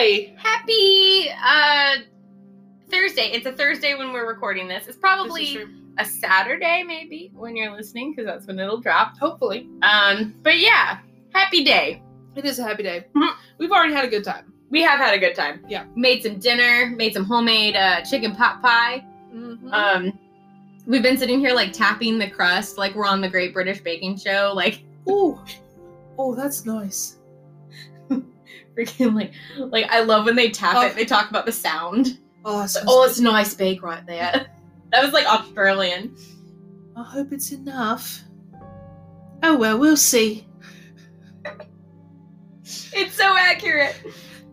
Hi. 0.00 0.32
Happy 0.36 1.28
uh 1.44 2.02
Thursday. 2.88 3.32
It's 3.32 3.46
a 3.46 3.52
Thursday 3.52 3.96
when 3.96 4.12
we're 4.12 4.28
recording 4.28 4.68
this. 4.68 4.86
It's 4.86 4.96
probably 4.96 5.58
a 5.98 6.04
Saturday 6.04 6.84
maybe 6.86 7.32
when 7.34 7.56
you're 7.56 7.74
listening 7.74 8.12
because 8.12 8.24
that's 8.24 8.46
when 8.46 8.60
it'll 8.60 8.80
drop. 8.80 9.18
Hopefully. 9.18 9.68
Um 9.82 10.36
but 10.44 10.60
yeah, 10.60 11.00
happy 11.34 11.64
day. 11.64 12.00
It 12.36 12.44
is 12.44 12.60
a 12.60 12.62
happy 12.62 12.84
day. 12.84 13.06
Mhm. 13.16 13.34
We've 13.58 13.72
already 13.72 13.92
had 13.92 14.04
a 14.04 14.08
good 14.08 14.22
time. 14.22 14.52
We 14.70 14.82
have 14.82 15.00
had 15.00 15.14
a 15.14 15.18
good 15.18 15.34
time. 15.34 15.64
Yeah. 15.68 15.86
Made 15.96 16.22
some 16.22 16.38
dinner, 16.38 16.94
made 16.94 17.12
some 17.12 17.24
homemade 17.24 17.74
uh 17.74 18.02
chicken 18.02 18.36
pot 18.36 18.62
pie. 18.62 19.04
Mhm. 19.34 19.72
Um 19.72 20.16
we've 20.86 21.02
been 21.02 21.18
sitting 21.18 21.40
here 21.40 21.54
like 21.54 21.72
tapping 21.72 22.20
the 22.20 22.30
crust 22.30 22.78
like 22.78 22.94
we're 22.94 23.04
on 23.04 23.20
the 23.20 23.28
Great 23.28 23.52
British 23.52 23.80
Baking 23.80 24.16
Show 24.16 24.52
like 24.54 24.84
Ooh. 25.08 25.40
Oh, 26.16 26.36
that's 26.36 26.64
nice. 26.64 27.17
Freaking 28.78 29.14
like 29.14 29.32
like 29.58 29.86
I 29.90 30.00
love 30.02 30.26
when 30.26 30.36
they 30.36 30.50
tap 30.50 30.76
Oh. 30.76 30.86
it. 30.86 30.94
They 30.94 31.04
talk 31.04 31.30
about 31.30 31.46
the 31.46 31.52
sound. 31.52 32.18
Oh, 32.44 32.60
that's 32.60 32.76
Like, 32.76 32.84
oh, 32.86 33.04
it's 33.04 33.18
nice 33.18 33.52
bake 33.54 33.82
right 33.82 34.06
there. 34.06 34.46
That 34.92 35.02
was 35.04 35.12
like 35.12 35.26
Australian. 35.26 36.16
I 36.96 37.02
hope 37.02 37.32
it's 37.32 37.50
enough. 37.52 38.22
Oh 39.42 39.56
well, 39.56 39.78
we'll 39.78 39.96
see. 39.96 40.46
It's 42.64 43.14
so 43.14 43.34
accurate. 43.36 43.96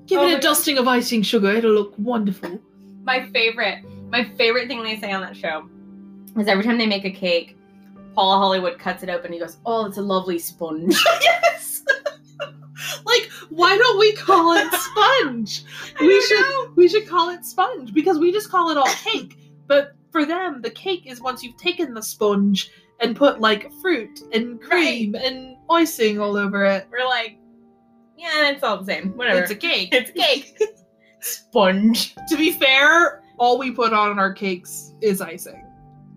Give 0.08 0.20
Oh 0.22 0.28
it 0.28 0.38
a 0.38 0.40
dusting 0.42 0.78
of 0.78 0.88
icing 0.88 1.22
sugar. 1.22 1.50
It'll 1.50 1.72
look 1.74 1.94
wonderful. 1.98 2.60
My 3.04 3.26
favorite, 3.28 3.80
my 4.10 4.24
favorite 4.24 4.68
thing 4.68 4.84
they 4.84 5.00
say 5.00 5.12
on 5.12 5.22
that 5.22 5.36
show 5.36 5.68
is 6.38 6.48
every 6.48 6.64
time 6.64 6.78
they 6.78 6.86
make 6.88 7.06
a 7.06 7.12
cake, 7.12 7.58
Paul 8.14 8.38
Hollywood 8.40 8.80
cuts 8.80 9.04
it 9.04 9.10
open. 9.10 9.34
He 9.34 9.40
goes, 9.40 9.58
"Oh, 9.66 9.86
it's 9.86 9.98
a 9.98 10.02
lovely 10.02 10.40
sponge." 10.40 10.96
yes. 11.22 11.84
Like, 13.06 13.30
why 13.50 13.78
don't 13.78 14.00
we 14.00 14.14
call 14.14 14.54
it 14.54 14.72
sponge? 14.74 15.64
We 16.00 16.22
should 16.22 16.40
know. 16.40 16.74
we 16.76 16.88
should 16.88 17.08
call 17.08 17.30
it 17.30 17.46
sponge 17.46 17.94
because 17.94 18.18
we 18.20 18.32
just 18.32 18.50
call 18.50 18.70
it 18.70 18.78
all 18.78 18.88
cake. 19.04 19.38
But 19.68 19.96
for 20.12 20.26
them, 20.26 20.62
the 20.62 20.70
cake 20.72 21.04
is 21.06 21.22
once 21.22 21.44
you've 21.44 21.58
taken 21.58 21.94
the 21.94 22.02
sponge 22.02 22.72
and 23.02 23.16
put 23.16 23.40
like 23.40 23.72
fruit 23.82 24.22
and 24.34 24.62
cream 24.62 25.16
and 25.16 25.58
icing 25.70 26.20
all 26.20 26.38
over 26.38 26.66
it. 26.66 26.88
We're 26.92 27.06
like, 27.06 27.38
yeah, 28.18 28.50
it's 28.50 28.64
all 28.64 28.78
the 28.78 28.86
same. 28.86 29.18
Whatever. 29.18 29.42
It's 29.42 29.52
a 29.52 29.56
cake. 29.56 29.90
It's 29.92 30.10
a 30.10 30.14
cake. 30.14 30.58
sponge. 31.20 32.16
to 32.30 32.38
be 32.38 32.52
fair, 32.54 33.24
all 33.38 33.58
we 33.58 33.72
put 33.72 33.94
on 33.94 34.18
our 34.20 34.32
cakes 34.32 34.94
is 35.02 35.22
icing. 35.22 35.62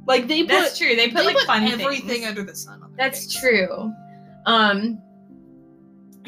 Like 0.07 0.27
they 0.27 0.43
put 0.43 0.49
That's 0.49 0.79
true. 0.79 0.97
They 0.97 1.09
put 1.09 1.19
they 1.19 1.27
like 1.27 1.37
put 1.37 1.47
fun 1.47 1.65
everything 1.65 2.09
things. 2.09 2.27
under 2.27 2.43
the 2.43 2.55
sun. 2.55 2.83
That's 2.97 3.27
cakes. 3.27 3.41
true. 3.41 3.93
Um, 4.47 5.03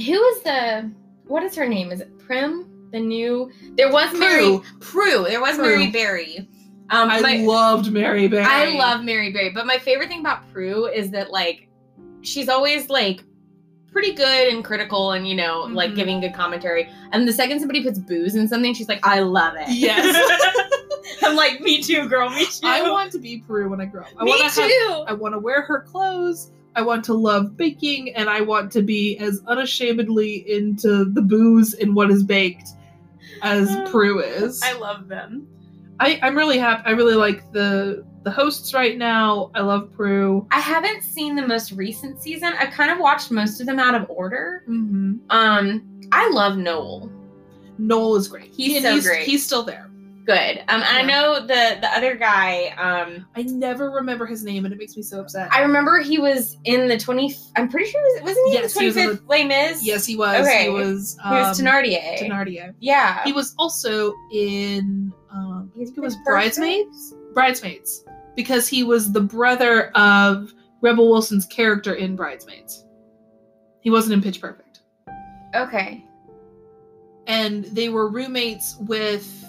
who 0.01 0.23
is 0.25 0.43
the? 0.43 0.91
What 1.27 1.43
is 1.43 1.55
her 1.56 1.69
name? 1.69 1.91
Is 1.93 2.01
it 2.01 2.19
Prim? 2.19 2.67
The 2.93 2.98
new? 3.01 3.51
There 3.77 3.91
was 3.93 4.12
Mary 4.19 4.61
Prue. 4.81 5.25
There 5.29 5.41
was 5.41 5.57
Prue. 5.57 5.67
Mary 5.79 5.91
Berry. 5.91 6.48
Um, 6.91 7.09
I 7.09 7.20
my- 7.20 7.37
loved 7.37 7.92
Mary 7.92 8.27
Berry. 8.27 8.45
I 8.45 8.77
love 8.77 9.05
Mary 9.05 9.31
Berry, 9.33 9.51
but 9.51 9.65
my 9.67 9.79
favorite 9.79 10.09
thing 10.09 10.20
about 10.20 10.51
Prue 10.53 10.87
is 10.87 11.11
that 11.12 11.31
like 11.31 11.69
she's 12.23 12.48
always 12.48 12.91
like 12.91 13.23
pretty 13.92 14.12
good 14.12 14.53
and 14.53 14.65
critical 14.65 15.12
and 15.12 15.27
you 15.29 15.34
know 15.37 15.62
like 15.70 15.92
Mhm. 15.92 15.97
giving 15.97 16.20
good 16.20 16.35
commentary. 16.35 16.89
And 17.12 17.27
the 17.29 17.33
second 17.33 17.61
somebody 17.61 17.83
puts 17.83 17.98
booze 18.01 18.35
in 18.35 18.48
something, 18.48 18.75
she's 18.75 18.89
like, 18.89 19.07
I 19.07 19.20
love 19.20 19.55
it. 19.57 19.69
Yes. 19.69 20.17
I'm 21.23 21.37
like, 21.37 21.61
me 21.61 21.81
too, 21.83 22.09
girl. 22.09 22.29
Me 22.31 22.45
too. 22.47 22.61
I 22.64 22.89
want 22.91 23.12
to 23.12 23.19
be 23.19 23.39
Prue 23.39 23.69
when 23.69 23.81
I 23.81 23.85
grow 23.87 24.03
up. 24.03 24.09
I 24.19 24.25
me 24.25 24.31
want 24.31 24.53
to 24.53 24.61
too. 24.62 24.89
have 24.89 25.05
I 25.07 25.12
want 25.12 25.35
to 25.35 25.39
wear 25.39 25.62
her 25.62 25.81
clothes. 25.83 26.51
I 26.77 26.83
want 26.83 27.05
to 27.07 27.15
love 27.15 27.57
baking, 27.57 28.15
and 28.15 28.31
I 28.31 28.41
want 28.41 28.71
to 28.73 28.83
be 28.83 29.19
as 29.19 29.41
unashamedly 29.47 30.51
into 30.51 31.05
the 31.05 31.23
booze 31.23 31.75
and 31.75 31.95
what 31.95 32.11
is 32.11 32.23
baked 32.23 32.70
as 33.42 33.77
Prue 33.91 34.20
is. 34.20 34.63
I 34.63 34.73
love 34.75 35.09
them. 35.09 35.47
I, 35.98 36.19
I'm 36.23 36.36
really 36.36 36.59
happy. 36.59 36.83
I 36.86 36.92
really 36.92 37.14
like 37.14 37.53
the 37.53 38.05
the 38.23 38.30
hosts 38.30 38.75
right 38.75 38.97
now. 38.98 39.51
I 39.55 39.61
love 39.61 39.92
Prue. 39.92 40.47
I 40.51 40.61
haven't 40.61 41.03
seen 41.03 41.35
the 41.35 41.47
most 41.47 41.73
recent 41.73 42.23
season. 42.23 42.53
I've 42.59 42.73
kind 42.73 42.91
of 42.91 42.98
watched 42.98 43.30
most 43.30 43.61
of 43.61 43.67
them 43.67 43.79
out 43.79 43.95
of 43.95 44.09
order. 44.11 44.63
Mm-hmm. 44.69 45.30
Um, 45.30 46.01
I 46.13 46.30
love 46.30 46.57
Noel. 46.57 47.11
Noel 47.79 48.17
is 48.17 48.29
great. 48.29 48.53
He's 48.53 48.77
And 48.77 48.85
so 48.85 48.95
he's, 48.95 49.07
great. 49.07 49.27
He's 49.27 49.45
still 49.45 49.63
there. 49.63 49.89
Good. 50.30 50.58
Um, 50.68 50.83
and 50.83 50.85
I 50.85 51.02
know 51.02 51.41
the 51.41 51.79
the 51.80 51.89
other 51.96 52.14
guy. 52.14 52.68
Um, 52.79 53.27
I 53.35 53.42
never 53.42 53.91
remember 53.91 54.27
his 54.27 54.45
name, 54.45 54.64
and 54.64 54.73
it 54.73 54.77
makes 54.79 54.96
me 54.96 55.02
so 55.02 55.20
upset. 55.20 55.52
I 55.52 55.63
remember 55.63 55.98
he 56.01 56.18
was 56.18 56.57
in 56.64 56.86
the 56.89 56.98
twenty. 56.98 57.35
I'm 57.57 57.68
pretty 57.68 57.91
sure 57.91 58.01
was 58.02 58.23
wasn't 58.23 58.46
he 58.48 58.52
Yes, 58.55 58.77
in 58.77 58.83
he 58.83 58.91
the 58.91 58.95
twenty 59.02 59.17
fifth 59.17 59.29
Les 59.29 59.45
Mis? 59.45 59.85
yes, 59.85 60.07
he 60.07 60.17
was. 60.17 60.46
Okay. 60.46 60.64
He 60.64 60.68
was. 60.70 61.17
he 61.23 61.30
was 61.30 61.61
um, 61.61 61.67
Thenardier. 61.67 62.18
Thenardier. 62.20 62.74
Yeah, 62.80 63.24
He 63.24 63.33
was 63.33 63.55
also 63.58 64.14
in. 64.33 65.13
Um, 65.33 65.73
I 65.74 65.85
think 65.85 65.96
it 65.96 66.01
was 66.01 66.17
Bridesmaids. 66.24 67.14
Bridesmaids, 67.35 68.05
because 68.36 68.68
he 68.68 68.83
was 68.85 69.12
the 69.12 69.20
brother 69.20 69.91
of 69.97 70.52
Rebel 70.80 71.08
Wilson's 71.11 71.47
character 71.47 71.95
in 71.95 72.17
Bridesmaids. 72.17 72.85
He 73.80 73.91
wasn't 73.91 74.14
in 74.14 74.23
Pitch 74.23 74.41
Perfect, 74.41 74.80
Okay. 75.55 76.05
and 77.27 77.64
they 77.67 77.89
were 77.89 78.08
roommates 78.08 78.77
with, 78.80 79.45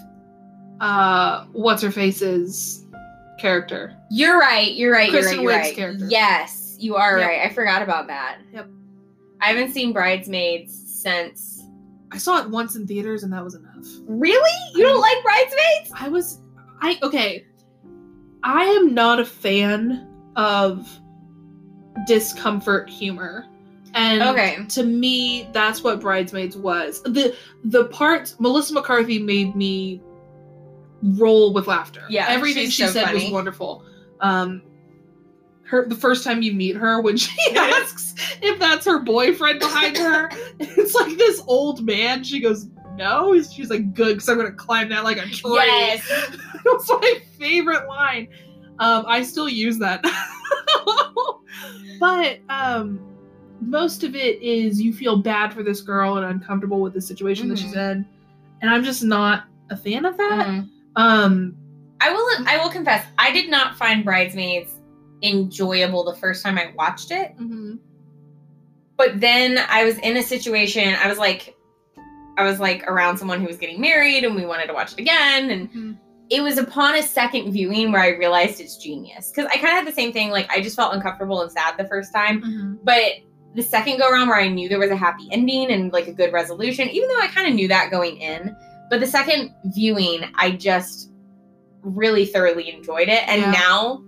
uh, 0.81 1.45
what's 1.53 1.81
her 1.81 1.91
face's 1.91 2.85
character. 3.39 3.95
You're 4.09 4.37
right. 4.39 4.73
You're 4.75 4.91
right. 4.91 5.09
Kristen 5.09 5.41
you're 5.41 5.49
right. 5.51 5.53
You're 5.53 5.61
Wiig's 5.63 5.67
right. 5.69 5.75
character. 5.77 6.07
Yes, 6.09 6.75
you 6.79 6.95
are 6.95 7.17
Yep. 7.17 7.27
right. 7.27 7.39
I 7.49 7.53
forgot 7.53 7.81
about 7.81 8.07
that. 8.07 8.39
Yep. 8.53 8.67
I 9.41 9.47
haven't 9.47 9.71
seen 9.73 9.93
Bridesmaids 9.93 10.73
since. 11.01 11.63
I 12.11 12.17
saw 12.17 12.39
it 12.41 12.49
once 12.49 12.75
in 12.75 12.85
theaters, 12.85 13.23
and 13.23 13.31
that 13.33 13.43
was 13.43 13.55
enough. 13.55 13.85
Really? 14.05 14.51
You 14.75 14.83
don't 14.83 14.99
like 15.01 15.23
Bridesmaids? 15.23 15.91
I 15.95 16.09
was 16.09 16.39
I 16.81 16.99
okay. 17.03 17.45
I 18.43 18.63
am 18.65 18.93
not 18.93 19.19
a 19.19 19.25
fan 19.25 20.07
of 20.35 20.87
discomfort 22.07 22.89
humor. 22.89 23.45
And 23.93 24.21
Okay. 24.23 24.65
to 24.69 24.83
me 24.83 25.47
that's 25.51 25.83
what 25.83 25.99
Bridesmaids 25.99 26.55
was. 26.57 27.01
The 27.03 27.35
the 27.65 27.85
part 27.85 28.35
Melissa 28.39 28.73
McCarthy 28.73 29.19
made 29.19 29.55
me 29.55 30.01
roll 31.03 31.53
with 31.53 31.67
laughter. 31.67 32.03
Yeah, 32.09 32.27
Everything 32.29 32.69
she 32.69 32.83
so 32.85 32.91
said 32.91 33.13
was 33.13 33.29
wonderful. 33.29 33.83
Um 34.19 34.61
her 35.63 35.87
the 35.87 35.95
first 35.95 36.23
time 36.23 36.41
you 36.41 36.53
meet 36.53 36.75
her 36.75 37.01
when 37.01 37.17
she 37.17 37.55
asks 37.55 38.13
if 38.41 38.59
that's 38.59 38.85
her 38.85 38.99
boyfriend 38.99 39.59
behind 39.59 39.97
her, 39.97 40.29
it's 40.59 40.93
like 40.93 41.17
this 41.17 41.41
old 41.47 41.83
man. 41.85 42.23
She 42.23 42.39
goes, 42.39 42.67
No. 42.95 43.41
She's 43.41 43.69
like, 43.69 43.93
Good, 43.93 44.15
because 44.15 44.29
I'm 44.29 44.37
gonna 44.37 44.51
climb 44.51 44.89
that 44.89 45.03
like 45.03 45.17
a 45.17 45.25
tree. 45.27 45.51
Yes. 45.55 46.07
That's 46.65 46.89
my 46.89 47.21
favorite 47.39 47.87
line. 47.87 48.27
Um, 48.79 49.05
I 49.07 49.23
still 49.23 49.49
use 49.49 49.77
that. 49.79 50.03
but 51.99 52.39
um, 52.49 52.99
most 53.61 54.03
of 54.03 54.15
it 54.15 54.41
is 54.41 54.81
you 54.81 54.93
feel 54.93 55.17
bad 55.17 55.53
for 55.53 55.63
this 55.63 55.81
girl 55.81 56.17
and 56.17 56.25
uncomfortable 56.25 56.81
with 56.81 56.93
the 56.93 57.01
situation 57.01 57.47
that 57.49 57.57
she's 57.59 57.75
in, 57.75 58.05
and 58.61 58.69
I'm 58.71 58.83
just 58.83 59.03
not 59.03 59.45
a 59.69 59.77
fan 59.77 60.05
of 60.05 60.17
that. 60.17 60.47
Mhm. 60.47 60.69
Um, 60.95 61.55
I 61.99 62.11
will. 62.11 62.47
I 62.47 62.57
will 62.57 62.69
confess. 62.69 63.05
I 63.17 63.31
did 63.31 63.49
not 63.49 63.77
find 63.77 64.03
Bridesmaids 64.03 64.73
enjoyable 65.23 66.03
the 66.03 66.15
first 66.15 66.43
time 66.43 66.57
I 66.57 66.73
watched 66.75 67.11
it. 67.11 67.35
Mm-hmm. 67.37 67.75
But 68.97 69.19
then 69.19 69.59
I 69.69 69.83
was 69.83 69.97
in 69.99 70.17
a 70.17 70.23
situation. 70.23 70.95
I 70.95 71.07
was 71.07 71.17
like, 71.17 71.55
I 72.37 72.43
was 72.43 72.59
like 72.59 72.83
around 72.87 73.17
someone 73.17 73.39
who 73.39 73.47
was 73.47 73.57
getting 73.57 73.79
married, 73.79 74.23
and 74.23 74.35
we 74.35 74.45
wanted 74.45 74.67
to 74.67 74.73
watch 74.73 74.93
it 74.93 74.99
again. 74.99 75.49
And 75.51 75.69
mm-hmm. 75.69 75.93
it 76.29 76.41
was 76.41 76.57
upon 76.57 76.95
a 76.95 77.03
second 77.03 77.51
viewing 77.51 77.91
where 77.91 78.01
I 78.01 78.09
realized 78.09 78.59
it's 78.59 78.77
genius. 78.77 79.31
Because 79.31 79.49
I 79.51 79.55
kind 79.55 79.69
of 79.69 79.73
had 79.73 79.87
the 79.87 79.91
same 79.91 80.11
thing. 80.11 80.31
Like 80.31 80.49
I 80.51 80.61
just 80.61 80.75
felt 80.75 80.93
uncomfortable 80.93 81.41
and 81.41 81.51
sad 81.51 81.77
the 81.77 81.87
first 81.87 82.13
time. 82.13 82.41
Mm-hmm. 82.41 82.75
But 82.83 83.11
the 83.53 83.61
second 83.61 83.99
go 83.99 84.09
around 84.09 84.27
where 84.27 84.39
I 84.39 84.47
knew 84.47 84.69
there 84.69 84.79
was 84.79 84.91
a 84.91 84.95
happy 84.95 85.27
ending 85.31 85.71
and 85.71 85.91
like 85.91 86.07
a 86.07 86.13
good 86.13 86.31
resolution, 86.31 86.89
even 86.89 87.09
though 87.09 87.19
I 87.19 87.27
kind 87.27 87.47
of 87.47 87.53
knew 87.53 87.67
that 87.67 87.91
going 87.91 88.17
in, 88.17 88.55
but 88.91 88.99
the 88.99 89.07
second 89.07 89.55
viewing, 89.73 90.25
I 90.35 90.51
just 90.51 91.09
really 91.81 92.25
thoroughly 92.25 92.69
enjoyed 92.69 93.07
it. 93.07 93.25
And 93.25 93.41
Yeah. 93.41 93.51
now, 93.51 94.03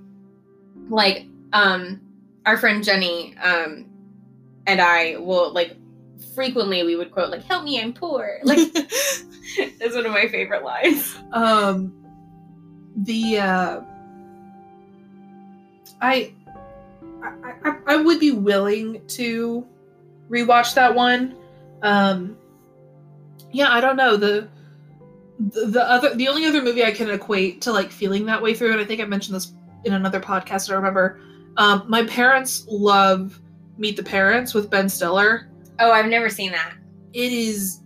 like, 0.89 1.25
um, 1.53 2.01
our 2.45 2.57
friend 2.57 2.83
Jenny, 2.83 3.33
um, 3.41 3.85
and 4.67 4.81
I 4.81 5.15
will 5.17 5.53
like 5.53 5.77
frequently 6.35 6.83
we 6.83 6.97
would 6.97 7.11
quote 7.11 7.29
like 7.31 7.43
"Help 7.43 7.63
me, 7.63 7.81
I'm 7.81 7.93
poor." 7.93 8.39
Like 8.43 8.73
that's 9.79 9.95
one 9.95 10.05
of 10.05 10.11
my 10.11 10.27
favorite 10.27 10.65
lines. 10.65 11.15
um, 11.31 11.93
the 12.97 13.39
uh, 13.39 13.81
I, 16.01 16.33
I 17.23 17.53
I 17.63 17.77
I 17.87 17.95
would 17.95 18.19
be 18.19 18.31
willing 18.31 19.01
to 19.07 19.65
rewatch 20.29 20.73
that 20.75 20.93
one. 20.93 21.35
Um, 21.81 22.35
yeah, 23.53 23.71
I 23.71 23.79
don't 23.79 23.95
know 23.95 24.17
the. 24.17 24.49
The, 25.51 25.65
the 25.67 25.89
other 25.89 26.13
the 26.15 26.27
only 26.27 26.45
other 26.45 26.61
movie 26.61 26.83
I 26.83 26.91
can 26.91 27.09
equate 27.09 27.61
to 27.61 27.71
like 27.71 27.91
feeling 27.91 28.25
that 28.27 28.41
way 28.41 28.53
through, 28.53 28.71
and 28.71 28.79
I 28.81 28.85
think 28.85 29.01
I 29.01 29.05
mentioned 29.05 29.35
this 29.35 29.53
in 29.85 29.93
another 29.93 30.19
podcast. 30.19 30.69
I 30.71 30.75
remember. 30.75 31.19
Um, 31.57 31.83
my 31.87 32.03
parents 32.05 32.65
love 32.67 33.39
Meet 33.77 33.97
the 33.97 34.03
Parents 34.03 34.53
with 34.53 34.69
Ben 34.69 34.89
Stiller. 34.89 35.49
Oh, 35.79 35.91
I've 35.91 36.07
never 36.07 36.29
seen 36.29 36.51
that. 36.51 36.73
It 37.13 37.31
is 37.31 37.81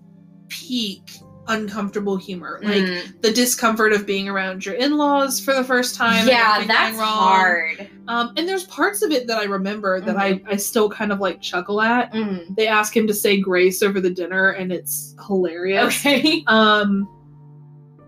peak 0.49 1.11
uncomfortable 1.49 2.17
humor, 2.17 2.59
like 2.61 2.83
Mm. 2.83 3.21
the 3.21 3.31
discomfort 3.31 3.93
of 3.93 4.05
being 4.05 4.27
around 4.27 4.65
your 4.65 4.75
in-laws 4.75 5.39
for 5.39 5.53
the 5.53 5.63
first 5.63 5.95
time. 5.95 6.27
yeah, 6.27 6.65
that's 6.67 6.99
hard. 6.99 7.89
Um, 8.09 8.33
and 8.35 8.47
there's 8.47 8.65
parts 8.65 9.01
of 9.01 9.11
it 9.11 9.27
that 9.27 9.37
I 9.37 9.45
remember 9.45 10.01
that 10.01 10.17
I 10.17 10.41
I 10.45 10.57
still 10.57 10.89
kind 10.89 11.11
of 11.11 11.19
like 11.19 11.41
chuckle 11.41 11.81
at. 11.81 12.11
Mm. 12.13 12.53
They 12.55 12.67
ask 12.67 12.95
him 12.95 13.07
to 13.07 13.13
say 13.13 13.39
grace 13.39 13.81
over 13.81 14.01
the 14.01 14.09
dinner, 14.09 14.49
and 14.51 14.71
it's 14.73 15.15
hilarious. 15.25 15.99
Okay. 16.05 16.43
Um, 16.47 17.07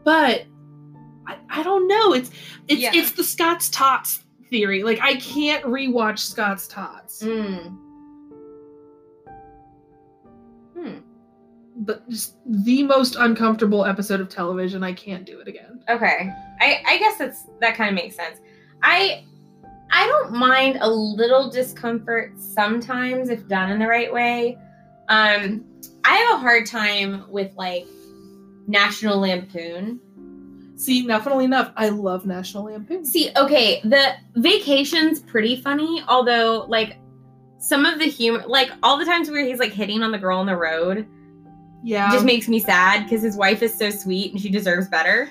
but 0.04 0.46
I, 1.28 1.38
I 1.50 1.64
don't 1.64 1.88
know. 1.88 2.14
It's 2.14 2.32
it's 2.68 2.82
Yeah. 2.82 2.92
it's 2.94 3.12
the 3.12 3.24
Scott's 3.24 3.70
Tots 3.70 4.24
theory. 4.50 4.84
Like 4.84 5.00
I 5.02 5.16
can't 5.16 5.64
rewatch 5.66 6.20
Scott's 6.20 6.68
Tots, 6.68 7.22
Mm. 7.24 7.78
Hmm. 10.78 10.98
but 11.78 12.08
just 12.10 12.36
the 12.46 12.84
most 12.84 13.16
uncomfortable 13.18 13.86
episode 13.86 14.22
of 14.22 14.30
television. 14.30 14.84
I 14.84 14.94
can't 14.94 15.26
do 15.26 15.40
it 15.40 15.48
again. 15.48 15.84
Okay. 15.90 16.32
I 16.62 16.82
I 16.88 16.98
guess 17.00 17.18
that's 17.18 17.44
that 17.62 17.76
kind 17.76 17.90
of 17.90 17.96
makes 17.96 18.16
sense. 18.16 18.38
I 18.84 19.26
I 19.92 20.08
don't 20.08 20.32
mind 20.34 20.78
a 20.82 20.90
little 20.90 21.50
discomfort 21.50 22.34
sometimes 22.40 23.30
if 23.30 23.48
done 23.48 23.72
in 23.72 23.80
the 23.80 23.88
right 23.88 24.12
way. 24.14 24.58
Um 25.10 25.66
I 26.06 26.16
have 26.16 26.36
a 26.38 26.40
hard 26.40 26.66
time 26.66 27.26
with 27.30 27.52
like 27.56 27.86
National 28.70 29.20
Lampoon. 29.20 30.00
See, 30.76 31.06
now 31.06 31.20
funnily 31.20 31.46
enough, 31.46 31.74
I 31.76 31.90
love 31.90 32.26
National 32.26 32.66
Lampoon. 32.66 33.04
See, 33.04 33.32
okay, 33.36 33.82
the 33.84 34.14
vacation's 34.36 35.20
pretty 35.20 35.58
funny, 35.62 36.04
although 36.08 36.66
like 36.70 36.98
some 37.58 37.86
of 37.86 38.00
the 38.00 38.06
humor 38.06 38.44
like 38.48 38.72
all 38.84 38.98
the 38.98 39.04
times 39.04 39.30
where 39.30 39.44
he's 39.44 39.60
like 39.60 39.74
hitting 39.74 40.02
on 40.02 40.12
the 40.14 40.18
girl 40.18 40.40
on 40.40 40.46
the 40.46 40.56
road 40.56 41.06
Yeah, 41.84 42.10
just 42.10 42.24
makes 42.24 42.48
me 42.48 42.60
sad 42.62 43.04
because 43.04 43.22
his 43.22 43.36
wife 43.36 43.62
is 43.62 43.74
so 43.78 43.90
sweet 43.90 44.32
and 44.32 44.42
she 44.42 44.50
deserves 44.50 44.88
better. 44.88 45.30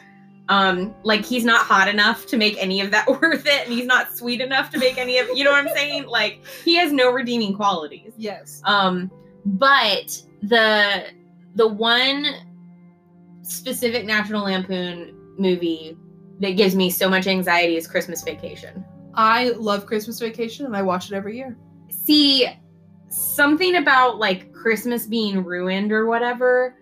Um, 0.50 0.94
like 1.04 1.24
he's 1.24 1.44
not 1.44 1.64
hot 1.64 1.88
enough 1.88 2.26
to 2.26 2.36
make 2.36 2.56
any 2.58 2.80
of 2.82 2.90
that 2.90 3.06
worth 3.22 3.46
it, 3.46 3.64
and 3.66 3.72
he's 3.72 3.86
not 3.86 4.14
sweet 4.16 4.40
enough 4.42 4.68
to 4.70 4.78
make 4.78 4.98
any 4.98 5.18
of 5.18 5.28
you 5.34 5.44
know 5.44 5.52
what 5.52 5.64
I'm 5.64 5.74
saying? 5.74 6.06
Like 6.08 6.44
he 6.64 6.74
has 6.76 6.92
no 6.92 7.10
redeeming 7.10 7.54
qualities. 7.54 8.12
yes. 8.18 8.60
Um, 8.64 9.10
but 9.46 10.20
the 10.42 11.04
the 11.54 11.66
one 11.68 12.26
specific 13.48 14.04
National 14.04 14.44
Lampoon 14.44 15.14
movie 15.38 15.96
that 16.40 16.56
gives 16.56 16.74
me 16.74 16.90
so 16.90 17.08
much 17.08 17.26
anxiety 17.26 17.76
is 17.76 17.86
Christmas 17.86 18.22
Vacation. 18.22 18.84
I 19.14 19.50
love 19.50 19.86
Christmas 19.86 20.20
Vacation, 20.20 20.66
and 20.66 20.76
I 20.76 20.82
watch 20.82 21.10
it 21.10 21.16
every 21.16 21.36
year. 21.36 21.56
See, 21.90 22.46
something 23.08 23.76
about 23.76 24.18
like 24.18 24.52
Christmas 24.52 25.06
being 25.06 25.42
ruined 25.42 25.92
or 25.92 26.06
whatever 26.06 26.76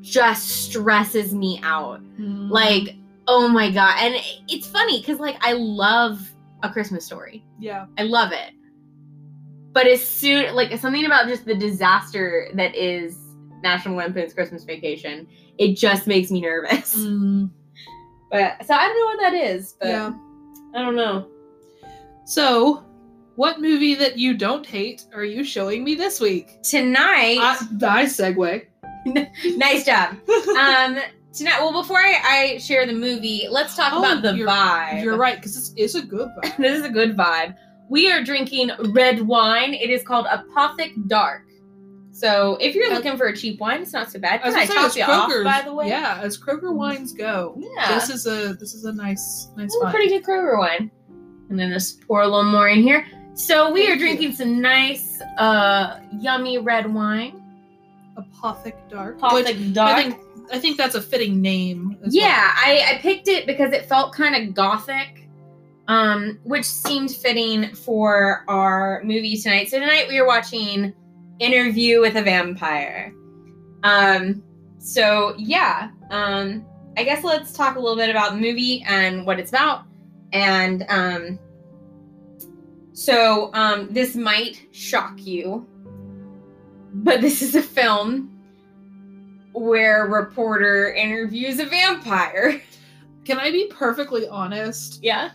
just 0.00 0.48
stresses 0.48 1.34
me 1.34 1.60
out. 1.62 2.02
Mm. 2.18 2.50
Like, 2.50 2.96
oh 3.28 3.48
my 3.48 3.70
god. 3.70 3.96
And 4.00 4.14
it's 4.48 4.66
funny 4.66 5.02
cuz 5.02 5.18
like 5.18 5.36
I 5.42 5.52
love 5.52 6.20
a 6.62 6.70
Christmas 6.70 7.04
story. 7.04 7.44
yeah, 7.58 7.86
I 7.98 8.04
love 8.04 8.32
it. 8.32 8.52
But 9.72 9.86
as 9.86 10.04
soon 10.04 10.54
like 10.54 10.76
something 10.78 11.06
about 11.06 11.28
just 11.28 11.44
the 11.44 11.54
disaster 11.54 12.48
that 12.54 12.74
is 12.74 13.18
National 13.62 13.96
Lampoon's 13.96 14.34
Christmas 14.34 14.64
Vacation, 14.64 15.28
it 15.60 15.76
just 15.76 16.06
makes 16.08 16.30
me 16.32 16.40
nervous. 16.40 16.96
But 18.32 18.64
so 18.64 18.74
I 18.74 18.86
don't 18.86 18.96
know 18.96 19.06
what 19.06 19.20
that 19.32 19.34
is, 19.34 19.74
but 19.80 19.88
yeah. 19.88 20.12
I 20.74 20.82
don't 20.82 20.94
know. 20.94 21.26
So, 22.26 22.84
what 23.34 23.60
movie 23.60 23.96
that 23.96 24.18
you 24.18 24.34
don't 24.36 24.64
hate 24.64 25.04
are 25.12 25.24
you 25.24 25.42
showing 25.42 25.82
me 25.82 25.96
this 25.96 26.20
week? 26.20 26.62
Tonight, 26.62 27.38
I, 27.40 27.56
I 27.82 28.04
segue. 28.04 28.66
nice 29.56 29.84
job. 29.84 30.14
Um 30.56 30.98
tonight 31.32 31.58
well 31.60 31.72
before 31.72 31.98
I, 31.98 32.20
I 32.54 32.58
share 32.58 32.86
the 32.86 32.92
movie, 32.92 33.48
let's 33.50 33.74
talk 33.74 33.92
Oh, 33.94 33.98
about 33.98 34.22
the 34.22 34.34
you're- 34.36 34.48
vibe. 34.50 35.02
You're 35.02 35.16
right, 35.16 35.34
because 35.36 35.54
this 35.56 35.72
is 35.76 35.96
a 35.96 36.02
good 36.06 36.28
vibe. 36.44 36.56
this 36.58 36.78
is 36.78 36.84
a 36.84 36.90
good 36.90 37.16
vibe. 37.16 37.56
We 37.88 38.12
are 38.12 38.22
drinking 38.22 38.70
red 38.94 39.22
wine. 39.26 39.74
It 39.74 39.90
is 39.90 40.04
called 40.04 40.26
Apothic 40.26 41.08
Dark. 41.08 41.42
So 42.20 42.58
if 42.60 42.74
you're 42.74 42.92
looking 42.92 43.16
for 43.16 43.28
a 43.28 43.36
cheap 43.36 43.60
wine, 43.60 43.80
it's 43.80 43.94
not 43.94 44.10
so 44.10 44.18
bad. 44.18 44.40
I 44.44 44.50
Can 44.50 44.54
I, 44.56 44.66
say, 44.66 44.74
top 44.74 44.94
you 44.96 45.02
off, 45.04 45.44
by 45.44 45.62
the 45.64 45.72
way? 45.72 45.88
Yeah, 45.88 46.20
as 46.22 46.36
Kroger 46.38 46.70
wines 46.74 47.14
go, 47.14 47.54
Yeah. 47.56 47.94
this 47.94 48.10
is 48.10 48.26
a 48.26 48.52
this 48.52 48.74
is 48.74 48.84
a 48.84 48.92
nice 48.92 49.48
nice 49.56 49.74
a 49.74 49.84
wine. 49.84 49.90
pretty 49.94 50.08
good 50.10 50.22
Kroger 50.24 50.58
wine. 50.58 50.90
And 51.48 51.58
then 51.58 51.70
just 51.72 52.06
pour 52.06 52.20
a 52.20 52.26
little 52.26 52.44
more 52.44 52.68
in 52.68 52.82
here. 52.82 53.06
So 53.32 53.72
we 53.72 53.80
Thank 53.86 53.88
are 53.88 53.92
you. 53.94 53.98
drinking 54.00 54.32
some 54.34 54.60
nice, 54.60 55.20
uh, 55.38 56.00
yummy 56.18 56.58
red 56.58 56.92
wine. 56.92 57.42
Apothic 58.18 58.74
Dark. 58.90 59.18
Apothic 59.18 59.72
Dark. 59.72 59.96
I 59.96 60.02
think 60.02 60.20
I 60.52 60.58
think 60.58 60.76
that's 60.76 60.96
a 60.96 61.00
fitting 61.00 61.40
name. 61.40 61.96
as 62.04 62.14
yeah, 62.14 62.52
I, 62.54 62.96
I 62.96 62.98
picked 62.98 63.28
it 63.28 63.46
because 63.46 63.72
it 63.72 63.86
felt 63.86 64.12
kind 64.12 64.34
of 64.36 64.52
gothic, 64.54 65.26
um, 65.88 66.38
which 66.42 66.66
seemed 66.66 67.10
fitting 67.12 67.74
for 67.74 68.44
our 68.46 69.00
movie 69.04 69.38
tonight. 69.38 69.70
So 69.70 69.78
tonight 69.80 70.06
we 70.08 70.18
are 70.18 70.26
watching 70.26 70.92
Interview 71.40 72.00
with 72.00 72.16
a 72.16 72.22
Vampire. 72.22 73.12
Um, 73.82 74.42
so 74.78 75.34
yeah, 75.36 75.90
um, 76.10 76.64
I 76.96 77.02
guess 77.02 77.24
let's 77.24 77.52
talk 77.52 77.76
a 77.76 77.80
little 77.80 77.96
bit 77.96 78.10
about 78.10 78.32
the 78.32 78.38
movie 78.38 78.84
and 78.86 79.26
what 79.26 79.38
it's 79.38 79.50
about. 79.50 79.84
And 80.32 80.84
um, 80.88 81.38
so 82.92 83.50
um, 83.54 83.88
this 83.90 84.14
might 84.14 84.68
shock 84.72 85.14
you, 85.18 85.66
but 86.92 87.20
this 87.20 87.42
is 87.42 87.54
a 87.54 87.62
film 87.62 88.36
where 89.52 90.06
a 90.06 90.08
reporter 90.08 90.92
interviews 90.92 91.58
a 91.58 91.66
vampire. 91.66 92.60
Can 93.24 93.38
I 93.38 93.50
be 93.50 93.66
perfectly 93.70 94.26
honest? 94.28 95.00
Yeah. 95.02 95.30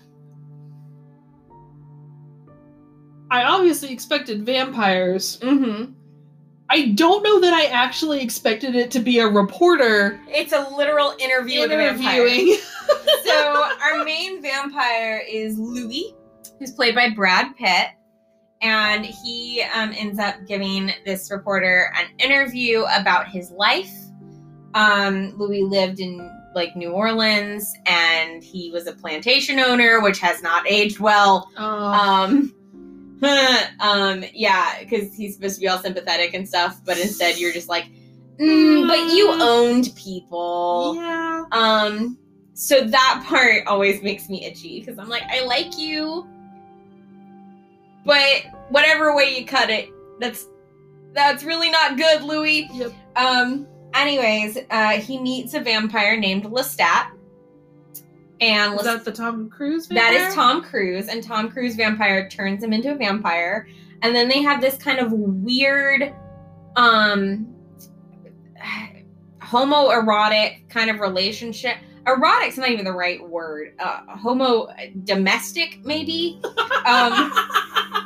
I 3.31 3.43
obviously 3.43 3.91
expected 3.91 4.45
vampires. 4.45 5.37
Mm-hmm. 5.41 5.91
I 6.69 6.91
don't 6.93 7.21
know 7.23 7.39
that 7.41 7.53
I 7.53 7.65
actually 7.65 8.21
expected 8.21 8.75
it 8.75 8.89
to 8.91 8.99
be 8.99 9.19
a 9.19 9.27
reporter 9.27 10.19
It's 10.27 10.51
a 10.51 10.67
literal 10.75 11.13
interview 11.19 11.61
with 11.61 11.71
a 11.71 11.75
vampire. 11.77 12.25
interviewing. 12.25 12.57
so 13.23 13.69
our 13.83 14.03
main 14.03 14.41
vampire 14.41 15.21
is 15.29 15.57
Louis, 15.59 16.15
who's 16.59 16.71
played 16.71 16.95
by 16.95 17.09
Brad 17.11 17.55
Pitt, 17.55 17.89
and 18.61 19.05
he 19.05 19.63
um, 19.75 19.91
ends 19.95 20.17
up 20.19 20.35
giving 20.47 20.91
this 21.05 21.29
reporter 21.31 21.91
an 21.97 22.07
interview 22.19 22.83
about 22.95 23.27
his 23.27 23.51
life. 23.51 23.93
Um, 24.73 25.37
Louis 25.37 25.61
lived 25.63 25.99
in 25.99 26.31
like 26.55 26.75
New 26.75 26.91
Orleans, 26.91 27.71
and 27.85 28.43
he 28.43 28.71
was 28.71 28.87
a 28.87 28.93
plantation 28.93 29.59
owner, 29.59 30.01
which 30.01 30.19
has 30.19 30.41
not 30.41 30.65
aged 30.67 30.99
well. 30.99 31.49
Oh, 31.57 31.63
Um, 31.63 32.55
um, 33.79 34.23
yeah, 34.33 34.79
because 34.79 35.13
he's 35.13 35.35
supposed 35.35 35.55
to 35.55 35.61
be 35.61 35.67
all 35.67 35.79
sympathetic 35.79 36.33
and 36.33 36.47
stuff, 36.47 36.81
but 36.85 36.99
instead 36.99 37.37
you're 37.37 37.53
just 37.53 37.69
like, 37.69 37.85
mm, 38.39 38.87
but 38.87 39.13
you 39.13 39.31
owned 39.41 39.93
people. 39.95 40.95
yeah. 40.95 41.43
Um, 41.51 42.17
so 42.53 42.85
that 42.85 43.23
part 43.27 43.67
always 43.67 44.01
makes 44.01 44.29
me 44.29 44.45
itchy 44.45 44.79
because 44.79 44.97
I'm 44.97 45.09
like, 45.09 45.23
I 45.23 45.45
like 45.45 45.77
you, 45.77 46.27
but 48.05 48.43
whatever 48.69 49.15
way 49.15 49.37
you 49.37 49.45
cut 49.45 49.69
it, 49.69 49.89
that's 50.19 50.47
that's 51.13 51.43
really 51.43 51.69
not 51.69 51.97
good, 51.97 52.23
Louis. 52.23 52.69
Yep. 52.73 52.93
Um. 53.15 53.67
Anyways, 53.93 54.57
uh, 54.69 54.91
he 54.91 55.17
meets 55.17 55.53
a 55.53 55.61
vampire 55.61 56.17
named 56.17 56.43
Lestat, 56.43 57.11
and 58.41 58.75
Is 58.75 58.83
that 58.83 59.05
the 59.05 59.11
Tom 59.11 59.49
Cruise? 59.49 59.87
that 59.87 59.95
vampire? 60.11 60.27
is 60.27 60.35
Tom 60.35 60.61
Cruise, 60.63 61.07
and 61.07 61.23
Tom 61.23 61.49
Cruise 61.49 61.75
vampire 61.75 62.29
turns 62.29 62.63
him 62.63 62.73
into 62.73 62.91
a 62.91 62.95
vampire, 62.95 63.67
and 64.01 64.15
then 64.15 64.27
they 64.27 64.41
have 64.41 64.61
this 64.61 64.77
kind 64.77 64.99
of 64.99 65.11
weird, 65.11 66.13
um, 66.75 67.47
homoerotic 69.41 70.69
kind 70.69 70.89
of 70.89 70.99
relationship. 70.99 71.77
Erotic's 72.05 72.57
not 72.57 72.69
even 72.69 72.85
the 72.85 72.91
right 72.91 73.27
word. 73.27 73.73
Uh, 73.79 74.01
homo 74.15 74.67
domestic, 75.03 75.83
maybe. 75.83 76.41
Um, 76.85 77.31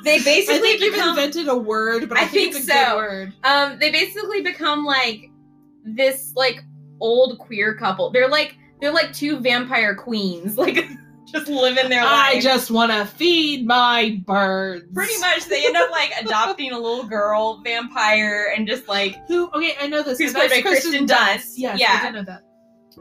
they 0.06 0.20
basically 0.20 0.56
I 0.56 0.60
think 0.60 0.80
you've 0.80 0.94
become 0.94 1.10
invented 1.10 1.50
a 1.50 1.56
word, 1.58 2.08
but 2.08 2.18
I, 2.18 2.22
I 2.22 2.26
think, 2.28 2.54
think 2.54 2.64
it's 2.64 2.70
a 2.70 2.72
good 2.72 2.88
so. 2.88 2.96
word. 2.96 3.34
um 3.44 3.78
they 3.78 3.92
basically 3.92 4.42
become 4.42 4.86
like 4.86 5.30
this 5.84 6.32
like 6.38 6.64
old 7.02 7.38
queer 7.40 7.76
couple. 7.76 8.10
They're 8.10 8.30
like 8.30 8.56
they're 8.82 8.94
like 8.94 9.14
two 9.14 9.40
vampire 9.40 9.96
queens, 9.96 10.58
like 10.58 10.88
just 11.32 11.48
living 11.48 11.90
their 11.90 12.04
life. 12.04 12.36
I 12.38 12.40
just 12.40 12.72
want 12.72 12.92
to 12.92 13.06
feed 13.06 13.66
my 13.68 14.22
birds. 14.26 14.86
pretty 14.94 15.18
much 15.20 15.46
they 15.46 15.66
end 15.66 15.76
up 15.78 15.92
like 15.92 16.12
adopting 16.22 16.72
a 16.72 16.80
little 16.80 17.04
girl 17.06 17.62
vampire 17.64 18.52
and 18.56 18.68
just 18.68 18.88
like 18.88 19.16
Who? 19.28 19.50
Okay, 19.52 19.74
I 19.80 19.88
know 19.88 20.02
this. 20.02 20.18
Who's 20.18 20.34
played 20.34 20.50
by 20.50 20.62
Kristen 20.62 21.06
Dunst. 21.06 21.54
Yes, 21.56 21.80
Yeah. 21.80 22.00
I 22.04 22.10
know 22.10 22.24
that. 22.24 22.42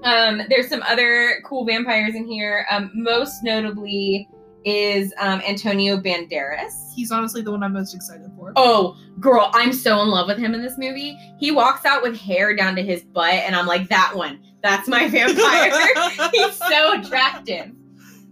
um 0.04 0.42
there's 0.50 0.68
some 0.68 0.82
other 0.82 1.40
cool 1.46 1.64
vampires 1.64 2.14
in 2.14 2.26
here. 2.26 2.66
Um 2.70 2.90
most 2.94 3.42
notably 3.42 4.28
is 4.64 5.14
um, 5.18 5.40
Antonio 5.48 5.96
Banderas. 5.96 6.92
He's 6.94 7.10
honestly 7.12 7.40
the 7.42 7.50
one 7.50 7.62
I'm 7.62 7.72
most 7.72 7.94
excited 7.94 8.30
for. 8.36 8.52
Oh, 8.56 8.96
girl, 9.20 9.50
I'm 9.54 9.72
so 9.72 10.02
in 10.02 10.08
love 10.08 10.26
with 10.26 10.36
him 10.36 10.52
in 10.52 10.60
this 10.60 10.76
movie. 10.76 11.16
He 11.38 11.52
walks 11.52 11.86
out 11.86 12.02
with 12.02 12.18
hair 12.18 12.54
down 12.54 12.74
to 12.76 12.82
his 12.82 13.02
butt, 13.04 13.32
and 13.32 13.54
I'm 13.54 13.66
like, 13.66 13.88
that 13.88 14.14
one. 14.14 14.40
That's 14.62 14.88
my 14.88 15.08
vampire. 15.08 16.30
He's 16.32 16.56
so 16.56 17.00
attractive. 17.00 17.72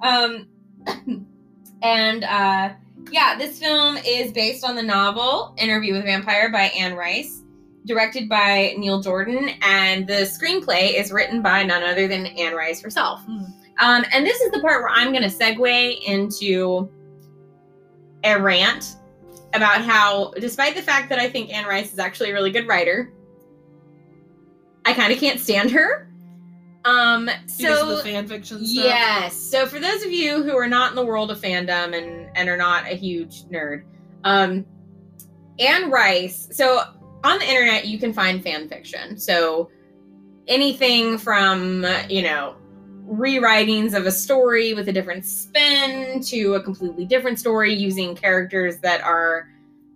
Um, 0.02 0.48
and 1.82 2.24
uh, 2.24 2.74
yeah, 3.10 3.36
this 3.38 3.58
film 3.58 3.96
is 4.04 4.32
based 4.32 4.64
on 4.64 4.74
the 4.74 4.82
novel 4.82 5.54
Interview 5.58 5.92
with 5.94 6.02
a 6.02 6.06
Vampire 6.06 6.50
by 6.50 6.64
Anne 6.76 6.94
Rice, 6.94 7.42
directed 7.84 8.28
by 8.28 8.74
Neil 8.78 9.00
Jordan, 9.00 9.50
and 9.62 10.06
the 10.06 10.24
screenplay 10.24 10.94
is 10.98 11.12
written 11.12 11.42
by 11.42 11.62
none 11.62 11.82
other 11.82 12.08
than 12.08 12.26
Anne 12.26 12.54
Rice 12.54 12.82
herself. 12.82 13.24
Mm. 13.26 13.52
Um, 13.78 14.04
and 14.12 14.26
this 14.26 14.40
is 14.40 14.50
the 14.52 14.60
part 14.60 14.82
where 14.82 14.90
I'm 14.90 15.12
going 15.12 15.22
to 15.22 15.28
segue 15.28 16.02
into 16.06 16.88
a 18.24 18.40
rant 18.40 18.96
about 19.54 19.82
how, 19.82 20.32
despite 20.38 20.74
the 20.74 20.82
fact 20.82 21.08
that 21.10 21.18
I 21.18 21.28
think 21.28 21.52
Anne 21.52 21.66
Rice 21.66 21.92
is 21.92 21.98
actually 21.98 22.30
a 22.30 22.32
really 22.32 22.50
good 22.50 22.66
writer, 22.66 23.12
I 24.84 24.92
kind 24.92 25.12
of 25.12 25.18
can't 25.18 25.40
stand 25.40 25.70
her. 25.72 26.05
Um, 26.86 27.28
so 27.46 27.82
of 27.82 27.96
the 27.96 28.02
fan 28.04 28.28
fiction 28.28 28.64
stuff. 28.64 28.84
Yes. 28.84 29.34
So 29.34 29.66
for 29.66 29.80
those 29.80 30.04
of 30.04 30.12
you 30.12 30.44
who 30.44 30.56
are 30.56 30.68
not 30.68 30.90
in 30.90 30.96
the 30.96 31.04
world 31.04 31.32
of 31.32 31.40
fandom 31.40 31.98
and 31.98 32.30
and 32.36 32.48
are 32.48 32.56
not 32.56 32.86
a 32.86 32.94
huge 32.94 33.42
nerd, 33.46 33.82
um, 34.22 34.64
Anne 35.58 35.90
Rice. 35.90 36.48
So 36.52 36.84
on 37.24 37.38
the 37.40 37.44
internet, 37.44 37.86
you 37.86 37.98
can 37.98 38.12
find 38.12 38.40
fan 38.40 38.68
fiction. 38.68 39.18
So 39.18 39.68
anything 40.46 41.18
from 41.18 41.84
you 42.08 42.22
know 42.22 42.54
rewritings 43.08 43.92
of 43.94 44.06
a 44.06 44.12
story 44.12 44.72
with 44.72 44.88
a 44.88 44.92
different 44.92 45.24
spin 45.24 46.20
to 46.20 46.54
a 46.54 46.62
completely 46.62 47.04
different 47.04 47.40
story 47.40 47.74
using 47.74 48.14
characters 48.14 48.78
that 48.78 49.00
are 49.00 49.48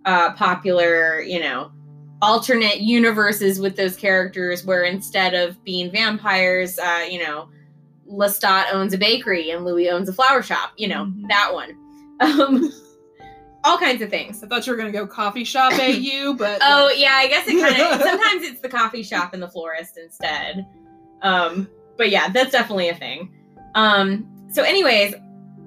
uh, 0.03 0.33
popular. 0.33 1.21
You 1.21 1.39
know 1.39 1.71
alternate 2.21 2.81
universes 2.81 3.59
with 3.59 3.75
those 3.75 3.95
characters 3.95 4.65
where 4.65 4.83
instead 4.83 5.33
of 5.33 5.61
being 5.63 5.91
vampires, 5.91 6.77
uh, 6.79 7.05
you 7.09 7.19
know, 7.19 7.49
Lestat 8.09 8.73
owns 8.73 8.93
a 8.93 8.97
bakery 8.97 9.51
and 9.51 9.63
Louis 9.65 9.89
owns 9.89 10.09
a 10.09 10.13
flower 10.13 10.41
shop, 10.43 10.71
you 10.77 10.87
know, 10.87 11.05
Mhm. 11.05 11.27
that 11.29 11.53
one. 11.53 11.75
Um, 12.21 12.71
all 13.63 13.79
kinds 13.79 14.01
of 14.03 14.09
things. 14.11 14.43
I 14.43 14.47
thought 14.47 14.67
you 14.67 14.73
were 14.73 14.77
gonna 14.77 14.91
go 14.91 15.07
coffee 15.07 15.43
shop 15.43 15.73
AU, 15.73 16.33
but 16.37 16.59
Oh, 16.61 16.89
yeah, 16.95 17.13
I 17.15 17.27
guess 17.27 17.47
it 17.47 17.59
kind 17.59 17.81
of, 17.81 18.01
sometimes 18.07 18.43
it's 18.43 18.61
the 18.61 18.69
coffee 18.69 19.01
shop 19.01 19.33
and 19.33 19.41
the 19.41 19.47
florist 19.47 19.97
instead. 19.97 20.65
Um, 21.23 21.67
but 21.97 22.09
yeah, 22.11 22.29
that's 22.29 22.51
definitely 22.51 22.89
a 22.89 22.95
thing. 22.95 23.33
Um, 23.73 24.27
so 24.51 24.61
anyways, 24.63 25.15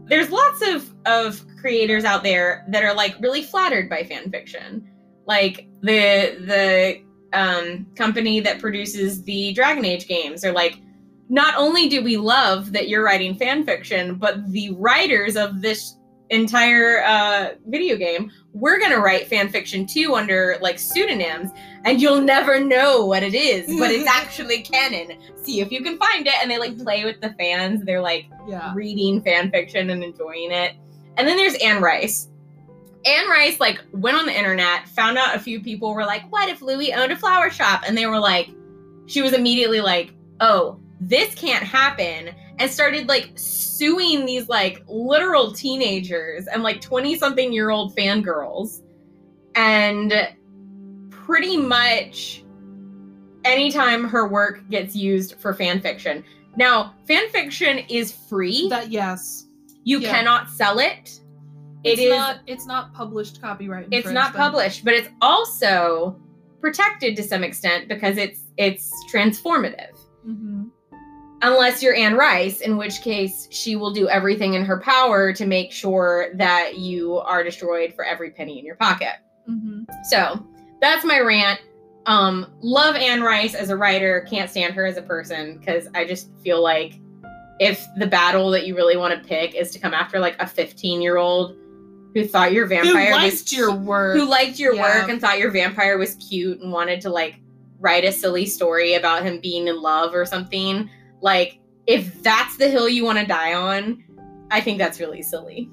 there's 0.05 0.31
lots 0.31 0.63
of, 0.63 0.93
of 1.07 1.45
creators 1.61 2.05
out 2.05 2.23
there 2.23 2.65
that 2.69 2.85
are 2.85 2.95
like 2.95 3.17
really 3.21 3.43
flattered 3.43 3.89
by 3.91 4.05
fan 4.05 4.31
fiction. 4.31 4.89
Like 5.27 5.67
the, 5.85 6.37
the, 6.41 7.03
um, 7.33 7.87
company 7.97 8.41
that 8.41 8.61
produces 8.61 9.23
the 9.25 9.53
Dragon 9.53 9.85
Age 9.85 10.07
games 10.07 10.45
are 10.45 10.53
like, 10.53 10.81
not 11.29 11.55
only 11.57 11.89
do 11.89 12.03
we 12.03 12.17
love 12.17 12.73
that 12.73 12.89
you're 12.89 13.05
writing 13.05 13.35
fan 13.35 13.65
fiction, 13.65 14.17
but 14.17 14.51
the 14.53 14.71
writers 14.73 15.37
of 15.37 15.63
this 15.63 15.97
entire 16.31 17.03
uh, 17.05 17.51
video 17.67 17.97
game, 17.97 18.31
we're 18.53 18.79
gonna 18.79 18.99
write 18.99 19.29
fan 19.29 19.49
fiction 19.49 19.87
too 19.87 20.15
under 20.15 20.59
like 20.61 20.79
pseudonyms, 20.79 21.51
and 21.85 22.01
you'll 22.01 22.21
never 22.21 22.61
know 22.61 23.05
what 23.05 23.23
it 23.23 23.35
is, 23.35 23.67
but 23.79 23.91
it's 23.91 24.09
actually 24.09 24.63
canon. 24.63 25.19
See 25.43 25.61
if 25.61 25.71
you 25.71 25.83
can 25.83 25.99
find 25.99 26.27
it, 26.27 26.35
and 26.41 26.51
they 26.51 26.59
like 26.59 26.79
play 26.79 27.05
with 27.05 27.21
the 27.21 27.31
fans. 27.39 27.85
They're 27.85 28.03
like 28.03 28.27
yeah. 28.47 28.73
reading 28.75 29.23
fan 29.23 29.51
fiction 29.51 29.91
and 29.91 30.03
enjoying 30.03 30.53
it. 30.53 30.77
And 31.17 31.29
then 31.29 31.37
there's 31.37 31.55
Anne 31.55 31.83
Rice. 31.83 32.29
Anne 33.07 33.29
Rice 33.29 33.61
like 33.61 33.81
went 33.93 34.17
on 34.17 34.27
the 34.27 34.37
internet, 34.37 34.89
found 34.89 35.19
out 35.19 35.37
a 35.37 35.39
few 35.39 35.61
people 35.61 35.95
were 35.95 36.05
like, 36.05 36.31
"What 36.33 36.49
if 36.49 36.63
Louis 36.63 36.93
owned 36.93 37.13
a 37.13 37.17
flower 37.17 37.51
shop?" 37.51 37.83
And 37.87 37.97
they 37.97 38.07
were 38.07 38.19
like, 38.19 38.51
she 39.07 39.23
was 39.23 39.33
immediately 39.33 39.81
like, 39.81 40.13
"Oh, 40.41 40.81
this 41.01 41.35
can't 41.35 41.65
happen." 41.65 42.35
And 42.59 42.71
started 42.71 43.09
like 43.09 43.33
suing 43.35 44.27
these 44.27 44.49
like 44.49 44.83
literal 44.87 45.53
teenagers 45.53 46.47
and 46.47 46.63
like 46.63 46.81
20 46.81 47.19
something 47.19 47.53
year 47.53 47.71
old 47.71 47.95
fangirls. 47.97 48.81
And 49.55 50.13
pretty 51.11 51.57
much 51.57 52.45
anytime 53.45 54.05
her 54.05 54.27
work 54.27 54.69
gets 54.71 54.95
used 54.95 55.35
for 55.39 55.53
fan 55.55 55.81
fiction. 55.81 56.25
Now, 56.57 56.95
fan 57.07 57.29
fiction 57.31 57.79
is 57.89 58.13
free. 58.13 58.69
That 58.69 58.91
yes. 58.91 59.47
You 59.85 60.01
yeah. 60.01 60.11
cannot 60.11 60.51
sell 60.51 60.79
it. 60.79 61.21
It 61.85 61.91
It's 61.99 62.01
is 62.03 62.11
not 62.11 62.41
it's 62.47 62.67
not 62.67 62.93
published 62.95 63.41
copyright. 63.43 63.89
it's 63.91 64.07
not 64.09 64.29
infringement. 64.29 64.35
published, 64.37 64.85
but 64.85 64.95
it's 64.95 65.09
also 65.21 66.17
protected 66.61 67.15
to 67.17 67.23
some 67.23 67.45
extent 67.45 67.89
because 67.89 68.17
it's 68.17 68.41
it's 68.57 68.91
transformative. 69.13 69.95
Mhm. 70.27 70.71
Unless 71.43 71.83
you're 71.83 71.95
Anne 71.95 72.15
Rice, 72.15 72.61
in 72.63 72.79
which 72.79 73.03
case 73.03 73.49
she 73.51 73.77
will 73.77 73.93
do 73.93 74.09
everything 74.09 74.55
in 74.55 74.65
her 74.65 74.81
power 74.81 75.33
to 75.35 75.45
make 75.45 75.73
sure 75.73 76.29
that 76.37 76.79
you 76.79 77.19
are 77.19 77.45
destroyed 77.45 77.93
for 77.95 78.03
every 78.05 78.31
penny 78.31 78.59
in 78.59 78.65
your 78.65 78.77
pocket. 78.77 79.17
Mhm. 79.51 79.85
So 80.05 80.43
that's 80.81 81.05
my 81.05 81.21
rant. 81.21 81.61
Um, 82.07 82.47
love 82.63 82.97
Anne 82.97 83.23
Rice 83.23 83.55
as 83.55 83.69
a 83.71 83.77
writer, 83.77 84.27
can't 84.31 84.49
stand 84.49 84.73
her 84.75 84.87
as 84.87 84.97
a 84.97 85.03
person 85.03 85.59
because 85.59 85.89
I 85.95 86.07
just 86.07 86.31
feel 86.43 86.63
like 86.63 86.95
if 87.61 87.87
the 87.99 88.07
battle 88.07 88.51
that 88.51 88.67
you 88.67 88.75
really 88.75 88.97
want 88.97 89.15
to 89.21 89.29
pick 89.29 89.55
is 89.55 89.71
to 89.73 89.79
come 89.79 89.93
after 89.95 90.19
like 90.19 90.37
a 90.41 90.47
15 90.47 91.01
year 91.03 91.19
old 91.19 91.57
who 92.15 92.25
thought 92.27 92.53
your 92.53 92.67
vampire 92.67 93.07
Who 93.07 93.13
liked 93.13 93.33
was 93.33 93.53
your 93.53 93.75
work? 93.75 94.17
who 94.17 94.25
liked 94.25 94.59
your 94.59 94.75
Yeah. 94.75 95.01
work 95.01 95.11
and 95.11 95.21
thought 95.21 95.39
your 95.39 95.51
vampire 95.51 95.99
was 95.99 96.15
cute 96.17 96.61
and 96.61 96.73
wanted 96.73 97.01
to 97.03 97.11
like 97.11 97.41
write 97.81 98.05
a 98.05 98.13
silly 98.13 98.47
story 98.47 98.95
about 98.95 99.25
him 99.25 99.41
being 99.41 99.67
in 99.69 99.83
love 99.83 100.15
or 100.15 100.25
something. 100.25 100.89
Like, 101.21 101.59
if 101.87 102.23
that's 102.23 102.57
the 102.57 102.69
hill 102.69 102.89
you 102.89 103.05
want 103.05 103.19
to 103.19 103.27
die 103.27 103.55
on, 103.55 104.03
I 104.51 104.61
think 104.61 104.79
that's 104.79 105.01
really 105.01 105.23
silly. 105.23 105.69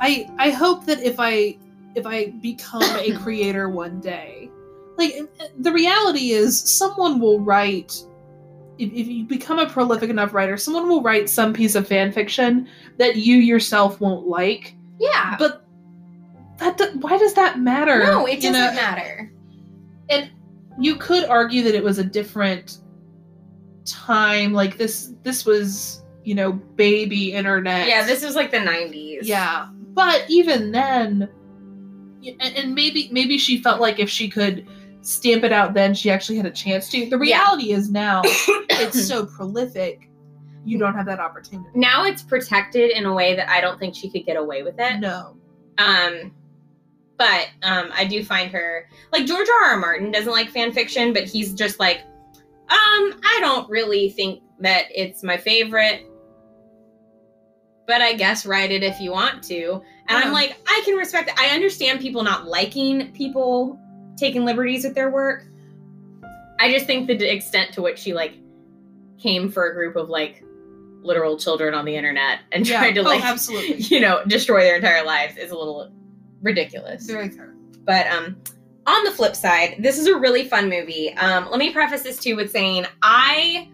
I 0.00 0.28
I 0.38 0.50
hope 0.50 0.84
that 0.86 1.00
if 1.02 1.16
I 1.18 1.56
if 1.94 2.06
I 2.06 2.26
become 2.42 2.82
a 2.82 3.12
creator 3.22 3.68
one 3.68 4.00
day, 4.00 4.50
like 4.96 5.14
the 5.58 5.72
reality 5.72 6.30
is 6.32 6.60
someone 6.60 7.20
will 7.20 7.40
write 7.40 8.02
if, 8.78 8.92
if 8.92 9.06
you 9.08 9.24
become 9.24 9.58
a 9.58 9.66
prolific 9.68 10.10
enough 10.10 10.32
writer, 10.34 10.56
someone 10.56 10.88
will 10.88 11.02
write 11.02 11.28
some 11.30 11.52
piece 11.52 11.74
of 11.74 11.86
fan 11.86 12.12
fiction 12.12 12.68
that 12.98 13.16
you 13.16 13.36
yourself 13.36 14.00
won't 14.00 14.26
like. 14.28 14.74
Yeah. 15.00 15.36
But 15.38 15.64
that 16.58 16.76
do- 16.78 16.98
why 17.00 17.16
does 17.18 17.34
that 17.34 17.58
matter? 17.58 17.98
No, 18.04 18.26
it 18.26 18.36
doesn't 18.36 18.52
know, 18.52 18.72
matter. 18.74 19.32
And 20.10 20.30
you 20.78 20.96
could 20.96 21.24
argue 21.24 21.62
that 21.64 21.74
it 21.74 21.82
was 21.82 21.98
a 21.98 22.04
different 22.04 22.78
time 23.84 24.52
like 24.52 24.76
this 24.76 25.14
this 25.22 25.46
was 25.46 26.02
you 26.24 26.34
know 26.34 26.52
baby 26.52 27.32
internet 27.32 27.88
Yeah, 27.88 28.04
this 28.04 28.22
was 28.22 28.36
like 28.36 28.50
the 28.50 28.58
90s. 28.58 29.20
yeah 29.22 29.68
but 29.72 30.24
even 30.28 30.70
then 30.72 31.28
and, 32.26 32.42
and 32.56 32.74
maybe 32.74 33.08
maybe 33.10 33.38
she 33.38 33.62
felt 33.62 33.80
like 33.80 33.98
if 33.98 34.10
she 34.10 34.28
could 34.28 34.66
stamp 35.00 35.42
it 35.42 35.52
out 35.52 35.72
then 35.72 35.94
she 35.94 36.10
actually 36.10 36.36
had 36.36 36.44
a 36.44 36.50
chance 36.50 36.90
to 36.90 37.08
the 37.08 37.16
reality 37.16 37.72
is 37.72 37.90
now 37.90 38.20
it's 38.26 39.06
so 39.08 39.24
prolific 39.24 40.10
you 40.66 40.78
don't 40.78 40.94
have 40.94 41.06
that 41.06 41.18
opportunity 41.18 41.70
now 41.74 42.04
it's 42.04 42.22
protected 42.22 42.90
in 42.90 43.06
a 43.06 43.14
way 43.14 43.34
that 43.34 43.48
I 43.48 43.62
don't 43.62 43.78
think 43.78 43.94
she 43.94 44.10
could 44.10 44.26
get 44.26 44.36
away 44.36 44.62
with 44.62 44.74
it. 44.78 45.00
no 45.00 45.34
Um, 45.78 46.34
but 47.18 47.48
um, 47.62 47.90
I 47.92 48.04
do 48.04 48.24
find 48.24 48.50
her 48.52 48.88
like 49.12 49.26
George 49.26 49.48
R. 49.48 49.70
R. 49.72 49.76
Martin 49.76 50.12
doesn't 50.12 50.30
like 50.30 50.48
fan 50.50 50.72
fiction, 50.72 51.12
but 51.12 51.24
he's 51.24 51.52
just 51.52 51.80
like, 51.80 51.98
um, 52.70 53.20
I 53.24 53.38
don't 53.40 53.68
really 53.68 54.10
think 54.10 54.42
that 54.60 54.84
it's 54.94 55.22
my 55.22 55.36
favorite. 55.36 56.06
But 57.86 58.02
I 58.02 58.12
guess 58.12 58.46
write 58.46 58.70
it 58.70 58.82
if 58.82 59.00
you 59.00 59.10
want 59.10 59.42
to. 59.44 59.82
And 60.08 60.18
Yeah. 60.18 60.26
I'm 60.26 60.32
like, 60.32 60.56
I 60.66 60.82
can 60.84 60.94
respect 60.94 61.30
it. 61.30 61.34
I 61.38 61.48
understand 61.48 62.00
people 62.00 62.22
not 62.22 62.46
liking 62.46 63.12
people 63.12 63.78
taking 64.16 64.44
liberties 64.44 64.84
with 64.84 64.94
their 64.94 65.10
work. 65.10 65.44
I 66.60 66.70
just 66.72 66.86
think 66.86 67.06
the 67.06 67.32
extent 67.32 67.72
to 67.74 67.82
which 67.82 67.98
she 67.98 68.12
like 68.14 68.34
came 69.18 69.50
for 69.50 69.70
a 69.70 69.74
group 69.74 69.96
of 69.96 70.08
like 70.08 70.44
literal 71.02 71.38
children 71.38 71.74
on 71.74 71.84
the 71.84 71.94
internet 71.94 72.40
and 72.52 72.68
yeah 72.68 72.78
tried 72.78 72.92
to 72.92 73.00
oh, 73.00 73.04
like 73.04 73.24
absolutely 73.24 73.76
you 73.76 74.00
know, 74.00 74.22
destroy 74.26 74.60
their 74.60 74.76
entire 74.76 75.04
lives 75.04 75.36
is 75.36 75.50
a 75.50 75.56
little 75.56 75.90
ridiculous. 76.42 77.06
very 77.06 77.30
fair 77.30 77.54
But 77.84 78.06
um 78.08 78.36
on 78.86 79.04
the 79.04 79.10
flip 79.10 79.36
side, 79.36 79.76
this 79.80 79.98
is 79.98 80.06
a 80.06 80.16
really 80.16 80.48
fun 80.48 80.68
movie. 80.68 81.12
Um 81.14 81.48
let 81.50 81.58
me 81.58 81.72
preface 81.72 82.02
this 82.02 82.18
too 82.18 82.36
with 82.36 82.50
saying 82.50 82.86
I 83.02 83.68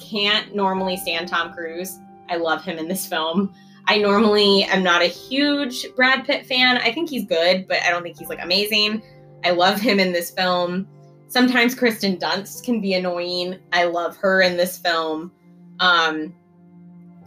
can't 0.00 0.54
normally 0.54 0.96
stand 0.96 1.28
Tom 1.28 1.52
Cruise. 1.52 1.98
I 2.28 2.36
love 2.36 2.62
him 2.62 2.78
in 2.78 2.88
this 2.88 3.06
film. 3.06 3.52
I 3.86 3.98
normally 3.98 4.64
am 4.64 4.82
not 4.82 5.02
a 5.02 5.06
huge 5.06 5.86
Brad 5.96 6.24
Pitt 6.24 6.46
fan. 6.46 6.78
I 6.78 6.92
think 6.92 7.10
he's 7.10 7.26
good, 7.26 7.66
but 7.66 7.82
I 7.82 7.90
don't 7.90 8.02
think 8.02 8.18
he's 8.18 8.28
like 8.28 8.42
amazing. 8.42 9.02
I 9.44 9.50
love 9.50 9.80
him 9.80 9.98
in 9.98 10.12
this 10.12 10.30
film. 10.30 10.86
Sometimes 11.28 11.74
Kristen 11.74 12.16
Dunst 12.16 12.64
can 12.64 12.80
be 12.80 12.94
annoying. 12.94 13.58
I 13.72 13.84
love 13.84 14.16
her 14.18 14.42
in 14.42 14.56
this 14.56 14.78
film. 14.78 15.32
Um 15.80 16.34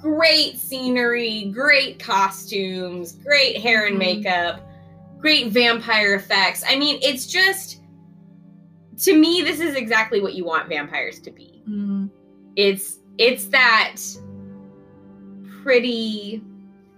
great 0.03 0.57
scenery, 0.57 1.45
great 1.45 1.97
costumes, 1.97 3.13
great 3.13 3.57
hair 3.61 3.85
and 3.87 3.95
Mhm. 3.95 3.99
makeup, 3.99 4.59
great 5.17 5.47
vampire 5.47 6.15
effects. 6.15 6.61
I 6.67 6.75
mean, 6.77 6.99
it's 7.01 7.25
just 7.25 7.79
to 9.03 9.17
me 9.17 9.41
this 9.41 9.61
is 9.61 9.75
exactly 9.75 10.19
what 10.21 10.33
you 10.33 10.43
want 10.43 10.67
vampires 10.67 11.19
to 11.21 11.31
be. 11.31 11.63
Mm. 11.67 12.09
It's 12.57 12.99
it's 13.17 13.45
that 13.47 13.95
pretty 15.63 16.41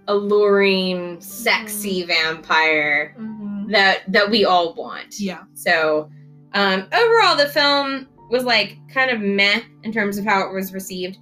alluring, 0.08 1.20
sexy 1.20 2.02
vampire 2.04 3.14
Mhm. 3.18 3.70
that 3.72 4.00
that 4.12 4.30
we 4.30 4.44
all 4.44 4.74
want. 4.74 5.18
Yeah. 5.20 5.42
So, 5.54 6.10
um, 6.54 6.84
overall, 6.92 7.36
the 7.36 7.48
film 7.48 8.08
was 8.30 8.42
like 8.44 8.76
kind 8.92 9.10
of 9.12 9.20
meh 9.20 9.60
in 9.84 9.92
terms 9.92 10.18
of 10.18 10.24
how 10.24 10.48
it 10.48 10.52
was 10.52 10.72
received. 10.72 11.18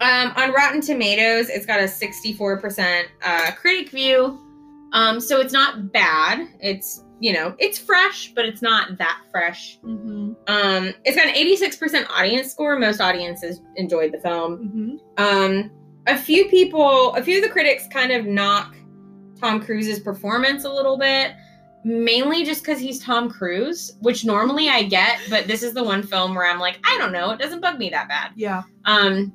Um, 0.00 0.32
on 0.36 0.52
Rotten 0.52 0.80
Tomatoes, 0.80 1.48
it's 1.48 1.66
got 1.66 1.80
a 1.80 1.84
64% 1.84 3.04
uh, 3.22 3.50
critic 3.52 3.90
view. 3.90 4.40
Um, 4.92 5.20
so 5.20 5.40
it's 5.40 5.52
not 5.52 5.92
bad. 5.92 6.48
It's, 6.60 7.02
you 7.20 7.32
know, 7.32 7.54
it's 7.58 7.78
fresh, 7.78 8.32
but 8.34 8.44
it's 8.44 8.62
not 8.62 8.96
that 8.98 9.20
fresh. 9.30 9.78
Mhm. 9.84 10.36
Um, 10.46 10.94
it's 11.04 11.16
got 11.16 11.26
an 11.26 11.34
86% 11.34 12.06
audience 12.10 12.50
score. 12.52 12.78
Most 12.78 13.00
audiences 13.00 13.60
enjoyed 13.76 14.12
the 14.12 14.18
film. 14.18 15.00
Mhm. 15.18 15.20
Um, 15.20 15.70
a 16.06 16.16
few 16.16 16.46
people, 16.46 17.14
a 17.14 17.22
few 17.22 17.38
of 17.38 17.42
the 17.42 17.48
critics 17.48 17.86
kind 17.90 18.12
of 18.12 18.26
knock 18.26 18.74
Tom 19.40 19.60
Cruise's 19.60 19.98
performance 20.00 20.64
a 20.64 20.70
little 20.72 20.96
bit, 20.96 21.32
mainly 21.84 22.44
just 22.44 22.62
because 22.62 22.78
he's 22.78 22.98
Tom 23.02 23.28
Cruise, 23.28 23.96
which 24.00 24.24
normally 24.24 24.68
I 24.68 24.84
get, 24.84 25.18
but 25.28 25.46
this 25.46 25.62
is 25.62 25.74
the 25.74 25.82
one 25.82 26.02
film 26.02 26.34
where 26.34 26.46
I'm 26.46 26.60
like, 26.60 26.78
I 26.84 26.96
don't 26.98 27.12
know, 27.12 27.30
it 27.30 27.38
doesn't 27.38 27.60
bug 27.60 27.78
me 27.78 27.90
that 27.90 28.08
bad. 28.08 28.30
Yeah. 28.36 28.62
Um, 28.84 29.32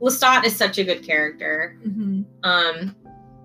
Lestat 0.00 0.44
is 0.44 0.54
such 0.56 0.78
a 0.78 0.84
good 0.84 1.04
character. 1.04 1.76
Mhm. 1.86 2.24
Um, 2.44 2.94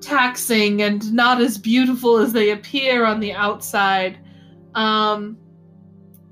taxing 0.02 0.82
and 0.82 1.12
not 1.14 1.42
as 1.42 1.58
beautiful 1.58 2.18
as 2.18 2.34
they 2.34 2.52
appear 2.52 3.06
on 3.06 3.20
the 3.20 3.34
outside. 3.34 4.18
Um, 4.76 5.38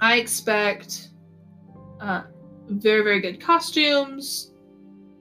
I 0.04 0.18
expect 0.18 1.10
uh, 2.02 2.24
very, 2.68 3.02
very 3.04 3.22
good 3.22 3.40
costumes, 3.40 4.52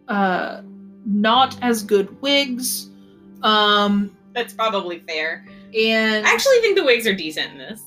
uh, 0.09 0.63
not 1.07 1.57
as 1.63 1.85
good 1.85 2.21
wigs. 2.21 2.91
Um, 3.43 4.17
That's 4.33 4.53
probably 4.55 4.99
fair. 5.01 5.47
and 5.79 6.27
I 6.27 6.33
actually 6.33 6.59
think 6.61 6.77
the 6.77 6.85
wigs 6.85 7.07
are 7.07 7.15
decent 7.15 7.53
in 7.53 7.59
this. 7.59 7.81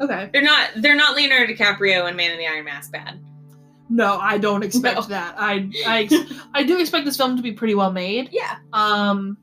okay, 0.00 0.28
They're 0.32 0.42
not 0.42 0.70
they're 0.76 0.96
not 0.96 1.14
Leonardo 1.16 1.52
DiCaprio 1.52 2.06
and 2.08 2.16
Man 2.16 2.32
in 2.32 2.38
the 2.38 2.46
Iron 2.46 2.64
Mask 2.64 2.90
bad. 2.92 3.20
no, 3.88 4.18
I 4.18 4.36
don't 4.38 4.62
expect 4.64 4.96
No. 4.96 5.02
that. 5.06 5.34
I, 5.38 5.70
I, 5.86 6.08
I 6.54 6.62
do 6.64 6.80
expect 6.80 7.04
this 7.04 7.16
film 7.16 7.36
to 7.36 7.42
be 7.42 7.52
pretty 7.52 7.74
well 7.76 7.92
made. 7.92 8.28
Yeah. 8.32 8.56
Um, 8.72 9.36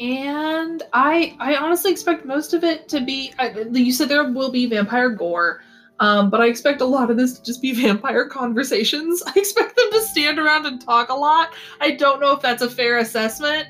and 0.00 0.82
I, 0.92 1.36
I 1.40 1.56
honestly 1.56 1.90
expect 1.90 2.24
most 2.24 2.54
of 2.54 2.64
it 2.64 2.88
to 2.88 3.00
be. 3.00 3.32
I, 3.38 3.50
you 3.72 3.92
said 3.92 4.08
there 4.08 4.30
will 4.30 4.50
be 4.50 4.66
vampire 4.66 5.10
gore. 5.10 5.62
Um, 5.98 6.28
but 6.28 6.42
I 6.42 6.46
expect 6.48 6.82
a 6.82 6.84
lot 6.84 7.10
of 7.10 7.16
this 7.16 7.38
to 7.38 7.42
just 7.44 7.62
be 7.62 7.72
vampire 7.82 8.28
conversations. 8.28 9.22
I 9.26 9.32
expect 9.36 9.76
them 9.76 9.90
to 9.92 10.00
stand 10.02 10.38
around 10.38 10.66
and 10.66 10.80
talk 10.80 11.08
a 11.08 11.14
lot. 11.14 11.54
I 11.80 11.92
don't 11.92 12.20
know 12.20 12.32
if 12.32 12.42
that's 12.42 12.62
a 12.62 12.68
fair 12.70 12.98
assessment, 12.98 13.68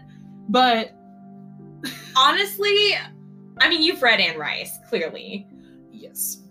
but 0.49 0.93
Honestly, 2.17 2.95
I 3.61 3.69
mean 3.69 3.83
you've 3.83 4.03
read 4.03 4.21
Anne 4.21 4.39
Rice, 4.39 4.79
clearly. 4.89 5.47
yes. 5.93 6.43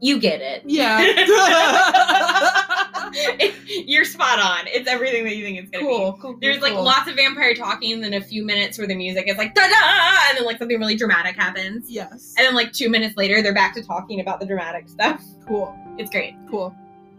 You 0.00 0.20
get 0.20 0.40
it. 0.42 0.62
Yeah. 0.66 1.00
You're 3.86 4.04
spot 4.04 4.38
on. 4.38 4.66
It's 4.66 4.88
everything 4.88 5.24
that 5.24 5.36
you 5.36 5.44
think 5.44 5.58
it's 5.58 5.70
gonna 5.70 5.84
be. 5.84 5.90
cool, 5.90 6.12
cool, 6.14 6.32
cool. 6.32 6.38
There's 6.40 6.60
like 6.60 6.72
cool. 6.74 6.84
lots 6.84 7.08
of 7.08 7.16
vampire 7.16 7.54
talking, 7.54 7.92
and 7.92 8.02
then 8.02 8.14
a 8.14 8.20
few 8.20 8.44
minutes 8.44 8.78
where 8.78 8.86
the 8.86 8.94
music 8.94 9.28
is 9.28 9.36
like 9.36 9.54
da 9.54 9.62
da, 9.62 10.28
and 10.28 10.38
then 10.38 10.44
like 10.44 10.58
something 10.58 10.78
really 10.78 10.96
dramatic 10.96 11.36
happens, 11.36 11.90
Yes. 11.90 12.34
and 12.36 12.46
then 12.46 12.54
like 12.54 12.72
two 12.72 12.90
minutes 12.90 13.16
later 13.16 13.42
they're 13.42 13.54
back 13.54 13.74
to 13.74 13.82
talking 13.82 14.20
about 14.20 14.40
the 14.40 14.46
dramatic 14.46 14.88
stuff. 14.88 15.22
Cool. 15.46 15.74
It's 15.98 16.10
great. 16.10 16.34
Cool. 16.50 16.74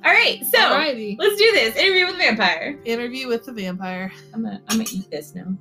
All 0.06 0.12
right, 0.14 0.44
so 0.46 0.60
Alrighty. 0.60 1.18
let's 1.18 1.36
do 1.38 1.52
this 1.54 1.76
interview 1.76 2.06
with 2.06 2.16
a 2.16 2.20
vampire. 2.20 2.78
Interview 2.86 3.28
with 3.28 3.46
the 3.46 3.54
vampire. 3.54 4.12
I'm 4.34 4.44
gonna 4.44 4.62
I'm 4.68 4.78
gonna 4.78 4.90
eat 4.92 5.10
this 5.10 5.34
now. 5.34 5.56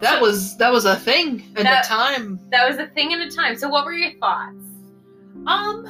That 0.00 0.20
was 0.20 0.56
that 0.56 0.72
was 0.72 0.84
a 0.86 0.96
thing 0.96 1.44
at 1.56 1.64
That- 1.64 1.84
the 1.84 1.88
time. 1.88 2.40
That 2.50 2.68
was 2.68 2.78
a 2.78 2.86
thing 2.88 3.10
in 3.12 3.20
a 3.20 3.30
time. 3.30 3.56
So 3.56 3.68
what 3.68 3.84
were 3.84 3.92
your 3.92 4.12
thoughts? 4.18 4.56
Um, 5.46 5.86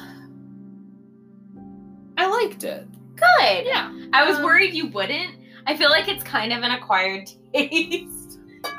I 2.17 2.27
liked 2.27 2.63
it. 2.63 2.87
Good. 3.15 3.65
Yeah. 3.65 3.91
I 4.13 4.27
was 4.27 4.37
Um, 4.37 4.43
worried 4.43 4.73
you 4.73 4.87
wouldn't. 4.87 5.35
I 5.67 5.75
feel 5.77 5.89
like 5.89 6.07
it's 6.07 6.23
kind 6.23 6.51
of 6.53 6.63
an 6.63 6.71
acquired 6.71 7.29
taste. 7.53 8.39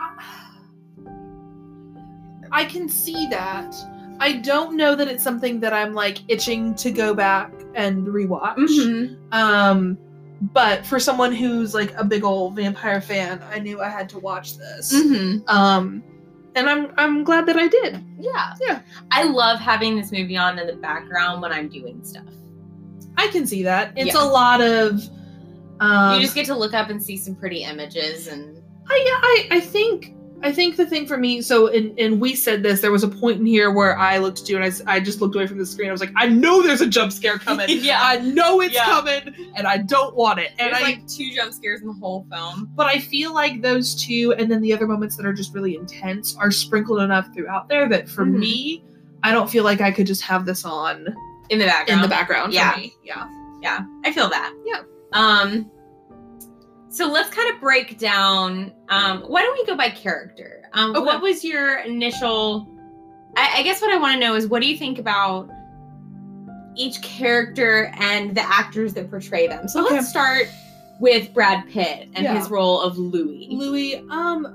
I 2.52 2.64
can 2.64 2.88
see 2.88 3.26
that. 3.30 3.74
I 4.20 4.34
don't 4.34 4.76
know 4.76 4.94
that 4.94 5.08
it's 5.08 5.22
something 5.24 5.58
that 5.60 5.72
I'm 5.72 5.94
like 5.94 6.18
itching 6.28 6.74
to 6.76 6.90
go 6.90 7.14
back 7.14 7.52
and 7.74 8.06
rewatch. 8.06 8.56
Mm-hmm. 8.56 9.32
Um, 9.32 9.98
but 10.50 10.84
for 10.84 10.98
someone 10.98 11.32
who's 11.32 11.72
like 11.72 11.94
a 11.96 12.04
big 12.04 12.24
old 12.24 12.56
vampire 12.56 13.00
fan, 13.00 13.40
I 13.50 13.60
knew 13.60 13.80
I 13.80 13.88
had 13.88 14.08
to 14.10 14.18
watch 14.18 14.58
this. 14.58 14.92
Mm-hmm. 14.92 15.48
Um, 15.48 16.02
and 16.54 16.68
I'm 16.68 16.92
I'm 16.96 17.24
glad 17.24 17.46
that 17.46 17.56
I 17.56 17.68
did. 17.68 18.04
Yeah. 18.18 18.54
Yeah. 18.60 18.80
I 19.10 19.22
love 19.24 19.60
having 19.60 19.96
this 19.96 20.10
movie 20.10 20.36
on 20.36 20.58
in 20.58 20.66
the 20.66 20.74
background 20.74 21.40
when 21.42 21.52
I'm 21.52 21.68
doing 21.68 22.04
stuff. 22.04 22.26
I 23.16 23.28
can 23.28 23.46
see 23.46 23.62
that. 23.62 23.92
It's 23.96 24.14
Yeah. 24.14 24.22
a 24.22 24.26
lot 24.26 24.60
of. 24.60 25.00
Um, 25.80 26.14
you 26.16 26.20
just 26.20 26.34
get 26.34 26.46
to 26.46 26.54
look 26.54 26.74
up 26.74 26.90
and 26.90 27.02
see 27.02 27.16
some 27.16 27.34
pretty 27.34 27.62
images 27.64 28.26
and 28.26 28.58
I, 28.88 28.96
yeah, 29.04 29.56
I, 29.56 29.56
I 29.58 29.60
think 29.60 30.14
I 30.44 30.50
think 30.52 30.76
the 30.76 30.84
thing 30.86 31.06
for 31.06 31.16
me, 31.16 31.40
so 31.42 31.68
and 31.68 31.98
and 31.98 32.20
we 32.20 32.34
said 32.34 32.62
this, 32.62 32.80
there 32.80 32.90
was 32.90 33.04
a 33.04 33.08
point 33.08 33.38
in 33.40 33.46
here 33.46 33.70
where 33.70 33.96
I 33.96 34.18
looked 34.18 34.40
at 34.42 34.48
you 34.48 34.56
and 34.60 34.64
I, 34.64 34.96
I 34.96 35.00
just 35.00 35.20
looked 35.20 35.34
away 35.36 35.46
from 35.46 35.58
the 35.58 35.66
screen. 35.66 35.88
I 35.88 35.92
was 35.92 36.00
like, 36.00 36.12
I 36.16 36.26
know 36.26 36.62
there's 36.62 36.80
a 36.80 36.86
jump 36.86 37.12
scare 37.12 37.38
coming. 37.46 37.66
Yeah. 37.68 38.00
I 38.02 38.18
know 38.18 38.60
it's 38.60 38.74
Yeah. 38.74 38.84
coming, 38.84 39.52
and 39.56 39.66
I 39.66 39.78
don't 39.78 40.14
want 40.16 40.40
it. 40.40 40.50
And 40.58 40.72
there's 40.72 40.82
I, 40.82 40.86
like 40.86 41.06
two 41.06 41.30
jump 41.32 41.52
scares 41.52 41.80
in 41.80 41.86
the 41.86 41.92
whole 41.94 42.26
film. 42.30 42.70
but 42.74 42.86
I 42.86 42.98
feel 42.98 43.32
like 43.32 43.62
those 43.62 43.94
two, 44.04 44.34
and 44.36 44.50
then 44.50 44.60
the 44.62 44.72
other 44.72 44.86
moments 44.86 45.16
that 45.16 45.26
are 45.26 45.32
just 45.32 45.54
really 45.54 45.76
intense, 45.76 46.36
are 46.36 46.50
sprinkled 46.50 47.00
enough 47.00 47.32
throughout 47.34 47.68
there 47.68 47.88
that 47.88 48.08
for 48.08 48.24
Mhm. 48.24 48.38
me, 48.38 48.84
I 49.22 49.30
don't 49.32 49.48
feel 49.48 49.62
like 49.64 49.80
I 49.80 49.92
could 49.92 50.06
just 50.08 50.22
have 50.22 50.44
this 50.44 50.64
on 50.64 51.06
In 51.50 51.58
the 51.60 51.66
background. 51.66 51.98
in 51.98 52.02
the 52.02 52.08
background. 52.08 52.52
Yeah. 52.52 52.72
For 52.72 52.80
me. 52.80 52.94
Yeah. 53.04 53.28
Yeah, 53.62 53.80
I 54.04 54.10
feel 54.12 54.28
that. 54.28 54.52
Yeah. 54.66 54.80
Um 55.12 55.70
so 56.92 57.06
let's 57.10 57.30
kind 57.30 57.52
of 57.54 57.60
break 57.60 57.98
down 57.98 58.72
um 58.90 59.22
why 59.22 59.40
don't 59.42 59.54
we 59.58 59.64
go 59.66 59.76
by 59.76 59.88
character? 59.90 60.62
Um 60.74 60.90
Okay. 60.94 61.00
what 61.04 61.22
was 61.22 61.42
your 61.44 61.78
initial 61.78 62.68
I, 63.36 63.60
I 63.60 63.62
guess 63.62 63.80
what 63.80 63.90
I 63.92 63.96
want 63.96 64.14
to 64.14 64.20
know 64.20 64.34
is 64.34 64.46
what 64.46 64.60
do 64.62 64.68
you 64.68 64.76
think 64.76 64.98
about 64.98 65.48
each 66.76 67.00
character 67.02 67.92
and 67.98 68.34
the 68.34 68.42
actors 68.42 68.94
that 68.94 69.08
portray 69.10 69.46
them? 69.46 69.68
So 69.68 69.84
Okay. 69.86 69.94
let's 69.96 70.08
start 70.08 70.48
with 71.00 71.32
Brad 71.34 71.66
Pitt 71.70 72.08
and 72.14 72.24
Yeah. 72.24 72.38
his 72.38 72.50
role 72.50 72.80
of 72.80 72.96
Louis. 72.98 73.48
Louis, 73.50 73.96
um. 74.10 74.46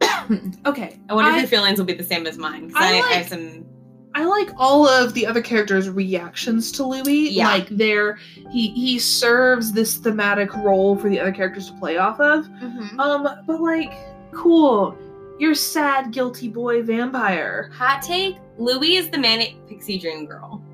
okay. 0.66 0.98
I 1.08 1.14
wonder 1.14 1.30
I- 1.30 1.36
if 1.36 1.42
your 1.42 1.48
feelings 1.48 1.78
will 1.78 1.86
be 1.86 1.94
the 1.94 2.02
same 2.04 2.26
as 2.26 2.36
mine 2.38 2.68
because 2.68 2.82
I 2.82 2.96
I, 2.96 3.00
I 3.00 3.12
have 3.14 3.28
some. 3.28 3.64
I 4.16 4.24
like 4.24 4.50
all 4.56 4.88
of 4.88 5.12
the 5.12 5.26
other 5.26 5.42
characters' 5.42 5.90
reactions 5.90 6.72
to 6.72 6.84
Louis. 6.84 7.28
Yeah. 7.28 7.48
Like 7.48 7.68
they're 7.68 8.14
he 8.50 8.68
he 8.70 8.98
serves 8.98 9.72
this 9.72 9.96
thematic 9.96 10.54
role 10.54 10.96
for 10.96 11.10
the 11.10 11.20
other 11.20 11.32
characters 11.32 11.70
to 11.70 11.76
play 11.78 11.98
off 11.98 12.18
of. 12.18 12.46
Um, 12.98 13.28
but 13.46 13.60
like, 13.60 13.92
cool. 14.32 14.96
You're 15.38 15.54
sad, 15.54 16.12
guilty 16.12 16.48
boy 16.48 16.82
vampire. 16.82 17.70
Hot 17.74 18.00
take: 18.00 18.38
Louis 18.56 18.96
is 18.96 19.10
the 19.10 19.18
manic 19.18 19.54
pixie 19.68 19.98
dream 19.98 20.24
girl. 20.24 20.64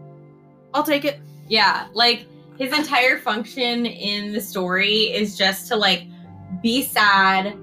I'll 0.73 0.85
take 0.85 1.05
it. 1.05 1.19
Yeah, 1.49 1.89
like 1.95 2.27
his 2.59 2.73
entire 2.73 3.19
function 3.19 3.87
in 3.87 4.33
the 4.33 4.41
story 4.41 5.13
is 5.13 5.37
just 5.37 5.67
to 5.67 5.75
like 5.75 6.05
be 6.63 6.83
sad, 6.83 7.59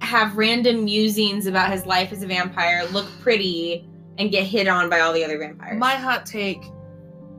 have 0.00 0.38
random 0.38 0.86
musings 0.86 1.46
about 1.46 1.70
his 1.70 1.84
life 1.84 2.12
as 2.12 2.22
a 2.22 2.26
vampire, 2.26 2.86
look 2.92 3.06
pretty, 3.20 3.86
and 4.18 4.30
get 4.30 4.44
hit 4.44 4.68
on 4.68 4.88
by 4.90 5.00
all 5.00 5.12
the 5.12 5.24
other 5.24 5.38
vampires. 5.38 5.78
My 5.78 5.94
hot 5.94 6.26
take, 6.26 6.62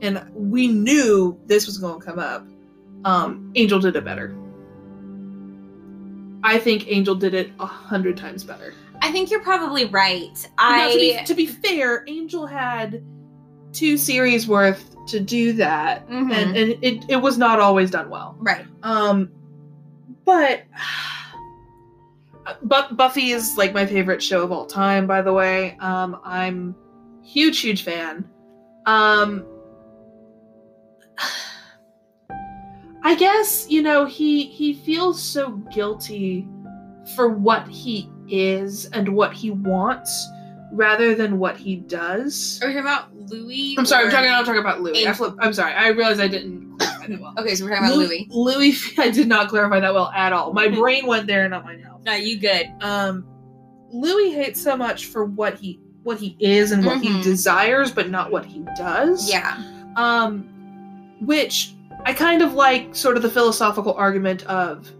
and 0.02 0.22
we 0.34 0.66
knew 0.68 1.38
this 1.46 1.66
was 1.66 1.78
going 1.78 2.00
to 2.00 2.04
come 2.06 2.18
up. 2.18 2.46
Um, 3.04 3.52
Angel 3.54 3.78
did 3.78 3.96
it 3.96 4.04
better. 4.04 4.34
I 6.42 6.58
think 6.58 6.86
Angel 6.88 7.14
did 7.14 7.34
it 7.34 7.50
a 7.58 7.66
hundred 7.66 8.16
times 8.16 8.44
better. 8.44 8.74
I 9.00 9.10
think 9.12 9.30
you're 9.30 9.40
probably 9.42 9.86
right. 9.86 10.48
Now, 10.58 10.88
to, 10.90 10.94
be, 10.98 11.18
I 11.18 11.22
to 11.24 11.34
be 11.34 11.46
fair, 11.46 12.04
Angel 12.06 12.46
had 12.46 13.02
two 13.72 13.96
series 13.96 14.46
worth 14.46 14.94
to 15.06 15.20
do 15.20 15.52
that, 15.54 16.06
Mhm. 16.08 16.32
and, 16.32 16.56
and 16.56 16.84
it, 16.84 17.04
it 17.08 17.16
was 17.16 17.36
not 17.38 17.60
always 17.60 17.90
done 17.90 18.08
well. 18.10 18.36
right. 18.40 18.64
Um, 18.82 19.30
but 20.24 20.62
but 22.62 22.96
Buffy 22.96 23.30
is 23.30 23.56
like 23.56 23.72
my 23.72 23.86
favorite 23.86 24.22
show 24.22 24.42
of 24.42 24.52
all 24.52 24.66
time. 24.66 25.06
By 25.06 25.22
the 25.22 25.32
way, 25.32 25.76
um, 25.80 26.20
I'm 26.24 26.74
huge, 27.22 27.60
huge 27.60 27.82
fan. 27.82 28.28
Um, 28.86 29.46
I 33.02 33.14
guess 33.14 33.66
you 33.68 33.82
know 33.82 34.04
he 34.04 34.44
he 34.46 34.74
feels 34.74 35.22
so 35.22 35.50
guilty 35.72 36.46
for 37.14 37.28
what 37.28 37.68
he 37.68 38.08
is 38.28 38.86
and 38.86 39.08
what 39.10 39.32
he 39.34 39.50
wants, 39.50 40.28
rather 40.72 41.14
than 41.14 41.38
what 41.38 41.56
he 41.56 41.76
does. 41.76 42.60
Are 42.62 42.68
we 42.68 42.74
talking 42.74 42.86
about 42.86 43.14
Louis? 43.14 43.76
I'm 43.78 43.86
sorry, 43.86 44.06
I'm 44.06 44.10
talking. 44.10 44.30
I'm 44.30 44.44
talking 44.44 44.60
about 44.60 44.80
Louis. 44.82 45.06
I 45.06 45.12
flip, 45.12 45.34
I'm 45.38 45.52
sorry. 45.52 45.72
I 45.72 45.88
realized 45.88 46.20
I 46.20 46.28
didn't 46.28 46.80
clarify 47.06 47.16
that 47.16 47.20
well. 47.36 47.44
Okay, 47.44 47.54
so 47.54 47.64
we're 47.64 47.70
talking 47.76 47.86
about 47.86 47.96
Louis. 47.98 48.26
Louis, 48.30 48.78
I 48.98 49.10
did 49.10 49.28
not 49.28 49.48
clarify 49.48 49.80
that 49.80 49.92
well 49.94 50.10
at 50.14 50.32
all. 50.32 50.52
My 50.52 50.68
brain 50.80 51.06
went 51.06 51.26
there, 51.26 51.48
not 51.48 51.64
my 51.64 51.76
mouth. 51.76 52.02
No, 52.04 52.12
you 52.14 52.38
good. 52.38 52.66
Um, 52.80 53.26
Louis 53.92 54.30
hates 54.32 54.60
so 54.60 54.76
much 54.76 55.06
for 55.06 55.24
what 55.24 55.54
he 55.58 55.80
what 56.02 56.18
he 56.18 56.36
is 56.38 56.70
and 56.72 56.84
what 56.84 57.00
he 57.00 57.08
Mhm. 57.08 57.22
desires, 57.22 57.90
but 57.90 58.10
not 58.10 58.30
what 58.30 58.44
he 58.44 58.62
does. 58.76 59.26
Yeah. 59.30 59.56
Um, 59.96 60.44
which 61.22 61.74
I 62.04 62.12
kind 62.12 62.42
of 62.42 62.52
like, 62.52 62.94
sort 62.94 63.16
of 63.16 63.22
the 63.22 63.30
philosophical 63.30 63.94
argument 63.94 64.44
of, 64.44 64.92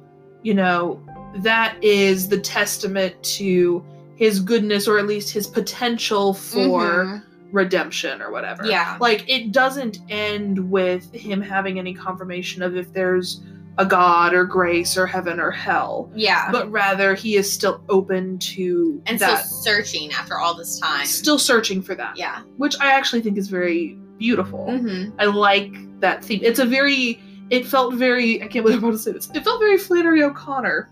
you 0.43 0.55
know, 0.55 0.99
that 1.43 1.77
is 1.85 2.27
the 2.31 2.39
testament 2.39 3.23
to 3.23 3.85
his 4.17 4.41
goodness 4.41 4.89
or 4.89 4.99
at 4.99 5.07
least 5.07 5.31
his 5.31 5.47
potential 5.47 6.33
for 6.33 7.05
Mhm. 7.05 7.23
Redemption 7.53 8.21
or 8.23 8.31
whatever. 8.33 8.65
Yeah. 8.67 8.97
Like 9.01 9.25
it 9.29 9.53
doesn't 9.53 9.99
end 10.09 10.71
with 10.71 11.13
him 11.13 11.41
having 11.41 11.79
any 11.79 11.95
confirmation 11.95 12.63
of 12.63 12.77
if 12.77 12.93
there's 12.93 13.43
a 13.79 13.85
god 13.85 14.35
or 14.35 14.45
grace 14.45 14.97
or 14.97 15.05
heaven 15.07 15.41
or 15.41 15.51
hell, 15.51 16.09
Yeah. 16.15 16.51
but 16.53 16.71
rather 16.71 17.15
he 17.15 17.35
is 17.37 17.53
still 17.53 17.83
open 17.89 18.39
to 18.39 19.03
and 19.07 19.19
that, 19.19 19.45
still 19.47 19.59
searching 19.63 20.13
after 20.13 20.39
all 20.39 20.55
this 20.55 20.79
time. 20.79 21.07
still 21.07 21.39
searching 21.41 21.83
for 21.83 21.95
that, 21.97 22.17
Yeah. 22.17 22.43
which 22.57 22.77
I 22.81 22.93
actually 22.93 23.23
think 23.23 23.37
is 23.37 23.49
very 23.49 23.99
beautiful. 24.19 24.67
Mm-hmm. 24.69 25.17
I 25.21 25.25
like 25.25 25.73
that 26.01 26.25
theme. 26.25 26.41
It's 26.43 26.61
a 26.61 26.65
very 26.65 27.21
it 27.51 27.67
felt 27.67 27.95
very 27.95 28.41
I 28.43 28.47
can't 28.47 28.65
believe 28.65 28.79
I'm 28.79 28.85
about 28.85 28.93
to 28.93 28.99
say 28.99 29.11
this. 29.13 29.29
It 29.35 29.43
felt 29.45 29.59
very 29.61 29.77
Flannery 29.77 30.23
O'Connor. 30.23 30.89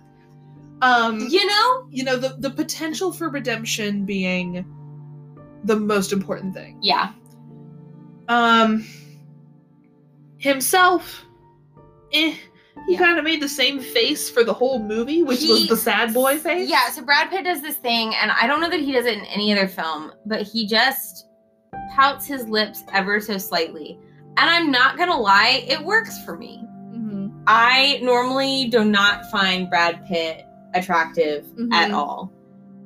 Um 0.83 1.21
You 1.21 1.47
know? 1.47 1.87
you 1.91 2.03
know 2.03 2.17
the 2.17 2.35
the 2.41 2.51
potential 2.51 3.13
for 3.13 3.29
redemption 3.31 4.05
being 4.05 4.65
the 5.65 5.77
most 5.77 6.13
important 6.13 6.55
thing. 6.55 6.79
Yeah. 6.83 7.11
Um, 8.29 8.85
himself, 10.39 11.25
eh, 12.13 12.35
he 12.87 12.93
Yeah. 12.93 12.99
kind 12.99 13.19
of 13.19 13.25
made 13.25 13.41
the 13.41 13.49
same 13.49 13.81
face 13.81 14.29
for 14.29 14.43
the 14.45 14.53
whole 14.53 14.79
movie, 14.81 15.23
which 15.23 15.43
was 15.43 15.69
the 15.69 15.77
sad 15.77 16.13
boy 16.13 16.39
face. 16.39 16.69
Yeah, 16.69 16.89
so 16.91 17.03
Brad 17.03 17.31
Pitt 17.31 17.45
does 17.45 17.61
this 17.63 17.77
thing, 17.77 18.15
and 18.15 18.31
I 18.33 18.47
don't 18.47 18.61
know 18.61 18.71
that 18.71 18.81
he 18.81 18.93
does 18.93 19.07
it 19.07 19.19
in 19.19 19.25
any 19.27 19.53
other 19.53 19.69
film, 19.69 20.13
but 20.27 20.43
he 20.43 20.67
just 20.67 21.27
pouts 21.95 22.27
his 22.27 22.49
lips 22.49 22.83
ever 22.93 23.21
so 23.21 23.39
slightly. 23.39 23.99
And 24.39 24.49
I'm 24.51 24.71
not 24.71 24.97
gonna 24.97 25.17
lie, 25.19 25.65
it 25.69 25.85
works 25.85 26.23
for 26.25 26.37
me. 26.37 26.65
Mhm. 26.93 27.43
I 27.47 28.01
normally 28.03 28.67
do 28.69 28.85
not 28.85 29.31
find 29.31 29.69
Brad 29.69 30.05
Pitt 30.07 30.45
attractive 30.75 31.45
at 31.73 31.91
Mhm. 31.91 31.95
all. 31.95 32.33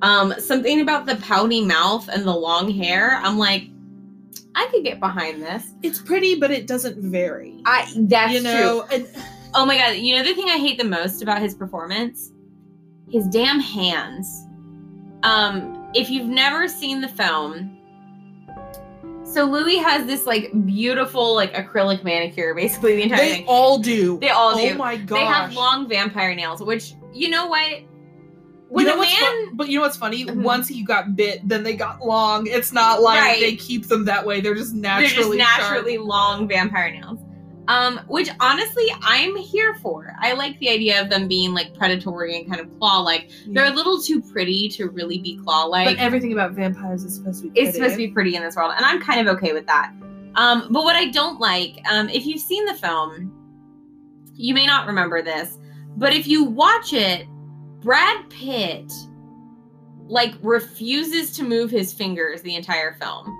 Um, 0.02 0.34
something 0.38 0.80
about 0.80 1.06
the 1.06 1.16
pouty 1.16 1.64
mouth 1.64 2.08
and 2.08 2.24
the 2.24 2.34
long 2.34 2.70
hair, 2.70 3.18
I'm 3.22 3.38
like, 3.38 3.68
I 4.54 4.66
could 4.70 4.84
get 4.84 5.00
behind 5.00 5.42
this. 5.42 5.72
It's 5.82 6.00
pretty, 6.00 6.34
but 6.34 6.50
it 6.50 6.66
doesn't 6.66 6.98
vary. 7.10 7.60
I 7.64 7.90
that's 7.96 8.32
you 8.32 8.42
know, 8.42 8.84
true. 8.88 8.96
and 8.98 9.08
Oh 9.56 9.64
my 9.64 9.78
god, 9.78 9.96
you 9.96 10.14
know 10.14 10.22
the 10.22 10.34
thing 10.34 10.50
I 10.50 10.58
hate 10.58 10.76
the 10.76 10.84
most 10.84 11.22
about 11.22 11.40
his 11.40 11.54
performance? 11.54 12.30
His 13.10 13.26
damn 13.28 13.58
hands. 13.58 14.46
Um, 15.22 15.90
if 15.94 16.10
you've 16.10 16.26
never 16.26 16.68
seen 16.68 17.00
the 17.00 17.08
film, 17.08 17.72
so 19.24 19.44
Louis 19.44 19.78
has 19.78 20.06
this 20.06 20.26
like 20.26 20.50
beautiful 20.66 21.34
like 21.34 21.54
acrylic 21.54 22.04
manicure 22.04 22.54
basically 22.54 22.96
the 22.96 23.02
entire 23.04 23.18
they 23.18 23.32
thing. 23.36 23.44
all 23.48 23.78
do. 23.78 24.18
They 24.18 24.28
all 24.28 24.54
oh 24.54 24.60
do. 24.60 24.74
my 24.74 24.96
gosh. 24.96 25.18
They 25.18 25.24
have 25.24 25.54
long 25.54 25.88
vampire 25.88 26.34
nails, 26.34 26.62
which 26.62 26.94
you 27.14 27.30
know 27.30 27.46
what? 27.46 27.80
You 28.74 28.84
know 28.84 28.94
a 28.94 29.00
man 29.00 29.10
fun- 29.16 29.56
but 29.56 29.68
you 29.68 29.76
know 29.78 29.82
what's 29.82 29.96
funny? 29.96 30.24
Mhm. 30.24 30.42
Once 30.42 30.66
he 30.68 30.82
got 30.82 31.14
bit, 31.16 31.40
then 31.48 31.62
they 31.62 31.74
got 31.74 32.04
long. 32.04 32.46
It's 32.46 32.72
not 32.72 33.00
like 33.02 33.20
Right. 33.20 33.40
they 33.40 33.54
keep 33.56 33.86
them 33.86 34.04
that 34.06 34.26
way. 34.26 34.40
They're 34.40 34.54
just 34.54 34.72
they're 34.72 35.00
naturally 35.00 35.38
sharp. 35.38 35.60
naturally 35.60 35.98
long 35.98 36.48
vampire 36.48 36.90
nails. 36.90 37.20
Um, 37.68 38.00
which 38.06 38.28
honestly 38.38 38.86
I'm 39.02 39.34
here 39.36 39.74
for. 39.82 40.14
I 40.20 40.34
like 40.34 40.56
the 40.60 40.68
idea 40.70 41.00
of 41.02 41.10
them 41.10 41.26
being 41.26 41.52
like 41.52 41.74
predatory 41.74 42.36
and 42.36 42.48
kind 42.48 42.60
of 42.60 42.76
claw 42.78 43.00
like. 43.00 43.28
They're 43.48 43.66
a 43.66 43.74
little 43.74 44.00
too 44.00 44.20
pretty 44.20 44.68
to 44.70 44.88
really 44.88 45.18
be 45.18 45.36
claw 45.44 45.64
like. 45.64 45.86
but 45.86 45.96
everything 45.98 46.32
about 46.32 46.52
vampires 46.52 47.02
is 47.04 47.14
supposed 47.16 47.42
to 47.42 47.50
be. 47.50 47.60
it's 47.60 47.74
supposed 47.74 47.92
to 47.94 47.98
be 47.98 48.08
pretty 48.08 48.36
in 48.36 48.42
this 48.42 48.54
world, 48.56 48.72
and 48.76 48.84
I'm 48.84 49.00
kind 49.00 49.26
of 49.26 49.36
okay 49.36 49.52
with 49.52 49.66
that. 49.66 49.92
Um, 50.36 50.68
but 50.70 50.84
what 50.84 50.94
I 50.96 51.06
don't 51.06 51.40
like, 51.40 51.76
um, 51.90 52.08
if 52.08 52.24
you've 52.26 52.40
seen 52.40 52.64
the 52.66 52.74
film, 52.74 53.32
you 54.34 54.54
may 54.54 54.66
not 54.66 54.86
remember 54.86 55.22
this, 55.22 55.58
but 55.96 56.12
if 56.14 56.28
you 56.28 56.44
watch 56.44 56.92
it, 56.92 57.26
Brad 57.86 58.28
Pitt 58.30 58.92
like 60.08 60.34
refuses 60.42 61.36
to 61.36 61.44
move 61.44 61.70
his 61.70 61.92
fingers 61.92 62.42
the 62.42 62.56
entire 62.56 62.94
film. 62.94 63.32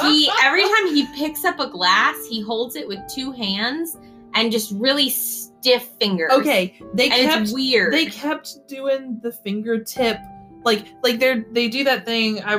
He 0.00 0.30
every 0.42 0.62
time 0.62 0.94
he 0.94 1.06
picks 1.14 1.44
up 1.44 1.60
a 1.60 1.68
glass, 1.68 2.16
he 2.26 2.40
holds 2.40 2.74
it 2.74 2.88
with 2.88 3.00
two 3.14 3.32
hands 3.32 3.98
and 4.34 4.50
just 4.50 4.72
really 4.72 5.10
stiff 5.10 5.84
fingers. 6.00 6.32
Okay, 6.32 6.80
they 6.94 7.10
and 7.10 7.30
kept 7.30 7.50
weird. 7.52 7.92
they 7.92 8.06
kept 8.06 8.66
doing 8.66 9.20
the 9.22 9.30
fingertip 9.30 10.18
like 10.64 10.86
like 11.02 11.20
they're 11.20 11.44
they 11.52 11.68
do 11.68 11.84
that 11.84 12.06
thing 12.06 12.42
I 12.42 12.56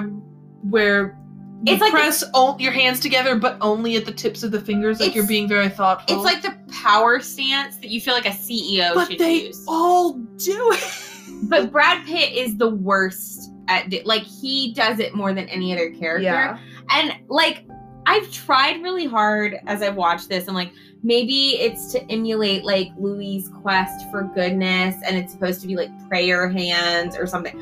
where 0.70 1.18
you 1.64 1.74
It's 1.74 1.82
like 1.82 1.92
the- 1.92 1.98
press 1.98 2.24
all, 2.34 2.56
your 2.60 2.72
hands 2.72 3.00
together, 3.00 3.36
but 3.36 3.58
only 3.62 3.96
at 3.96 4.06
the 4.06 4.12
tips 4.12 4.44
of 4.44 4.52
the 4.52 4.60
fingers, 4.62 5.00
like 5.00 5.14
you're 5.16 5.28
being 5.28 5.48
very 5.48 5.70
thoughtful. 5.70 6.16
It's 6.16 6.26
like 6.26 6.42
the 6.42 6.56
power 6.74 7.20
stance 7.20 7.78
that 7.78 7.90
you 7.90 8.02
feel 8.02 8.14
like 8.14 8.26
a 8.26 8.30
CEO 8.30 8.94
but 8.94 9.08
should 9.10 9.20
they 9.20 9.48
use. 9.48 9.64
all 9.68 10.14
do 10.14 10.72
it. 10.74 11.08
But 11.44 11.72
Brad 11.72 12.06
Pitt 12.06 12.34
is 12.34 12.58
the 12.58 12.70
worst 12.70 13.52
at 13.68 13.92
like 14.06 14.24
he 14.24 14.74
does 14.74 15.00
it 15.00 15.14
more 15.16 15.34
than 15.34 15.48
any 15.50 15.74
other 15.74 15.90
character. 15.92 16.24
Yeah. 16.24 16.58
And 16.92 17.14
like 17.30 17.66
I've 18.06 18.32
tried 18.32 18.82
really 18.82 19.06
hard 19.06 19.58
as 19.68 19.82
I've 19.82 19.96
watched 19.96 20.30
this. 20.30 20.48
I'm 20.48 20.56
like 20.56 20.72
maybe 21.04 21.58
it's 21.60 21.92
to 21.94 22.12
emulate 22.12 22.64
like 22.64 22.90
Louis' 22.98 23.50
quest 23.62 24.10
for 24.12 24.24
goodness 24.36 24.96
and 25.06 25.18
it's 25.18 25.32
supposed 25.34 25.62
to 25.62 25.68
be 25.68 25.76
like 25.76 25.90
prayer 26.10 26.50
hands 26.50 27.16
or 27.18 27.26
something. 27.26 27.60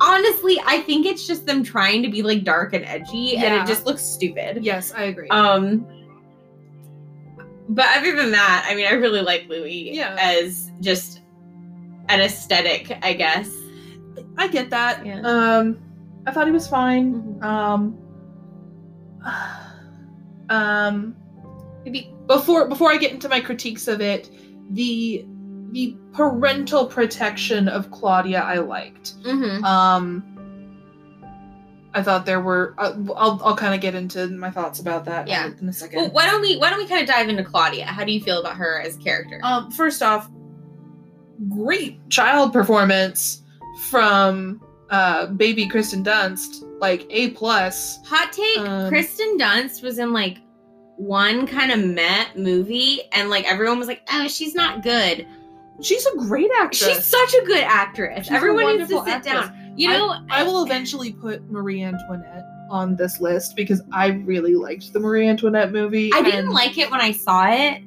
Honestly, 0.00 0.60
I 0.66 0.80
think 0.82 1.06
it's 1.06 1.26
just 1.26 1.46
them 1.46 1.62
trying 1.62 2.02
to 2.02 2.08
be 2.10 2.22
like 2.22 2.44
dark 2.44 2.74
and 2.74 2.84
edgy 2.84 3.36
and 3.36 3.54
it 3.54 3.66
just 3.66 3.86
looks 3.86 4.02
stupid. 4.02 4.64
Yes, 4.64 4.92
I 4.94 5.04
agree. 5.04 5.28
Um 5.30 5.86
but 7.68 7.86
other 7.96 8.14
than 8.14 8.30
that, 8.32 8.66
I 8.68 8.74
mean 8.74 8.86
I 8.86 8.92
really 8.92 9.22
like 9.22 9.46
Louis 9.48 9.90
Yeah. 9.94 10.16
as 10.20 10.70
just 10.80 11.22
an 12.08 12.20
aesthetic, 12.20 12.96
I 13.02 13.12
guess. 13.14 13.50
I 14.38 14.48
get 14.48 14.70
that. 14.70 15.04
Yeah. 15.04 15.20
Um, 15.22 15.78
I 16.26 16.30
thought 16.32 16.46
he 16.46 16.52
was 16.52 16.68
fine. 16.68 17.14
Mhm. 17.40 17.44
Um, 17.44 17.98
um, 20.50 21.16
maybe 21.84 22.12
before 22.26 22.68
before 22.68 22.90
I 22.92 22.96
get 22.96 23.12
into 23.12 23.28
my 23.28 23.40
critiques 23.40 23.88
of 23.88 24.00
it, 24.00 24.30
the 24.70 25.24
the 25.76 25.94
parental 26.14 26.86
protection 26.86 27.68
of 27.68 27.90
Claudia 27.90 28.40
I 28.40 28.60
liked. 28.60 29.22
Mm-hmm. 29.22 29.62
Um, 29.62 30.24
I 31.92 32.02
thought 32.02 32.24
there 32.24 32.40
were. 32.40 32.74
Uh, 32.78 32.94
I'll 33.14 33.38
I'll 33.44 33.56
kind 33.56 33.74
of 33.74 33.82
get 33.82 33.94
into 33.94 34.26
my 34.28 34.50
thoughts 34.50 34.80
about 34.80 35.04
that. 35.04 35.28
Yeah. 35.28 35.50
in 35.60 35.68
a 35.68 35.72
second. 35.74 35.98
Well, 36.00 36.10
why 36.12 36.30
don't 36.30 36.40
we 36.40 36.56
why 36.56 36.70
don't 36.70 36.78
we 36.78 36.86
kind 36.86 37.02
of 37.02 37.06
dive 37.06 37.28
into 37.28 37.44
Claudia? 37.44 37.84
How 37.84 38.04
do 38.04 38.12
you 38.12 38.22
feel 38.22 38.40
about 38.40 38.56
her 38.56 38.80
as 38.80 38.96
a 38.96 38.98
character? 39.00 39.38
Um, 39.42 39.70
first 39.70 40.02
off, 40.02 40.30
great 41.50 42.08
child 42.08 42.54
performance 42.54 43.42
from 43.90 44.62
uh 44.88 45.26
baby 45.26 45.68
Kristen 45.68 46.02
Dunst, 46.02 46.64
like 46.80 47.06
A 47.10 47.32
plus. 47.32 47.98
Hot 48.06 48.32
take: 48.32 48.60
um, 48.60 48.88
Kristen 48.88 49.36
Dunst 49.36 49.82
was 49.82 49.98
in 49.98 50.14
like 50.14 50.38
one 50.96 51.46
kind 51.46 51.70
of 51.70 51.80
met 51.84 52.38
movie, 52.38 53.02
and 53.12 53.28
like 53.28 53.44
everyone 53.44 53.78
was 53.78 53.88
like, 53.88 54.08
"Oh, 54.10 54.26
she's 54.26 54.54
not 54.54 54.82
good." 54.82 55.26
She's 55.82 56.06
a 56.06 56.16
great 56.16 56.50
actress. 56.60 56.86
She's 56.96 57.04
such 57.04 57.34
a 57.34 57.44
good 57.44 57.62
actress. 57.62 58.26
She's 58.26 58.32
everyone 58.34 58.78
needs 58.78 58.90
to 58.90 58.98
sit 59.04 59.08
actress. 59.08 59.32
down. 59.48 59.74
You 59.76 59.90
know, 59.90 60.24
I 60.30 60.42
will 60.42 60.64
eventually 60.64 61.12
put 61.12 61.50
Marie 61.50 61.82
Antoinette 61.82 62.44
on 62.70 62.96
this 62.96 63.20
list 63.20 63.54
because 63.56 63.82
I 63.92 64.06
really 64.08 64.54
liked 64.54 64.92
the 64.92 65.00
Marie 65.00 65.28
Antoinette 65.28 65.70
movie. 65.72 66.10
I 66.14 66.22
didn't 66.22 66.50
like 66.50 66.78
it 66.78 66.90
when 66.90 67.00
I 67.00 67.12
saw 67.12 67.46
it, 67.50 67.82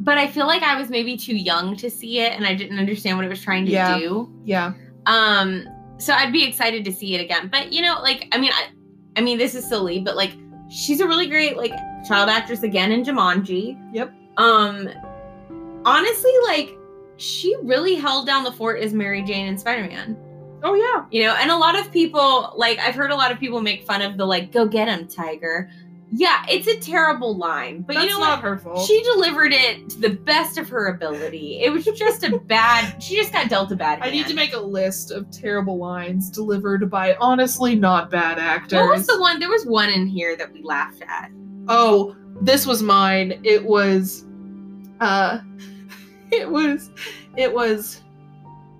but 0.00 0.18
I 0.18 0.26
feel 0.26 0.46
like 0.46 0.62
I 0.62 0.78
was 0.78 0.90
maybe 0.90 1.16
too 1.16 1.36
young 1.36 1.74
to 1.76 1.90
see 1.90 2.18
it, 2.20 2.32
and 2.32 2.46
I 2.46 2.54
didn't 2.54 2.78
understand 2.78 3.16
what 3.16 3.24
it 3.24 3.28
was 3.30 3.40
trying 3.42 3.64
to 3.66 3.72
Yeah. 3.72 3.98
do. 3.98 4.30
Yeah, 4.44 4.72
Um, 5.06 5.64
so 5.98 6.12
I'd 6.12 6.32
be 6.32 6.44
excited 6.44 6.84
to 6.84 6.92
see 6.92 7.14
it 7.14 7.20
again. 7.20 7.48
But 7.50 7.72
you 7.72 7.80
know, 7.82 7.98
like 8.02 8.28
I 8.32 8.38
mean, 8.38 8.52
I, 8.52 8.66
I 9.16 9.22
mean, 9.22 9.38
this 9.38 9.54
is 9.54 9.66
silly, 9.66 10.00
but 10.00 10.16
like 10.16 10.32
she's 10.68 11.00
a 11.00 11.06
really 11.06 11.28
great 11.28 11.56
like 11.56 11.72
child 12.06 12.28
actress 12.28 12.62
again 12.62 12.92
in 12.92 13.04
Jumanji. 13.04 13.78
Yep. 13.94 14.12
Um, 14.36 14.88
honestly, 15.84 16.32
like 16.46 16.78
she 17.16 17.54
really 17.62 17.94
held 17.94 18.26
down 18.26 18.44
the 18.44 18.52
fort 18.52 18.80
as 18.80 18.92
Mary 18.92 19.22
Jane 19.22 19.46
and 19.46 19.58
Spider 19.58 19.88
Man. 19.88 20.16
Oh 20.64 20.74
yeah. 20.74 21.06
You 21.10 21.26
know, 21.26 21.34
and 21.34 21.50
a 21.50 21.56
lot 21.56 21.78
of 21.78 21.90
people 21.92 22.52
like 22.56 22.78
I've 22.78 22.94
heard 22.94 23.10
a 23.10 23.16
lot 23.16 23.32
of 23.32 23.38
people 23.38 23.60
make 23.60 23.84
fun 23.86 24.02
of 24.02 24.16
the 24.16 24.26
like 24.26 24.52
"Go 24.52 24.66
get 24.66 24.88
him, 24.88 25.08
Tiger." 25.08 25.70
Yeah, 26.14 26.44
it's 26.46 26.66
a 26.66 26.78
terrible 26.78 27.38
line, 27.38 27.82
but 27.82 27.94
That's 27.94 28.04
you 28.04 28.12
know 28.12 28.20
not 28.20 28.42
what? 28.42 28.44
her 28.44 28.58
fault. 28.58 28.86
She 28.86 29.02
delivered 29.02 29.52
it 29.54 29.88
to 29.90 29.98
the 29.98 30.10
best 30.10 30.58
of 30.58 30.68
her 30.68 30.88
ability. 30.88 31.60
It 31.62 31.72
was 31.72 31.86
just 31.86 32.22
a 32.22 32.38
bad. 32.38 32.96
She 33.02 33.16
just 33.16 33.32
got 33.32 33.48
dealt 33.48 33.72
a 33.72 33.76
bad. 33.76 34.00
I 34.02 34.10
need 34.10 34.26
to 34.26 34.34
make 34.34 34.52
a 34.52 34.60
list 34.60 35.10
of 35.10 35.30
terrible 35.30 35.78
lines 35.78 36.28
delivered 36.30 36.90
by 36.90 37.14
honestly 37.14 37.74
not 37.74 38.10
bad 38.10 38.38
actors. 38.38 38.78
What 38.78 38.90
was 38.90 39.06
the 39.06 39.18
one? 39.18 39.40
There 39.40 39.48
was 39.48 39.64
one 39.64 39.88
in 39.88 40.06
here 40.06 40.36
that 40.36 40.52
we 40.52 40.62
laughed 40.62 41.02
at. 41.02 41.30
Oh, 41.68 42.14
this 42.42 42.66
was 42.66 42.82
mine. 42.82 43.40
It 43.42 43.64
was 43.64 44.26
uh 45.02 45.40
it 46.30 46.48
was 46.48 46.90
it 47.36 47.52
was 47.52 48.00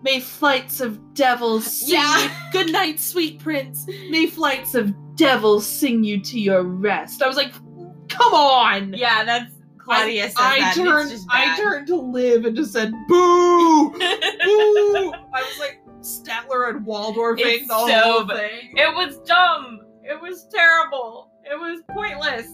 May 0.05 0.19
flights 0.21 0.81
of 0.81 0.99
devils 1.15 1.65
sing 1.65 1.91
Yeah. 1.91 2.23
you- 2.25 2.31
Good 2.51 2.73
night, 2.73 2.99
sweet 2.99 3.39
prince. 3.39 3.87
May 4.11 4.27
flights 4.27 4.75
of 4.75 4.93
devils 5.17 5.65
sing 5.65 6.03
you 6.03 6.21
to 6.21 6.41
your 6.41 6.65
rest. 6.65 7.23
I 7.23 7.29
was 7.29 7.37
like, 7.37 7.53
come 8.09 8.35
on. 8.35 8.95
Yeah, 8.95 9.25
that's 9.25 9.53
Claudia 9.79 10.31
I, 10.37 10.57
I 10.57 10.59
that. 10.61 10.75
turned 10.75 11.13
I 11.31 11.57
turned 11.57 11.87
to 11.89 11.97
live 11.97 12.45
and 12.47 12.57
just 12.57 12.73
said 12.73 12.91
boo 13.09 13.91
boo. 13.93 13.99
I 13.99 15.43
was 15.43 15.59
like 15.61 15.79
Statler 16.01 16.71
and 16.71 16.85
Waldorfing 16.87 17.39
It's 17.45 17.69
the 17.69 17.87
so 17.87 18.01
whole 18.01 18.27
thing. 18.29 18.73
It 18.77 18.93
was 18.97 19.19
dumb. 19.19 19.81
It 20.03 20.21
was 20.21 20.47
terrible. 20.53 21.31
It 21.45 21.55
was 21.57 21.81
pointless. 21.91 22.49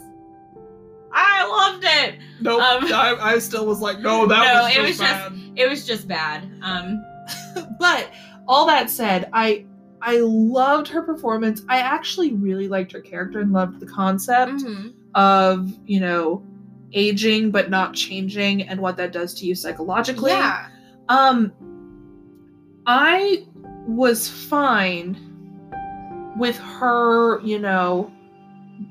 I 1.13 1.47
loved 1.49 1.85
it. 1.87 2.17
Nope. 2.41 2.63
Um, 2.63 2.85
I, 2.93 3.17
I 3.21 3.39
still 3.39 3.67
was 3.67 3.81
like, 3.81 3.99
no, 4.01 4.27
that 4.27 4.55
No, 4.55 4.63
was 4.63 4.73
it 4.73 4.75
just 4.75 4.89
was 4.89 4.99
just- 4.99 5.31
bad. 5.31 5.33
It 5.57 5.69
was 5.69 5.87
just 5.87 6.07
bad. 6.09 6.51
Um, 6.63 7.05
but 7.81 8.11
all 8.47 8.67
that 8.67 8.91
said, 8.91 9.29
I 9.33 9.67
I 10.01 10.19
loved 10.21 10.87
her 10.89 11.03
performance. 11.03 11.63
I 11.69 11.79
actually 11.79 12.33
really 12.35 12.69
liked 12.69 12.93
her 12.93 13.01
character 13.01 13.41
and 13.41 13.53
loved 13.53 13.81
the 13.81 13.87
concept 13.87 14.53
mhm. 14.63 14.93
of, 15.17 15.73
you 15.87 15.99
know, 15.99 16.45
aging 16.93 17.51
but 17.51 17.69
not 17.69 17.95
changing 17.95 18.63
and 18.63 18.81
what 18.81 18.97
that 18.97 19.13
does 19.13 19.35
to 19.35 19.47
you 19.47 19.55
psychologically. 19.55 20.31
Yeah. 20.31 20.69
Um 21.09 21.53
I 22.87 23.45
was 23.87 24.29
fine 24.29 25.19
with 26.39 26.57
her, 26.59 27.41
you 27.41 27.59
know, 27.59 28.13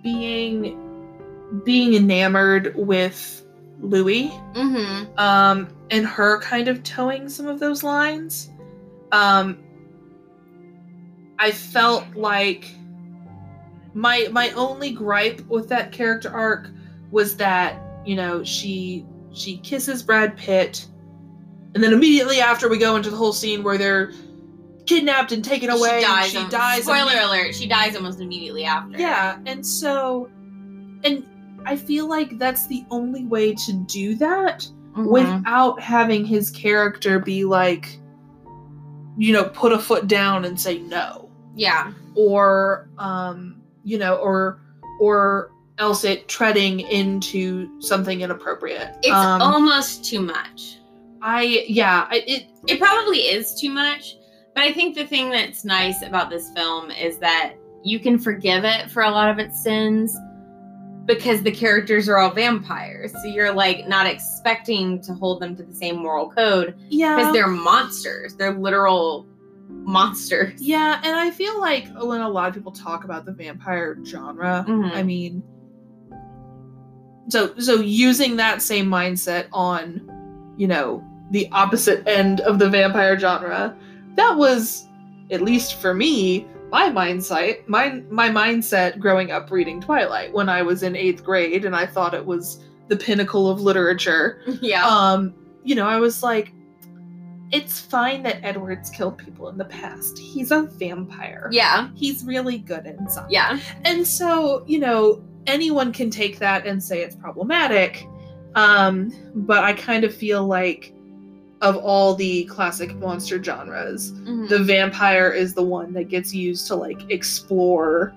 being 0.04 0.78
being 1.64 1.94
enamored 1.94 2.74
with 2.76 3.44
Louis 3.80 4.30
Mm-hmm. 4.54 5.18
um, 5.20 5.68
and 5.90 6.06
her 6.06 6.40
kind 6.42 6.68
of 6.68 6.84
towing 6.84 7.30
some 7.30 7.48
of 7.48 7.60
those 7.60 7.84
lines. 7.84 8.50
Um, 9.12 9.58
I 11.40 11.52
felt 11.52 12.04
like 12.16 12.66
my 13.94 14.28
my 14.32 14.50
only 14.52 14.92
gripe 14.92 15.42
with 15.48 15.70
that 15.70 15.92
character 15.92 16.30
arc 16.30 16.70
was 17.12 17.38
that 17.38 17.82
you 18.06 18.16
know 18.16 18.44
she 18.44 19.06
she 19.34 19.58
kisses 19.60 20.02
Brad 20.04 20.36
Pitt, 20.36 20.86
and 21.76 21.84
then 21.84 21.94
immediately 21.94 22.42
after 22.42 22.68
we 22.68 22.78
go 22.78 22.96
into 22.96 23.10
the 23.12 23.16
whole 23.18 23.34
scene 23.34 23.64
where 23.64 23.78
they're 23.78 24.12
kidnapped 24.88 25.32
and 25.32 25.44
taken 25.46 25.70
away, 25.70 26.00
she 26.02 26.06
dies. 26.08 26.32
she 26.32 26.48
dies. 26.50 26.84
Spoiler 26.84 27.20
alert: 27.22 27.54
She 27.56 27.68
dies 27.68 27.96
almost 27.96 28.20
immediately 28.20 28.66
after. 28.66 28.98
yeah, 28.98 29.38
and 29.46 29.66
so, 29.66 30.30
and 31.04 31.26
I 31.66 31.76
feel 31.76 32.08
like 32.08 32.38
that's 32.38 32.68
the 32.68 32.86
only 32.92 33.26
way 33.26 33.54
to 33.54 33.74
do 33.74 34.16
that 34.16 34.68
Mhm. 34.96 35.10
without 35.10 35.80
having 35.80 36.26
his 36.26 36.50
character 36.50 37.20
be 37.20 37.44
like 37.46 38.00
you 39.18 39.34
know 39.34 39.46
put 39.46 39.72
a 39.72 39.80
foot 39.80 40.08
down 40.08 40.46
and 40.46 40.60
say 40.60 40.78
no 40.80 41.30
yeah. 41.56 41.92
or 42.16 42.88
um 42.98 43.62
you 43.84 43.98
know 43.98 44.16
or 44.18 44.60
or 45.00 45.52
else 45.80 46.04
it 46.04 46.28
treading 46.28 46.80
into 46.80 47.70
something 47.82 48.22
inappropriate 48.22 48.96
It's 49.04 49.12
um, 49.14 49.42
almost 49.42 50.04
too 50.04 50.20
much. 50.22 50.78
i 51.22 51.64
yeah 51.68 52.08
I, 52.10 52.24
it 52.28 52.48
It 52.68 52.80
probably 52.80 53.20
is 53.20 53.54
too 53.60 53.70
much, 53.72 54.18
but 54.56 54.64
I 54.64 54.74
think 54.74 54.96
the 54.96 55.06
thing 55.06 55.30
that's 55.30 55.64
nice 55.64 56.02
about 56.02 56.30
this 56.32 56.50
film 56.56 56.90
is 56.92 57.18
that 57.20 57.54
you 57.84 58.00
can 58.00 58.18
forgive 58.20 58.64
it 58.66 58.90
for 58.92 59.04
a 59.04 59.10
lot 59.12 59.30
of 59.30 59.38
its 59.40 59.62
sins 59.62 60.18
because 61.08 61.42
the 61.42 61.52
characters 61.52 62.08
are 62.10 62.18
all 62.18 62.30
vampires. 62.32 63.12
So 63.14 63.24
you're 63.26 63.54
like 63.54 63.88
not 63.88 64.06
expecting 64.06 65.02
to 65.04 65.14
hold 65.14 65.42
them 65.42 65.56
to 65.56 65.64
the 65.64 65.74
same 65.74 65.96
moral 65.98 66.30
code 66.30 66.76
Yeah. 66.90 67.16
because 67.16 67.34
they're 67.34 67.48
monsters. 67.48 68.36
They're 68.36 68.54
literal 68.54 69.26
monsters. 69.70 70.62
yeah 70.62 71.02
and 71.04 71.16
i 71.18 71.30
feel 71.30 71.60
like 71.60 71.88
when 72.02 72.22
a 72.22 72.30
lot 72.30 72.48
of 72.48 72.54
people 72.54 72.72
talk 72.72 73.04
about 73.04 73.26
the 73.26 73.32
vampire 73.34 73.98
genre 74.06 74.66
Mhm. 74.68 74.92
i 74.94 75.04
mean 75.04 75.44
so 77.30 77.54
so 77.58 77.76
using 77.76 78.38
that 78.38 78.62
same 78.62 78.88
mindset 78.88 79.48
on 79.52 80.02
you 80.58 80.68
know 80.68 81.04
the 81.32 81.50
opposite 81.52 82.06
end 82.08 82.40
of 82.42 82.60
the 82.60 82.70
vampire 82.70 83.20
genre 83.20 83.76
that 84.16 84.38
was 84.38 84.88
at 85.32 85.42
least 85.42 85.76
for 85.76 85.94
me 85.94 86.48
my 86.70 86.90
mindset 86.90 87.68
my 87.68 88.02
my 88.10 88.30
mindset 88.30 89.00
growing 89.00 89.32
up 89.32 89.50
reading 89.52 89.80
twilight 89.80 90.34
when 90.34 90.50
i 90.50 90.62
was 90.62 90.84
in 90.84 90.94
8th 90.94 91.24
grade 91.24 91.66
and 91.66 91.76
i 91.76 91.86
thought 91.86 92.14
it 92.14 92.26
was 92.26 92.64
the 92.88 92.98
pinnacle 92.98 93.50
of 93.50 93.62
literature 93.62 94.42
Yeah. 94.62 94.86
um 94.86 95.34
you 95.64 95.76
know 95.76 95.88
i 95.88 95.98
was 95.98 96.24
like 96.24 96.54
it's 97.52 97.80
fine 97.80 98.24
that 98.24 98.44
Edward's 98.44 98.90
killed 98.90 99.18
people 99.18 99.48
in 99.48 99.58
the 99.58 99.64
past. 99.64 100.18
He's 100.18 100.52
a 100.52 100.64
vampire. 100.64 101.48
Yeah. 101.50 101.90
He's 101.96 102.26
really 102.26 102.58
good 102.58 102.86
something. 103.10 103.32
Yeah. 103.32 103.60
And 103.86 104.06
so, 104.06 104.66
you 104.68 104.80
know, 104.80 105.24
anyone 105.46 105.94
can 105.94 106.10
take 106.10 106.40
that 106.40 106.68
and 106.68 106.84
say 106.84 107.02
it's 107.02 107.16
problematic. 107.16 108.06
Um, 108.56 109.14
but 109.34 109.64
I 109.64 109.74
kind 109.74 110.04
of 110.04 110.14
feel 110.14 110.46
like 110.46 110.94
of 111.62 111.76
all 111.78 112.14
the 112.14 112.44
classic 112.46 112.96
monster 112.98 113.42
genres, 113.44 114.12
Mhm. 114.12 114.48
the 114.50 114.60
vampire 114.60 115.32
is 115.32 115.54
the 115.54 115.64
one 115.64 115.92
that 115.94 116.06
gets 116.10 116.34
used 116.34 116.68
to 116.68 116.76
like 116.76 117.00
explore, 117.10 118.14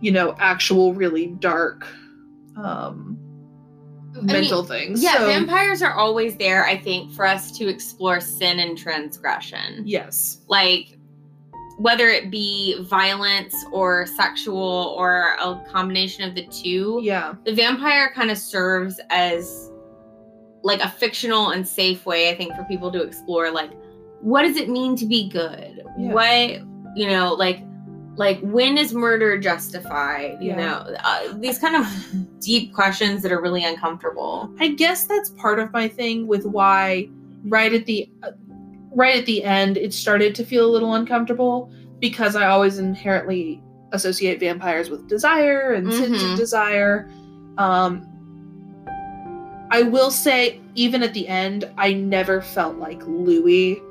you 0.00 0.10
know, 0.10 0.34
actual 0.38 0.92
really 0.94 1.28
dark 1.40 1.86
um 2.56 3.16
I 4.14 4.16
mean, 4.18 4.26
mental 4.26 4.62
things. 4.62 5.02
Yeah, 5.02 5.16
So, 5.16 5.26
vampires 5.26 5.80
are 5.80 5.94
always 5.94 6.36
there, 6.36 6.66
I 6.66 6.76
think, 6.76 7.12
for 7.14 7.26
us 7.26 7.50
to 7.52 7.66
explore 7.66 8.20
sin 8.20 8.58
and 8.58 8.76
transgression. 8.76 9.84
Yes. 9.86 10.42
Like, 10.48 10.98
whether 11.78 12.08
it 12.08 12.30
be 12.30 12.76
violence 12.82 13.54
or 13.72 14.04
sexual 14.04 14.94
or 14.98 15.34
a 15.40 15.58
combination 15.66 16.28
of 16.28 16.34
the 16.34 16.44
two, 16.48 17.00
Yeah. 17.02 17.32
the 17.46 17.54
vampire 17.54 18.12
kind 18.14 18.30
of 18.30 18.36
serves 18.36 19.00
as 19.08 19.71
like 20.62 20.80
a 20.80 20.88
fictional 20.88 21.50
and 21.50 21.66
safe 21.66 22.06
way, 22.06 22.30
I 22.30 22.34
think, 22.36 22.54
for 22.54 22.64
people 22.64 22.90
to 22.92 23.02
explore 23.02 23.50
like 23.50 23.70
what 24.20 24.42
does 24.42 24.56
it 24.56 24.68
mean 24.68 24.94
to 24.96 25.06
be 25.06 25.28
good? 25.28 25.82
Yeah. 25.98 26.12
What 26.14 26.96
you 26.96 27.08
know, 27.08 27.34
like 27.34 27.60
like 28.16 28.38
when 28.42 28.76
is 28.78 28.92
murder 28.94 29.38
justified? 29.38 30.36
You 30.40 30.50
Yeah. 30.50 30.56
know, 30.56 30.96
uh, 31.02 31.32
these 31.38 31.58
kind 31.58 31.74
of 31.76 31.86
deep 32.40 32.74
questions 32.74 33.22
that 33.22 33.32
are 33.32 33.40
really 33.40 33.64
uncomfortable. 33.64 34.52
I 34.60 34.68
guess 34.68 35.04
that's 35.04 35.30
part 35.30 35.58
of 35.58 35.72
my 35.72 35.88
thing 35.88 36.26
with 36.26 36.44
why 36.44 37.08
right 37.46 37.72
at 37.72 37.86
the 37.86 38.08
uh, 38.22 38.30
right 38.94 39.16
at 39.18 39.26
the 39.26 39.42
end 39.42 39.76
it 39.78 39.92
started 39.92 40.34
to 40.36 40.44
feel 40.44 40.66
a 40.66 40.70
little 40.70 40.94
uncomfortable 40.94 41.72
because 41.98 42.36
I 42.36 42.46
always 42.46 42.78
inherently 42.78 43.60
associate 43.92 44.38
vampires 44.40 44.90
with 44.90 45.08
desire 45.08 45.72
and 45.72 45.92
sins 45.92 46.22
of 46.22 46.30
Mhm. 46.30 46.36
desire. 46.36 47.10
Um 47.58 48.06
I 49.72 49.82
will 49.82 50.10
say 50.10 50.60
even 50.74 51.02
at 51.02 51.14
the 51.14 51.26
end 51.26 51.68
I 51.78 51.94
never 51.94 52.42
felt 52.42 52.76
like 52.76 53.02
Louis 53.06 53.82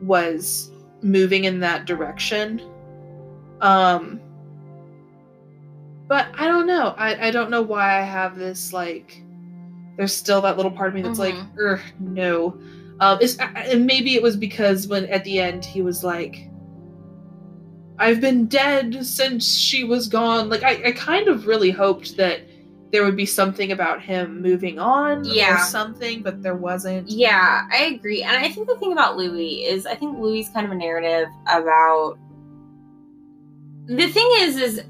was 0.00 0.70
moving 1.02 1.44
in 1.44 1.60
that 1.60 1.84
direction. 1.84 2.62
Um 3.60 4.20
but 6.06 6.28
I 6.34 6.46
don't 6.46 6.66
know. 6.66 6.94
I, 6.96 7.28
I 7.28 7.30
don't 7.30 7.50
know 7.50 7.62
why 7.62 7.98
I 7.98 8.02
have 8.02 8.36
this 8.36 8.72
like 8.72 9.22
there's 9.96 10.14
still 10.14 10.40
that 10.42 10.56
little 10.56 10.72
part 10.72 10.88
of 10.88 10.94
me 10.94 11.02
that's 11.02 11.18
like, 11.18 11.34
Mhm. 11.34 11.56
er, 11.58 11.80
no. 12.00 12.58
Um, 13.00 13.18
it's, 13.20 13.36
and 13.38 13.86
maybe 13.86 14.14
it 14.14 14.22
was 14.22 14.36
because 14.36 14.88
when 14.88 15.06
at 15.06 15.24
the 15.24 15.40
end 15.40 15.64
he 15.64 15.82
was 15.82 16.02
like, 16.02 16.48
I've 17.98 18.20
been 18.20 18.46
dead 18.46 19.06
since 19.06 19.46
she 19.56 19.84
was 19.84 20.08
gone. 20.08 20.48
Like, 20.48 20.64
I, 20.64 20.82
I 20.86 20.92
kind 20.92 21.28
of 21.28 21.46
really 21.46 21.70
hoped 21.70 22.16
that 22.16 22.40
there 22.94 23.02
would 23.04 23.16
be 23.16 23.26
something 23.26 23.72
about 23.72 24.00
him 24.00 24.40
moving 24.40 24.78
on 24.78 25.24
Yeah. 25.24 25.56
or 25.56 25.58
something, 25.64 26.22
but 26.22 26.44
there 26.44 26.54
wasn't. 26.54 27.10
Yeah, 27.10 27.66
I 27.72 27.86
agree. 27.86 28.22
And 28.22 28.36
I 28.36 28.48
think 28.48 28.68
the 28.68 28.76
thing 28.76 28.92
about 28.92 29.16
Louis 29.16 29.64
is 29.64 29.84
I 29.84 29.96
think 29.96 30.16
Louis 30.20 30.42
is 30.42 30.48
kind 30.50 30.64
of 30.64 30.70
a 30.70 30.76
narrative 30.76 31.26
about 31.52 32.16
the 33.86 34.06
thing 34.06 34.28
is 34.36 34.56
is 34.56 34.82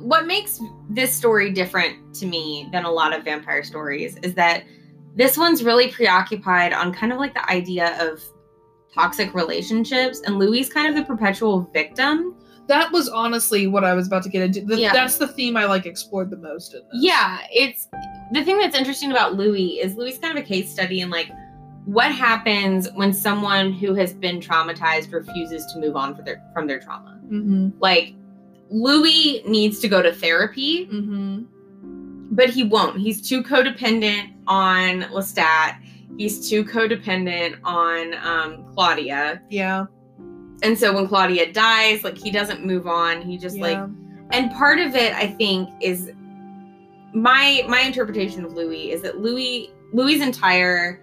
what 0.00 0.26
makes 0.26 0.60
this 0.90 1.14
story 1.14 1.50
different 1.50 2.14
to 2.16 2.26
me 2.26 2.68
than 2.72 2.84
a 2.84 2.90
lot 2.90 3.14
of 3.14 3.24
vampire 3.24 3.64
stories 3.64 4.16
is 4.22 4.34
that 4.34 4.64
this 5.16 5.38
one's 5.38 5.64
really 5.64 5.88
preoccupied 5.88 6.74
on 6.74 6.92
kind 6.92 7.10
of 7.10 7.18
like 7.18 7.32
the 7.32 7.50
idea 7.50 7.96
of 8.06 8.22
toxic 8.94 9.32
relationships 9.32 10.20
and 10.26 10.38
Louis 10.38 10.60
is 10.60 10.68
kind 10.68 10.86
of 10.88 10.94
the 10.94 11.04
perpetual 11.04 11.62
victim. 11.72 12.34
That 12.70 12.92
was 12.92 13.08
honestly 13.08 13.66
what 13.66 13.82
I 13.84 13.94
was 13.94 14.06
about 14.06 14.22
to 14.22 14.28
get 14.28 14.42
into. 14.42 14.60
The, 14.64 14.78
Yeah. 14.78 14.92
That's 14.92 15.18
the 15.18 15.26
theme 15.28 15.56
I 15.56 15.64
like 15.66 15.86
explored 15.86 16.30
the 16.30 16.36
most 16.36 16.72
in 16.74 16.80
this. 16.80 17.02
Yeah, 17.02 17.38
it's 17.52 17.88
the 18.32 18.44
thing 18.44 18.58
that's 18.58 18.76
interesting 18.76 19.10
about 19.10 19.34
Louis 19.34 19.80
is 19.80 19.96
Louis 19.96 20.16
kind 20.18 20.38
of 20.38 20.44
a 20.44 20.46
case 20.46 20.70
study 20.72 21.00
in 21.00 21.10
like 21.10 21.30
what 21.84 22.12
happens 22.12 22.88
when 22.94 23.12
someone 23.12 23.72
who 23.72 23.94
has 23.94 24.12
been 24.12 24.38
traumatized 24.40 25.12
refuses 25.12 25.66
to 25.72 25.80
move 25.80 25.96
on 25.96 26.16
their, 26.24 26.40
from 26.54 26.66
their 26.68 26.78
trauma. 26.78 27.18
Mm-hmm. 27.24 27.70
Like 27.80 28.14
Louis 28.70 29.42
needs 29.46 29.80
to 29.80 29.88
go 29.88 30.00
to 30.00 30.12
therapy, 30.12 30.86
Mm-hmm. 30.86 31.42
but 32.30 32.50
he 32.50 32.62
won't. 32.64 32.98
He's 32.98 33.26
too 33.26 33.42
codependent 33.42 34.32
on 34.46 35.02
Lestat. 35.10 35.78
He's 36.18 36.48
too 36.48 36.64
codependent 36.64 37.58
on 37.64 38.14
um, 38.14 38.72
Claudia. 38.74 39.42
Yeah. 39.50 39.86
And 40.62 40.78
so 40.78 40.94
when 40.94 41.06
Claudia 41.08 41.52
dies, 41.52 42.04
like 42.04 42.16
he 42.18 42.30
doesn't 42.30 42.64
move 42.64 42.86
on. 42.86 43.22
He 43.22 43.38
just 43.38 43.56
like 43.58 43.78
and 44.32 44.52
part 44.52 44.78
of 44.78 44.94
it 44.94 45.12
i 45.14 45.26
think 45.26 45.68
is 45.80 46.12
my 47.12 47.64
my 47.68 47.80
interpretation 47.80 48.44
of 48.44 48.52
louis 48.52 48.92
is 48.92 49.02
that 49.02 49.18
louis 49.18 49.72
louis's 49.92 50.22
entire 50.24 51.00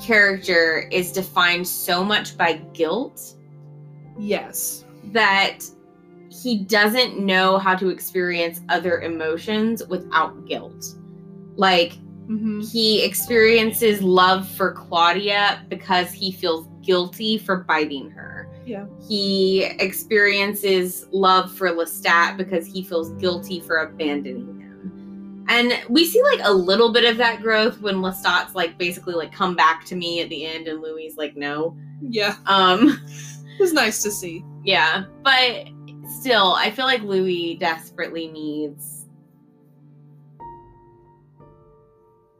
character 0.00 0.88
is 0.92 1.10
defined 1.10 1.66
so 1.66 2.04
much 2.04 2.36
by 2.36 2.52
guilt 2.74 3.34
Yes. 4.16 4.84
that 5.12 5.60
he 6.30 6.58
doesn't 6.64 7.18
know 7.18 7.58
how 7.58 7.74
to 7.74 7.88
experience 7.88 8.60
other 8.68 9.00
emotions 9.00 9.84
without 9.88 10.46
guilt 10.46 10.94
like 11.56 11.94
Mm-hmm. 12.28 12.60
he 12.60 13.02
experiences 13.04 14.02
love 14.02 14.46
for 14.46 14.72
claudia 14.74 15.64
because 15.70 16.12
he 16.12 16.30
feels 16.30 16.68
guilty 16.82 17.38
for 17.38 17.64
biting 17.64 18.10
her 18.10 18.47
Yeah. 18.68 18.84
he 19.00 19.64
experiences 19.64 21.06
love 21.10 21.50
for 21.56 21.68
Lestat 21.70 22.36
because 22.36 22.66
he 22.66 22.82
feels 22.82 23.10
guilty 23.14 23.60
for 23.60 23.78
abandoning 23.78 24.60
him. 24.60 25.44
And 25.48 25.72
we 25.88 26.04
see 26.04 26.22
like 26.22 26.40
a 26.44 26.52
little 26.52 26.92
bit 26.92 27.04
of 27.10 27.16
that 27.16 27.40
growth 27.40 27.80
when 27.80 27.96
Lestat's 27.96 28.54
like 28.54 28.76
basically 28.76 29.14
like 29.14 29.32
come 29.32 29.56
back 29.56 29.86
to 29.86 29.96
me 29.96 30.20
at 30.20 30.28
the 30.28 30.44
end 30.44 30.68
and 30.68 30.82
Louis 30.82 31.14
like 31.16 31.34
no. 31.36 31.74
Yeah. 32.02 32.36
Um 32.46 33.00
It 33.58 33.60
was 33.62 33.72
nice 33.72 34.02
to 34.02 34.10
see. 34.10 34.44
yeah, 34.64 35.04
but 35.24 35.68
still 36.20 36.52
I 36.54 36.70
feel 36.70 36.84
like 36.84 37.02
Louis 37.02 37.56
desperately 37.56 38.28
needs 38.28 39.06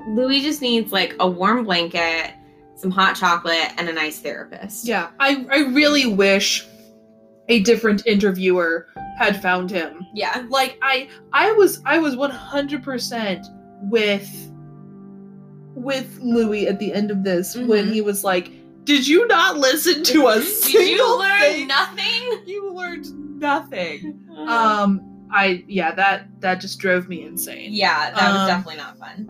Louis 0.08 0.42
just 0.42 0.62
needs 0.62 0.92
like 0.92 1.16
a 1.20 1.28
warm 1.28 1.64
blanket, 1.64 2.34
some 2.78 2.90
hot 2.90 3.16
chocolate 3.16 3.72
and 3.76 3.88
a 3.88 3.92
nice 3.92 4.18
therapist. 4.20 4.86
Yeah, 4.86 5.08
I 5.20 5.46
I 5.50 5.58
really 5.70 6.06
wish 6.06 6.66
a 7.48 7.60
different 7.62 8.06
interviewer 8.06 8.86
had 9.18 9.40
found 9.42 9.70
him. 9.70 10.06
Yeah. 10.14 10.44
Like 10.48 10.78
I 10.82 11.08
I 11.32 11.50
was 11.52 11.80
I 11.84 11.98
was 11.98 12.14
100% 12.16 13.46
with 13.90 14.28
with 15.74 16.18
Louis 16.20 16.66
at 16.68 16.78
the 16.78 16.92
end 16.92 17.10
of 17.10 17.24
this 17.24 17.56
when 17.56 17.86
Mhm. 17.86 17.92
he 17.92 18.00
was 18.00 18.24
like, 18.24 18.50
"Did 18.84 19.06
you 19.06 19.26
not 19.28 19.56
listen 19.58 20.02
to 20.04 20.26
us? 20.26 20.62
Did 20.72 20.88
you 20.88 21.18
learn 21.18 21.66
nothing? 21.68 22.42
You 22.46 22.72
learned 22.72 23.06
nothing." 23.40 24.24
Um 24.46 25.04
I 25.32 25.64
yeah, 25.68 25.94
that 25.94 26.26
that 26.40 26.60
just 26.60 26.78
drove 26.78 27.08
me 27.08 27.22
insane. 27.24 27.72
Yeah, 27.72 28.10
that 28.12 28.32
was 28.32 28.40
Um, 28.42 28.46
definitely 28.46 28.76
not 28.76 28.98
fun. 28.98 29.28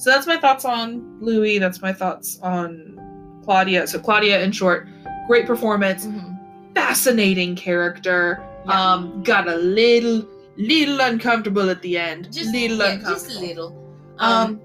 So 0.00 0.08
that's 0.08 0.26
my 0.26 0.38
thoughts 0.38 0.64
on 0.64 1.18
Louis. 1.20 1.58
That's 1.58 1.82
my 1.82 1.92
thoughts 1.92 2.40
on 2.42 2.98
Claudia. 3.44 3.86
So 3.86 3.98
Claudia, 3.98 4.42
in 4.42 4.50
short, 4.50 4.88
great 5.26 5.46
performance, 5.46 6.08
fascinating 6.74 7.54
character. 7.54 8.42
Yeah. 8.66 8.92
Um, 8.92 9.22
got 9.22 9.46
a 9.46 9.56
little, 9.56 10.26
little 10.56 11.02
uncomfortable 11.02 11.68
at 11.68 11.82
the 11.82 11.98
end. 11.98 12.32
Just 12.32 12.50
little 12.50 12.78
yeah, 12.78 12.92
uncomfortable. 12.92 13.28
just 13.28 13.36
a 13.36 13.40
little. 13.46 13.94
Um, 14.18 14.48
Um, 14.48 14.60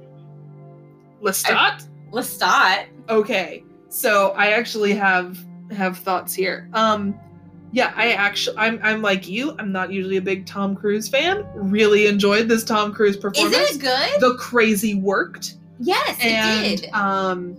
Lestat. 1.21 1.85
Lestat. 2.13 2.85
okay, 3.09 3.61
so 3.89 4.29
I 4.37 4.51
actually 4.51 4.93
have 4.93 5.37
have 5.75 5.97
thoughts 5.97 6.33
here. 6.33 6.69
Um, 6.73 7.13
yeah, 7.71 7.93
I 7.95 8.13
actually, 8.13 8.57
I'm 8.57 8.79
I'm 8.83 9.01
like 9.01 9.27
you. 9.27 9.55
I'm 9.59 9.71
not 9.71 9.91
usually 9.91 10.17
a 10.17 10.21
big 10.21 10.45
Tom 10.45 10.75
Cruise 10.75 11.07
fan. 11.09 11.45
Really 11.55 12.07
enjoyed 12.07 12.47
this 12.47 12.63
Tom 12.63 12.93
Cruise 12.93 13.17
performance. 13.17 13.55
Isn't 13.55 13.81
it 13.81 13.85
good? 13.85 14.21
The 14.21 14.35
crazy 14.37 14.95
worked. 14.95 15.55
yes, 15.79 16.17
and 16.21 16.65
it 16.65 16.81
did. 16.83 16.89
um 16.93 17.55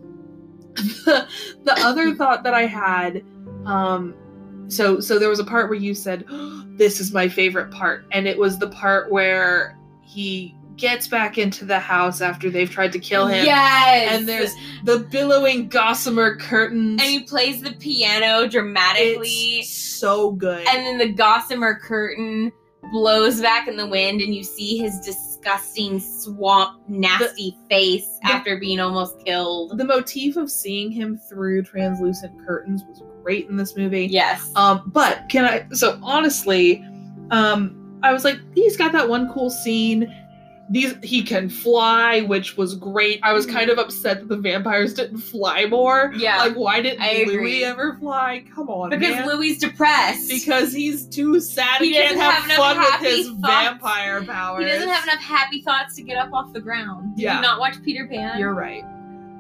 the, 0.75 1.27
the 1.65 1.73
other 1.79 2.15
thought 2.17 2.43
that 2.45 2.53
i 2.55 2.67
had 2.67 3.23
um 3.65 4.15
so 4.69 5.01
so 5.01 5.19
there 5.19 5.29
was 5.31 5.39
a 5.39 5.45
part 5.45 5.69
where 5.71 5.79
you 5.79 5.95
said 5.95 6.25
this 6.77 7.01
is 7.01 7.13
my 7.13 7.29
favorite 7.29 7.71
part 7.71 8.05
and 8.13 8.27
it 8.29 8.37
was 8.39 8.59
the 8.59 8.69
part 8.69 9.11
where 9.11 9.79
he 10.03 10.55
gets 10.77 11.09
back 11.09 11.39
into 11.39 11.65
the 11.65 11.79
house 11.79 12.21
after 12.21 12.51
they've 12.51 12.71
tried 12.71 12.93
to 12.93 12.99
kill 12.99 13.27
him 13.27 13.47
Yes. 13.47 14.13
and 14.13 14.29
there's 14.29 14.53
the 14.85 14.99
billowing 15.11 15.69
gossamer 15.69 16.37
curtains 16.37 17.01
and 17.01 17.11
he 17.11 17.21
plays 17.23 17.63
the 17.63 17.73
piano 17.73 18.47
dramatically, 18.47 19.61
it's 19.61 19.86
so 19.99 20.33
good 20.33 20.67
and 20.69 20.87
then 20.87 20.99
the 20.99 21.13
gossamer 21.13 21.79
curtain 21.79 22.53
blows 22.93 23.41
back 23.41 23.67
in 23.67 23.77
the 23.77 23.87
wind, 23.87 24.21
and 24.21 24.35
you 24.35 24.45
see 24.45 24.79
his 24.79 25.01
disgusting 25.01 25.99
swamp, 25.99 26.81
nasty 26.89 27.57
face 27.69 28.07
the- 28.23 28.29
after 28.31 28.59
being 28.59 28.79
almost 28.79 29.19
killed. 29.25 29.77
The 29.77 29.85
motif 29.85 30.37
of 30.37 30.51
seeing 30.51 30.91
him 30.93 31.19
through 31.29 31.65
translucent 31.65 32.47
curtains 32.47 32.85
was 32.89 33.03
great 33.23 33.49
in 33.49 33.57
this 33.57 33.77
movie. 33.77 34.07
Yes. 34.07 34.53
Um, 34.55 34.83
but 34.87 35.29
can 35.29 35.45
I? 35.45 35.67
So 35.73 35.99
honestly, 36.03 36.85
um, 37.33 37.99
I 38.03 38.13
was 38.13 38.25
like, 38.25 38.39
he's 38.55 38.77
got 38.77 38.93
that 38.93 39.09
one 39.09 39.33
cool 39.33 39.51
scene. 39.51 40.13
These 40.69 40.97
he 41.03 41.23
can 41.23 41.49
fly, 41.49 42.23
which 42.23 42.57
was 42.57 42.75
great. 42.75 43.21
I 43.23 43.33
was 43.33 43.47
kind 43.47 43.71
of 43.71 43.79
upset 43.79 44.19
that 44.19 44.29
the 44.29 44.37
vampires 44.37 44.95
didn't 44.95 45.19
fly 45.19 45.67
more. 45.67 46.13
Yeah. 46.17 46.39
Like, 46.39 46.55
why 46.55 46.81
didn't 46.83 47.01
I 47.01 47.11
agree. 47.11 47.37
Louis 47.37 47.65
ever 47.65 47.97
fly? 48.01 48.45
Come 48.53 48.69
on, 48.69 48.91
because 48.91 49.11
man. 49.15 49.29
Louis 49.29 49.57
depressed. 49.59 50.29
because 50.29 50.73
he's 50.73 51.07
too 51.07 51.39
sad. 51.39 51.81
He 51.81 51.91
He, 51.91 51.95
can't 51.95 52.17
have, 52.19 52.35
have 52.43 52.53
fun 52.57 52.79
with 52.81 52.95
his 53.13 53.27
thoughts. 53.29 53.41
vampire 53.43 54.25
powers. 54.25 54.65
he 54.65 54.71
doesn't 54.71 54.89
have 54.89 55.05
enough 55.05 55.21
happy 55.23 55.61
thoughts 55.63 55.95
to 55.97 56.03
get 56.03 56.17
up 56.17 56.33
off 56.33 56.53
the 56.53 56.61
ground. 56.61 57.15
Did 57.15 57.23
Yeah. 57.23 57.37
you 57.37 57.43
not 57.43 57.61
watch 57.61 57.81
Peter 57.85 58.09
Pan? 58.09 58.37
You're 58.39 58.55
right. 58.55 58.83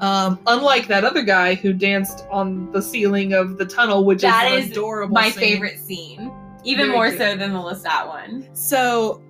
Um, 0.00 0.38
unlike 0.46 0.86
that 0.88 1.02
other 1.04 1.22
guy 1.22 1.54
who 1.54 1.72
danced 1.72 2.24
on 2.30 2.70
the 2.70 2.82
ceiling 2.82 3.32
of 3.32 3.56
the 3.58 3.64
tunnel, 3.64 4.04
which 4.04 4.22
That 4.22 4.52
is 4.52 4.66
is 4.66 4.70
adorable. 4.72 5.14
my 5.14 5.30
scene. 5.30 5.40
favorite 5.40 5.78
scene. 5.80 6.30
Even 6.62 6.86
Very 6.86 6.96
more 6.96 7.06
cute. 7.08 7.18
so 7.18 7.34
than 7.36 7.52
the 7.52 7.58
Lestat 7.58 8.06
one. 8.06 8.46
So, 8.52 9.22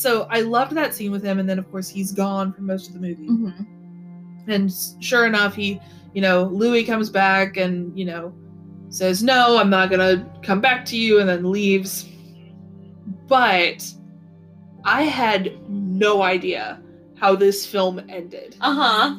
so 0.00 0.26
I 0.30 0.40
loved 0.40 0.72
that 0.76 0.94
scene 0.94 1.10
with 1.10 1.22
him, 1.22 1.38
and 1.38 1.48
then 1.48 1.58
of 1.58 1.70
course 1.70 1.88
he's 1.88 2.12
gone 2.12 2.52
for 2.52 2.62
most 2.62 2.88
of 2.88 2.94
the 2.94 3.00
movie. 3.00 3.28
Mm-hmm. 3.28 4.50
And 4.50 4.72
sure 5.00 5.26
enough, 5.26 5.54
he, 5.54 5.80
you 6.14 6.22
know, 6.22 6.44
Louis 6.44 6.84
comes 6.84 7.10
back 7.10 7.56
and 7.56 7.96
you 7.98 8.04
know 8.04 8.34
says, 8.88 9.22
"No, 9.22 9.58
I'm 9.58 9.70
not 9.70 9.90
gonna 9.90 10.26
come 10.42 10.60
back 10.60 10.84
to 10.86 10.96
you," 10.96 11.20
and 11.20 11.28
then 11.28 11.50
leaves. 11.50 12.08
But 13.28 13.86
I 14.84 15.02
had 15.02 15.58
no 15.68 16.22
idea 16.22 16.80
how 17.16 17.36
this 17.36 17.66
film 17.66 18.00
ended. 18.08 18.56
Uh 18.60 18.74
huh. 18.74 19.16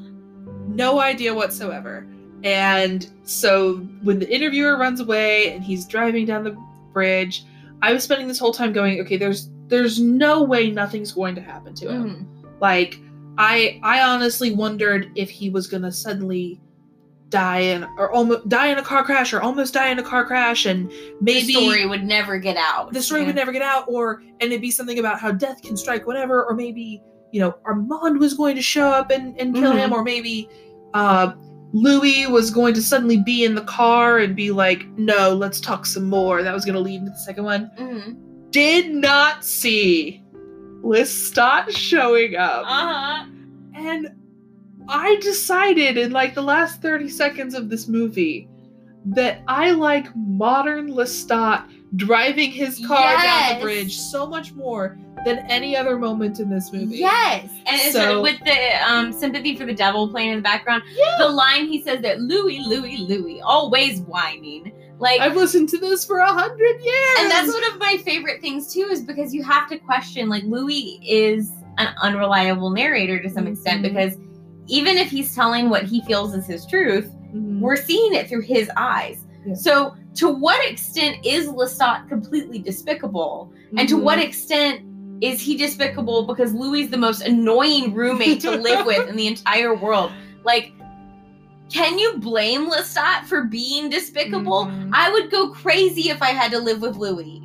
no 0.67 0.99
idea 0.99 1.33
whatsoever. 1.33 2.07
And 2.43 3.07
so 3.23 3.75
when 4.03 4.19
the 4.19 4.29
interviewer 4.33 4.77
runs 4.77 4.99
away 4.99 5.53
and 5.53 5.63
he's 5.63 5.85
driving 5.85 6.25
down 6.25 6.43
the 6.43 6.57
bridge, 6.91 7.45
I 7.81 7.93
was 7.93 8.03
spending 8.03 8.27
this 8.27 8.39
whole 8.39 8.53
time 8.53 8.73
going, 8.73 8.99
okay, 9.01 9.17
there's 9.17 9.49
there's 9.71 9.99
no 9.99 10.43
way 10.43 10.69
nothing's 10.69 11.11
going 11.13 11.33
to 11.35 11.41
happen 11.41 11.73
to 11.75 11.89
him. 11.89 12.03
Mm-hmm. 12.05 12.47
Like 12.59 12.99
I 13.39 13.79
I 13.81 14.01
honestly 14.01 14.53
wondered 14.53 15.09
if 15.15 15.29
he 15.29 15.49
was 15.49 15.65
going 15.67 15.81
to 15.83 15.91
suddenly 15.91 16.61
die 17.29 17.59
in 17.59 17.85
or 17.97 18.11
almost 18.11 18.49
die 18.49 18.67
in 18.67 18.77
a 18.77 18.83
car 18.83 19.03
crash 19.05 19.31
or 19.33 19.41
almost 19.41 19.73
die 19.73 19.87
in 19.89 19.97
a 19.99 20.03
car 20.03 20.25
crash 20.25 20.65
and 20.65 20.91
maybe 21.21 21.47
the 21.47 21.53
story 21.53 21.85
would 21.85 22.03
never 22.03 22.37
get 22.37 22.57
out. 22.57 22.91
the 22.91 23.01
story 23.01 23.21
Yeah. 23.21 23.27
would 23.27 23.35
never 23.37 23.53
get 23.53 23.61
out 23.61 23.85
or 23.87 24.21
and 24.41 24.51
it'd 24.51 24.59
be 24.61 24.69
something 24.69 24.99
about 24.99 25.17
how 25.17 25.31
death 25.31 25.61
can 25.61 25.77
strike 25.77 26.05
whatever 26.05 26.43
or 26.45 26.53
maybe 26.53 27.01
you 27.31 27.39
know 27.39 27.55
armand 27.63 28.19
was 28.19 28.33
going 28.33 28.57
to 28.57 28.61
show 28.61 28.87
up 28.89 29.11
and, 29.11 29.39
and 29.39 29.55
kill 29.55 29.71
Mhm. 29.71 29.77
him 29.77 29.93
or 29.93 30.03
maybe 30.03 30.49
uh 30.93 31.31
louis 31.71 32.27
was 32.27 32.51
going 32.51 32.73
to 32.73 32.81
suddenly 32.81 33.21
be 33.23 33.45
in 33.45 33.55
the 33.55 33.61
car 33.63 34.17
and 34.17 34.35
be 34.35 34.51
like 34.51 34.85
no 34.97 35.33
let's 35.33 35.61
talk 35.61 35.85
some 35.85 36.09
more 36.09 36.43
that 36.43 36.53
was 36.53 36.65
going 36.65 36.75
to 36.75 36.81
lead 36.81 36.97
into 36.99 37.11
the 37.11 37.17
second 37.17 37.45
one 37.45 37.71
Mhm. 37.79 38.17
Did 38.51 38.91
not 38.91 39.43
see 39.45 40.21
lestat 40.83 41.69
showing 41.75 42.35
up 42.35 42.63
Uh-huh. 42.67 43.25
and 43.75 44.09
I 44.89 45.15
decided 45.17 45.97
in 45.97 46.11
like 46.11 46.33
the 46.35 46.41
last 46.41 46.81
30 46.81 47.07
seconds 47.09 47.53
of 47.53 47.69
this 47.69 47.87
movie 47.87 48.47
that 49.05 49.41
I 49.47 49.71
like 49.71 50.07
modern 50.15 50.91
Lestat 50.91 51.63
driving 51.95 52.51
his 52.51 52.83
car 52.85 53.15
down 53.21 53.55
the 53.59 53.61
bridge 53.63 53.97
so 53.97 54.25
much 54.27 54.53
more 54.53 54.97
than 55.25 55.39
any 55.49 55.75
other 55.77 55.97
moment 55.99 56.39
in 56.39 56.49
this 56.49 56.71
movie. 56.73 56.97
Yes, 56.97 57.49
and 57.67 57.93
So- 57.93 58.21
with 58.21 58.39
the 58.43 58.91
um, 58.91 59.11
sympathy 59.13 59.55
for 59.55 59.65
the 59.65 59.73
devil 59.73 60.07
playing 60.09 60.29
in 60.31 60.35
the 60.37 60.41
background. 60.41 60.83
Yeah. 60.95 61.15
The 61.19 61.29
line 61.29 61.67
he 61.67 61.81
says 61.83 62.01
that 62.01 62.21
Louis, 62.21 62.59
Louis, 62.59 62.97
Louis, 62.97 63.39
always 63.41 64.01
whining. 64.01 64.71
Like, 65.01 65.19
I've 65.19 65.35
listened 65.35 65.67
to 65.69 65.77
this 65.79 66.05
for 66.05 66.19
a 66.19 66.31
hundred 66.31 66.79
years. 66.81 67.17
and 67.19 67.31
that's 67.31 67.51
one 67.51 67.63
of 67.73 67.79
my 67.79 67.97
favorite 68.05 68.39
things 68.39 68.71
too, 68.73 68.87
is 68.91 69.01
because 69.01 69.33
you 69.33 69.43
have 69.43 69.67
to 69.69 69.77
question. 69.79 70.29
Like, 70.29 70.43
Louis 70.43 70.99
is 71.03 71.51
an 71.79 71.93
unreliable 72.01 72.69
narrator 72.69 73.21
to 73.21 73.29
some 73.29 73.47
extent 73.47 73.79
Mhm. 73.79 73.89
because 73.89 74.17
even 74.67 74.97
if 74.97 75.09
he's 75.09 75.33
telling 75.33 75.69
what 75.69 75.83
he 75.83 76.01
feels 76.01 76.35
is 76.35 76.45
his 76.45 76.65
truth, 76.67 77.09
Mhm. 77.35 77.59
we're 77.59 77.75
seeing 77.75 78.13
it 78.13 78.29
through 78.29 78.41
his 78.41 78.69
eyes. 78.77 79.25
Yeah. 79.45 79.55
So, 79.55 79.95
to 80.15 80.29
what 80.29 80.63
extent 80.69 81.17
is 81.25 81.47
Lestat 81.47 82.07
completely 82.07 82.59
despicable? 82.59 83.51
And 83.77 83.89
to 83.89 83.97
Mhm. 83.97 84.03
what 84.03 84.19
extent 84.19 84.81
is 85.21 85.41
he 85.41 85.55
despicable 85.57 86.23
because 86.27 86.53
Louis 86.53 86.81
is 86.83 86.89
the 86.89 86.97
most 86.97 87.21
annoying 87.21 87.93
roommate 87.95 88.39
to 88.41 88.51
live 88.51 88.85
with 88.85 89.07
in 89.09 89.15
the 89.15 89.27
entire 89.27 89.73
world? 89.73 90.11
Like, 90.43 90.73
can 91.71 91.97
you 91.97 92.17
blame 92.17 92.69
Lestat 92.69 93.25
for 93.25 93.45
being 93.45 93.89
despicable? 93.89 94.65
Mhm. 94.65 94.89
I 94.93 95.11
would 95.11 95.31
go 95.31 95.49
crazy 95.49 96.09
if 96.09 96.21
I 96.21 96.29
had 96.29 96.51
to 96.51 96.59
live 96.59 96.81
with 96.81 96.97
Louis. 96.97 97.41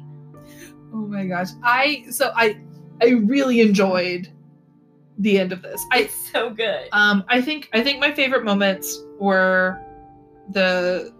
Oh 0.93 1.07
my 1.07 1.27
gosh. 1.27 1.49
I 1.63 2.05
so 2.11 2.33
I 2.35 2.59
I 3.03 3.11
really 3.11 3.61
enjoyed 3.61 4.29
the 5.19 5.39
end 5.39 5.53
of 5.53 5.63
this. 5.63 5.83
I 5.93 6.01
It's 6.01 6.31
so 6.33 6.51
good. 6.51 6.89
Um, 6.93 7.25
I 7.29 7.41
think 7.41 7.69
I 7.73 7.83
think 7.83 8.01
my 8.01 8.13
favorite 8.13 8.45
moments 8.45 9.03
were 9.19 9.81
the 10.51 11.13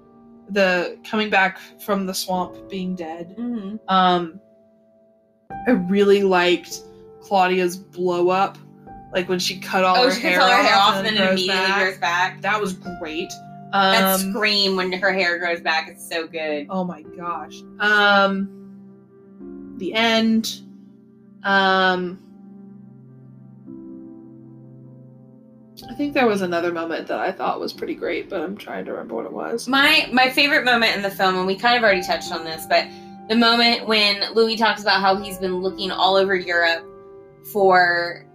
the 0.51 0.99
coming 1.09 1.29
back 1.31 1.59
from 1.81 2.07
the 2.07 2.15
swamp 2.15 2.69
being 2.69 2.95
dead. 2.95 3.35
hmm 3.37 3.77
Um, 3.89 4.41
I 5.67 5.73
really 5.73 6.23
liked 6.23 6.83
Claudia's 7.21 7.77
blow 7.77 8.29
up, 8.29 8.57
like 9.17 9.29
when 9.31 9.39
she 9.41 9.59
cut 9.59 9.83
all 9.83 9.97
Oh, 9.97 10.05
her 10.05 10.13
she 10.13 10.21
hair 10.21 10.41
all 10.41 10.49
her 10.49 10.63
hair 10.63 10.77
off 10.77 10.89
off 10.91 10.97
and 10.99 11.07
then 11.07 11.17
grows 11.17 11.31
immediately 11.33 11.57
back. 11.59 11.83
grows 11.83 11.99
back. 11.99 12.43
That 12.43 12.61
was 12.61 12.75
great. 13.01 13.33
That 13.73 14.15
Um, 14.21 14.33
scream 14.33 14.77
when 14.77 14.93
her 14.93 15.13
hair 15.13 15.39
grows 15.39 15.61
back 15.61 15.91
is 15.91 16.07
so 16.09 16.27
good. 16.29 16.67
Oh 16.71 16.85
my 16.85 17.03
gosh. 17.03 17.63
Um, 17.81 19.75
the 19.79 19.93
end. 19.95 20.61
Um, 21.43 22.19
I 25.91 25.95
think 25.95 26.15
there 26.15 26.27
was 26.27 26.43
another 26.43 26.73
moment 26.73 27.07
that 27.09 27.19
I 27.19 27.33
thought 27.33 27.59
was 27.61 27.73
pretty 27.73 27.95
great, 27.95 28.29
but 28.29 28.41
I'm 28.41 28.57
trying 28.57 28.85
to 28.87 28.93
remember 28.93 29.15
what 29.15 29.25
it 29.27 29.33
was. 29.33 29.67
My 29.69 30.09
my 30.13 30.29
favorite 30.29 30.65
moment 30.65 30.95
in 30.95 31.03
the 31.03 31.11
film, 31.11 31.37
and 31.37 31.47
we 31.47 31.57
kind 31.57 31.77
of 31.77 31.83
already 31.83 32.03
touched 32.03 32.33
on 32.33 32.45
this, 32.45 32.67
but 32.69 32.87
the 33.29 33.35
moment 33.37 33.87
when 33.87 34.23
Louis 34.35 34.57
talks 34.57 34.83
about 34.83 35.01
how 35.01 35.17
he's 35.17 35.39
been 35.39 35.57
looking 35.57 35.91
all 35.91 36.17
over 36.17 36.35
Europe 36.35 36.85
for 37.53 38.26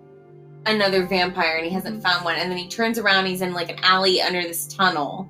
another 0.66 1.06
vampire 1.06 1.58
and 1.58 1.66
he 1.66 1.72
hasn't 1.72 2.04
found 2.04 2.24
one, 2.24 2.36
and 2.36 2.50
then 2.52 2.58
he 2.58 2.68
turns 2.68 3.00
around, 3.00 3.26
he's 3.26 3.42
in 3.42 3.54
like 3.54 3.70
an 3.70 3.80
alley 3.84 4.22
under 4.22 4.42
this 4.42 4.68
tunnel, 4.68 5.30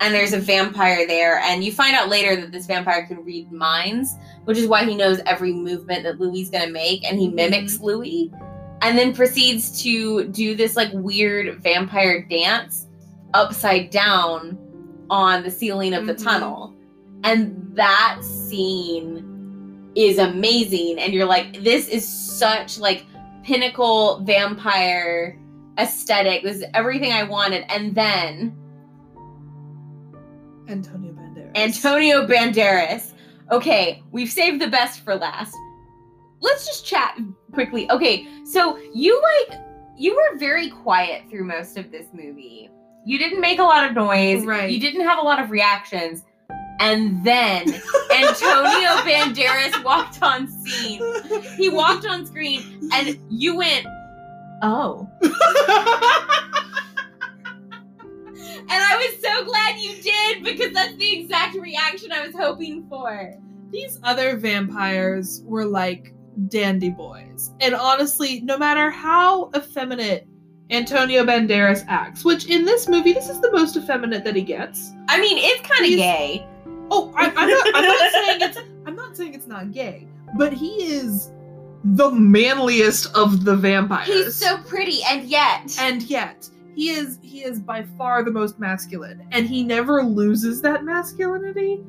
and 0.00 0.14
there's 0.14 0.32
a 0.32 0.40
vampire 0.40 1.06
there, 1.06 1.38
and 1.40 1.62
you 1.62 1.72
find 1.72 1.94
out 1.94 2.08
later 2.08 2.40
that 2.40 2.52
this 2.52 2.66
vampire 2.66 3.06
can 3.06 3.24
read 3.24 3.50
minds, 3.52 4.16
which 4.44 4.58
is 4.58 4.66
why 4.66 4.84
he 4.84 4.94
knows 4.94 5.20
every 5.26 5.52
movement 5.52 6.04
that 6.04 6.20
Louis 6.20 6.42
is 6.42 6.50
gonna 6.50 6.70
make, 6.70 7.04
and 7.04 7.18
he 7.18 7.28
Mhm. 7.28 7.34
mimics 7.34 7.80
Louis, 7.80 8.30
and 8.82 8.96
then 8.96 9.12
proceeds 9.12 9.82
to 9.82 10.24
do 10.24 10.54
this 10.54 10.76
like 10.76 10.90
weird 10.92 11.62
vampire 11.62 12.22
dance 12.22 12.86
upside 13.34 13.90
down 13.90 14.56
on 15.10 15.42
the 15.42 15.50
ceiling 15.50 15.92
of 15.92 16.06
the 16.06 16.14
Mhm. 16.14 16.24
tunnel. 16.24 16.74
And 17.24 17.70
that 17.74 18.18
scene 18.22 19.26
is 19.94 20.18
amazing. 20.18 20.98
And 20.98 21.12
you're 21.12 21.26
like, 21.26 21.62
this 21.62 21.88
is 21.88 22.06
such 22.08 22.78
like 22.78 23.04
pinnacle 23.42 24.20
vampire 24.24 25.38
aesthetic. 25.78 26.42
This 26.42 26.58
is 26.58 26.64
everything 26.74 27.12
I 27.12 27.22
wanted. 27.22 27.64
And 27.68 27.94
then 27.94 28.56
Antonio 30.68 31.12
Banderas. 31.12 31.56
Antonio 31.56 32.26
Banderas. 32.26 33.12
Okay, 33.50 34.02
we've 34.12 34.30
saved 34.30 34.60
the 34.60 34.68
best 34.68 35.00
for 35.00 35.16
last. 35.16 35.54
Let's 36.40 36.66
just 36.66 36.86
chat 36.86 37.18
quickly. 37.52 37.90
Okay, 37.90 38.26
so 38.44 38.78
you 38.94 39.20
like 39.48 39.60
you 39.98 40.14
were 40.14 40.38
very 40.38 40.70
quiet 40.70 41.24
through 41.28 41.44
most 41.44 41.76
of 41.76 41.90
this 41.90 42.06
movie. 42.12 42.70
You 43.04 43.18
didn't 43.18 43.40
make 43.40 43.58
a 43.58 43.64
lot 43.64 43.86
of 43.86 43.94
noise. 43.94 44.44
Right. 44.44 44.70
You 44.70 44.80
didn't 44.80 45.02
have 45.02 45.18
a 45.18 45.22
lot 45.22 45.42
of 45.42 45.50
reactions. 45.50 46.24
And 46.80 47.22
then 47.24 47.68
Antonio 48.10 48.90
Banderas 49.04 49.84
walked 49.84 50.22
on 50.22 50.48
scene. 50.48 51.02
He 51.56 51.68
walked 51.68 52.06
on 52.06 52.26
screen 52.26 52.90
and 52.92 53.18
you 53.28 53.56
went, 53.56 53.86
"Oh." 54.62 55.08
And 58.72 58.80
I 58.84 58.96
was 58.96 59.20
so 59.20 59.44
glad 59.44 59.80
you 59.80 60.00
did 60.00 60.44
because 60.44 60.72
that's 60.72 60.94
the 60.94 61.18
exact 61.18 61.56
reaction 61.56 62.12
I 62.12 62.24
was 62.24 62.36
hoping 62.36 62.86
for. 62.88 63.34
These 63.72 63.98
other 64.04 64.36
vampires 64.36 65.42
were 65.44 65.64
like 65.64 66.14
dandy 66.46 66.90
boys. 66.90 67.50
And 67.60 67.74
honestly, 67.74 68.42
no 68.42 68.56
matter 68.56 68.88
how 68.88 69.50
effeminate 69.56 70.28
Antonio 70.70 71.24
Banderas 71.24 71.84
acts, 71.88 72.24
which 72.24 72.46
in 72.46 72.64
this 72.64 72.86
movie, 72.86 73.12
this 73.12 73.28
is 73.28 73.40
the 73.40 73.50
most 73.50 73.76
effeminate 73.76 74.22
that 74.22 74.36
he 74.36 74.42
gets. 74.42 74.92
I 75.08 75.20
mean, 75.20 75.36
it's 75.38 75.68
kind 75.68 75.84
of 75.84 75.90
gay. 75.90 76.46
Oh, 76.90 77.12
I, 77.16 77.32
I'm, 77.36 77.48
not, 77.48 77.66
I'm 77.74 77.84
not 77.84 78.12
saying 78.12 78.40
it's 78.40 78.58
I'm 78.86 78.96
not 78.96 79.16
saying 79.16 79.34
it's 79.34 79.46
not 79.46 79.72
gay, 79.72 80.08
but 80.36 80.52
he 80.52 80.70
is 80.92 81.30
the 81.84 82.10
manliest 82.10 83.14
of 83.14 83.44
the 83.44 83.56
vampires. 83.56 84.08
He's 84.08 84.34
so 84.34 84.58
pretty, 84.58 85.00
and 85.08 85.24
yet. 85.24 85.76
and 85.80 86.02
yet 86.02 86.48
he 86.74 86.90
is 86.90 87.18
he 87.22 87.42
is 87.42 87.60
by 87.60 87.82
far 87.98 88.24
the 88.24 88.30
most 88.30 88.58
masculine, 88.58 89.26
and 89.32 89.46
he 89.46 89.62
never 89.62 90.02
loses 90.02 90.62
that 90.62 90.84
masculinity. 90.84 91.80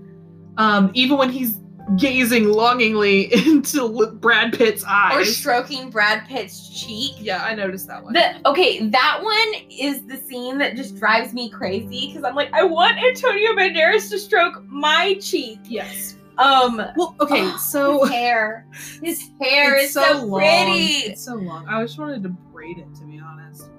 Um, 0.57 0.91
even 0.93 1.17
when 1.17 1.29
he's 1.29 1.59
gazing 1.97 2.47
longingly 2.49 3.33
into 3.47 4.11
Brad 4.19 4.53
Pitt's 4.53 4.83
eyes. 4.87 5.15
or 5.15 5.25
stroking 5.25 5.89
Brad 5.89 6.27
Pitt's 6.27 6.69
cheek. 6.69 7.13
yeah, 7.19 7.43
I 7.43 7.53
noticed 7.55 7.87
that 7.87 8.03
one. 8.03 8.13
The, 8.13 8.47
okay, 8.47 8.87
that 8.87 9.19
one 9.21 9.61
is 9.69 10.05
the 10.05 10.17
scene 10.17 10.57
that 10.59 10.75
just 10.75 10.97
drives 10.97 11.33
me 11.33 11.49
crazy 11.49 12.07
because 12.07 12.23
I'm 12.23 12.35
like, 12.35 12.51
I 12.53 12.63
want 12.63 12.97
Antonio 12.97 13.51
Banderas 13.53 14.09
to 14.09 14.19
stroke 14.19 14.63
my 14.67 15.15
cheek. 15.21 15.59
yes. 15.65 16.15
Um, 16.37 16.81
Well, 16.95 17.15
okay, 17.19 17.41
oh, 17.43 17.57
so 17.61 18.03
his 18.05 18.09
hair, 18.11 18.67
his 19.03 19.29
hair 19.41 19.75
is 19.75 19.93
so, 19.93 20.23
long. 20.25 20.39
pretty. 20.39 21.09
It's 21.11 21.23
so 21.25 21.35
long. 21.35 21.67
I 21.67 21.81
just 21.83 21.99
wanted 21.99 22.23
to 22.23 22.29
braid 22.29 22.77
it, 22.77 22.87
to 22.95 23.05
be 23.05 23.19
honest. 23.19 23.69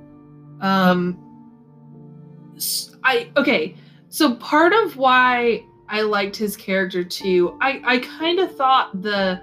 Um, 0.61 1.19
I 3.03 3.31
okay. 3.37 3.75
So 4.11 4.35
part 4.37 4.73
of 4.73 4.97
why 4.97 5.65
I 5.89 6.03
liked 6.03 6.37
his 6.37 6.57
character 6.57 7.05
too, 7.05 7.57
I 7.61 7.81
I 7.85 7.99
kind 7.99 8.39
of 8.39 8.55
thought 8.57 9.03
the 9.03 9.41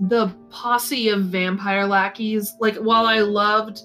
the 0.00 0.28
posse 0.50 1.08
of 1.10 1.24
vampire 1.24 1.86
lackeys, 1.86 2.54
like 2.60 2.76
while 2.76 3.06
I 3.06 3.20
loved, 3.20 3.82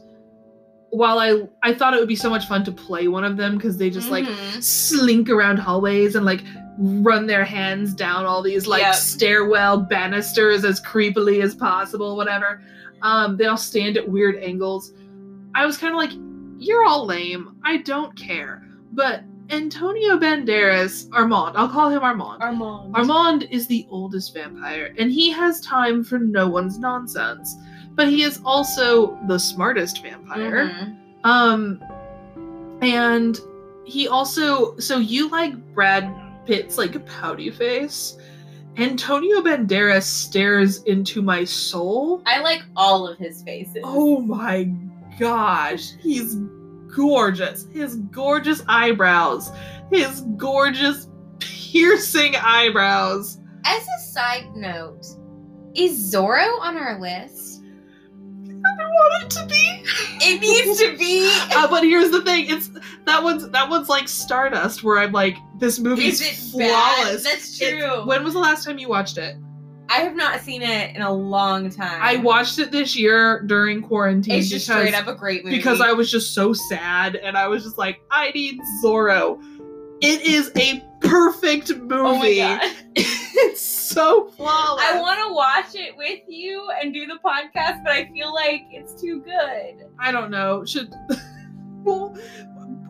while 0.92 1.20
I 1.20 1.44
I 1.64 1.74
thought 1.74 1.94
it 1.94 2.00
would 2.00 2.08
be 2.08 2.16
so 2.16 2.30
much 2.30 2.46
fun 2.48 2.64
to 2.66 2.72
play 2.72 3.08
one 3.08 3.24
of 3.24 3.36
them 3.38 3.56
because 3.56 3.78
they 3.78 3.90
just 3.90 4.10
like 4.10 4.26
Mhm. 4.26 4.64
slink 4.64 5.30
around 5.30 5.58
hallways 5.58 6.16
and 6.16 6.26
like 6.26 6.44
run 6.78 7.26
their 7.28 7.46
hands 7.46 7.94
down 7.94 8.26
all 8.26 8.42
these 8.42 8.68
like 8.68 8.82
Yep. 8.82 8.96
stairwell 8.96 9.78
banisters 9.78 10.66
as 10.66 10.82
creepily 10.82 11.42
as 11.42 11.56
possible, 11.56 12.16
whatever. 12.18 12.62
Um, 13.02 13.38
they 13.38 13.46
all 13.46 13.56
stand 13.58 13.96
at 13.98 14.08
weird 14.10 14.36
angles. 14.38 14.92
I 15.54 15.66
was 15.66 15.78
kind 15.78 15.94
of 15.94 15.98
like, 15.98 16.12
you're 16.58 16.86
all 16.86 17.06
lame. 17.06 17.56
I 17.64 17.78
don't 17.78 18.14
care. 18.18 18.62
But 18.94 19.24
Antonio 19.50 20.18
Banderas, 20.18 21.08
Armand, 21.14 21.56
I'll 21.58 21.70
call 21.70 21.90
him 21.90 22.02
Armand. 22.02 22.42
Armand. 22.42 22.96
Armand 22.96 23.48
is 23.52 23.68
the 23.68 23.86
oldest 23.90 24.34
vampire, 24.34 24.94
and 24.98 25.12
he 25.12 25.30
has 25.32 25.62
time 25.62 26.04
for 26.04 26.18
no 26.20 26.48
one's 26.48 26.80
nonsense. 26.80 27.56
But 27.94 28.10
he 28.10 28.24
is 28.24 28.42
also 28.44 29.18
the 29.28 29.38
smartest 29.38 30.02
vampire. 30.02 30.70
Mhm. 30.70 30.96
Um, 31.24 31.84
and 32.82 33.40
he 33.86 34.08
also 34.08 34.78
so 34.80 34.98
you 34.98 35.30
like 35.30 35.56
Brad 35.74 36.14
Pitt's 36.46 36.78
like 36.78 37.06
pouty 37.06 37.52
face. 37.52 38.18
Antonio 38.78 39.42
Banderas 39.42 40.04
stares 40.04 40.84
into 40.84 41.22
my 41.22 41.46
soul. 41.46 42.22
I 42.26 42.42
like 42.42 42.64
all 42.76 43.08
of 43.08 43.18
his 43.18 43.42
faces. 43.44 43.78
Oh 43.86 44.20
my 44.20 44.70
gosh, 45.18 45.94
he's 46.02 46.36
gorgeous. 46.96 47.68
His 47.74 47.98
gorgeous 47.98 48.64
eyebrows, 48.68 49.52
his 49.92 50.22
gorgeous 50.38 51.08
piercing 51.40 52.36
eyebrows. 52.38 53.40
As 53.66 53.84
a 53.84 54.02
side 54.12 54.56
note, 54.56 55.06
is 55.76 56.14
Zorro 56.14 56.60
on 56.62 56.78
our 56.78 57.00
list? 57.02 57.62
I 58.68 58.86
want 58.86 59.24
it 59.24 59.30
to 59.32 59.46
be. 59.46 59.84
It 60.26 60.42
needs 60.42 60.80
to 60.80 60.98
be. 60.98 61.32
Uh, 61.56 61.68
but 61.70 61.84
here's 61.84 62.12
the 62.12 62.22
thing: 62.24 62.50
it's 62.50 62.70
that 63.06 63.22
one's 63.24 63.48
that 63.50 63.70
one's 63.70 63.88
like 63.90 64.08
Stardust, 64.08 64.84
where 64.84 64.98
I'm 65.00 65.12
like, 65.12 65.38
this 65.60 65.80
movie's 65.80 66.20
Is 66.22 66.54
it 66.54 66.58
bad? 66.60 66.96
flawless. 67.04 67.24
That's 67.24 67.62
It- 67.62 67.80
true. 67.80 68.06
when 68.06 68.24
was 68.24 68.34
the 68.34 68.40
last 68.40 68.66
time 68.66 68.78
you 68.80 68.90
watched 68.90 69.18
it? 69.18 69.36
I 69.90 70.00
have 70.00 70.16
not 70.16 70.42
seen 70.42 70.62
it 70.62 70.96
in 70.96 71.02
a 71.02 71.12
long 71.12 71.70
time. 71.70 72.00
I 72.02 72.18
watched 72.18 72.60
it 72.60 72.72
this 72.72 72.96
year 72.96 73.42
during 73.44 73.82
quarantine 73.82 74.40
It's 74.40 74.50
just 74.50 74.68
because, 74.68 74.88
straight 74.88 74.96
up 74.96 75.08
a 75.08 75.16
great 75.16 75.44
movie. 75.46 75.58
because 75.58 75.80
I 75.82 75.92
was 75.92 76.10
just 76.12 76.34
so 76.34 76.54
sad 76.54 77.16
and 77.16 77.38
I 77.38 77.48
was 77.48 77.64
just 77.64 77.78
like, 77.78 78.02
I 78.12 78.32
need 78.32 78.60
Zorro. 78.84 79.40
It 80.02 80.22
is 80.22 80.52
a 80.58 80.84
perfect 81.02 81.70
movie. 81.70 81.86
Oh 81.96 82.18
my 82.18 82.36
god. 82.36 82.76
it's 82.96 83.62
so 83.62 84.30
flawless. 84.32 84.84
I 84.86 85.00
want 85.00 85.20
to 85.20 85.34
watch 85.34 85.76
it 85.82 85.96
with 85.96 86.20
you 86.28 86.68
and 86.82 86.94
do 86.94 87.06
the 87.06 87.20
podcast, 87.24 87.84
but 87.84 87.92
I 87.92 88.10
feel 88.12 88.34
like 88.34 88.64
it's 88.72 89.00
too 89.00 89.22
good. 89.22 89.88
I 90.00 90.12
don't 90.12 90.32
know. 90.32 90.66
Should 90.66 90.94
well, 91.84 92.18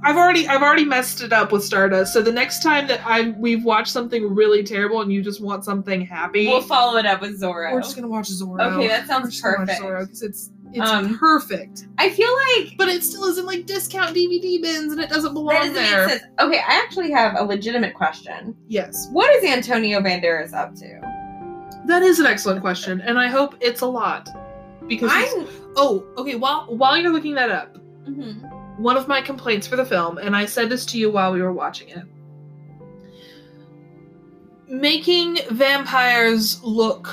I've 0.05 0.17
already 0.17 0.47
I've 0.47 0.61
already 0.61 0.85
messed 0.85 1.21
it 1.21 1.33
up 1.33 1.51
with 1.51 1.63
Stardust. 1.63 2.13
So 2.13 2.21
the 2.21 2.31
next 2.31 2.61
time 2.61 2.87
that 2.87 3.01
I 3.05 3.31
we've 3.37 3.63
watched 3.63 3.91
something 3.91 4.33
really 4.35 4.63
terrible 4.63 5.01
and 5.01 5.11
you 5.11 5.21
just 5.23 5.41
want 5.41 5.65
something 5.65 6.01
happy, 6.05 6.47
We'll 6.47 6.61
follow 6.61 6.97
it 6.97 7.05
up 7.05 7.21
with 7.21 7.41
Zorro. 7.41 7.73
we're 7.73 7.81
just 7.81 7.95
gonna 7.95 8.07
watch 8.07 8.29
Zorro. 8.29 8.61
Okay, 8.77 8.87
that 8.87 9.01
We're 9.01 9.07
sounds 9.07 9.31
just 9.31 9.43
gonna 9.43 9.57
watch 9.57 9.67
perfect. 9.67 9.81
Zorro 9.83 9.99
because 10.01 10.21
it's 10.21 10.51
it's 10.73 10.89
Um, 10.89 11.17
perfect. 11.17 11.87
I 11.97 12.09
feel 12.09 12.29
like 12.33 12.73
But 12.77 12.89
it 12.89 13.01
still 13.03 13.25
is 13.25 13.37
in 13.37 13.45
like 13.45 13.65
discount 13.65 14.15
DVD 14.15 14.61
bins 14.61 14.91
and 14.91 15.01
it 15.01 15.09
doesn't 15.09 15.33
belong 15.33 15.55
doesn't 15.55 15.73
there. 15.73 16.07
Okay, 16.39 16.59
I 16.59 16.73
actually 16.83 17.11
have 17.11 17.35
a 17.39 17.43
legitimate 17.43 17.93
question. 17.95 18.55
Yes, 18.67 19.07
What 19.11 19.33
is 19.35 19.43
Antonio 19.49 20.01
Banderas 20.01 20.53
up 20.53 20.75
to? 20.75 21.01
that 21.87 22.01
is 22.03 22.19
an 22.19 22.25
excellent 22.25 22.61
question, 22.61 22.99
and 23.01 23.17
I 23.19 23.27
hope 23.27 23.55
it's 23.61 23.81
a 23.81 23.85
lot. 23.85 24.27
Because 24.87 25.11
oh, 25.77 26.05
okay. 26.17 26.35
While 26.35 26.65
while 26.67 26.95
you're 26.97 27.11
looking 27.11 27.33
that 27.35 27.49
up, 27.49 27.77
Mhm. 28.07 28.44
One 28.77 28.97
of 28.97 29.07
my 29.07 29.21
complaints 29.21 29.67
for 29.67 29.75
the 29.75 29.85
film, 29.85 30.17
and 30.17 30.35
I 30.35 30.45
said 30.45 30.69
this 30.69 30.85
to 30.87 30.97
you 30.97 31.09
while 31.11 31.31
we 31.31 31.41
were 31.41 31.53
watching 31.53 31.89
it. 31.89 32.03
Making 34.67 35.37
vampires 35.51 36.61
look 36.63 37.09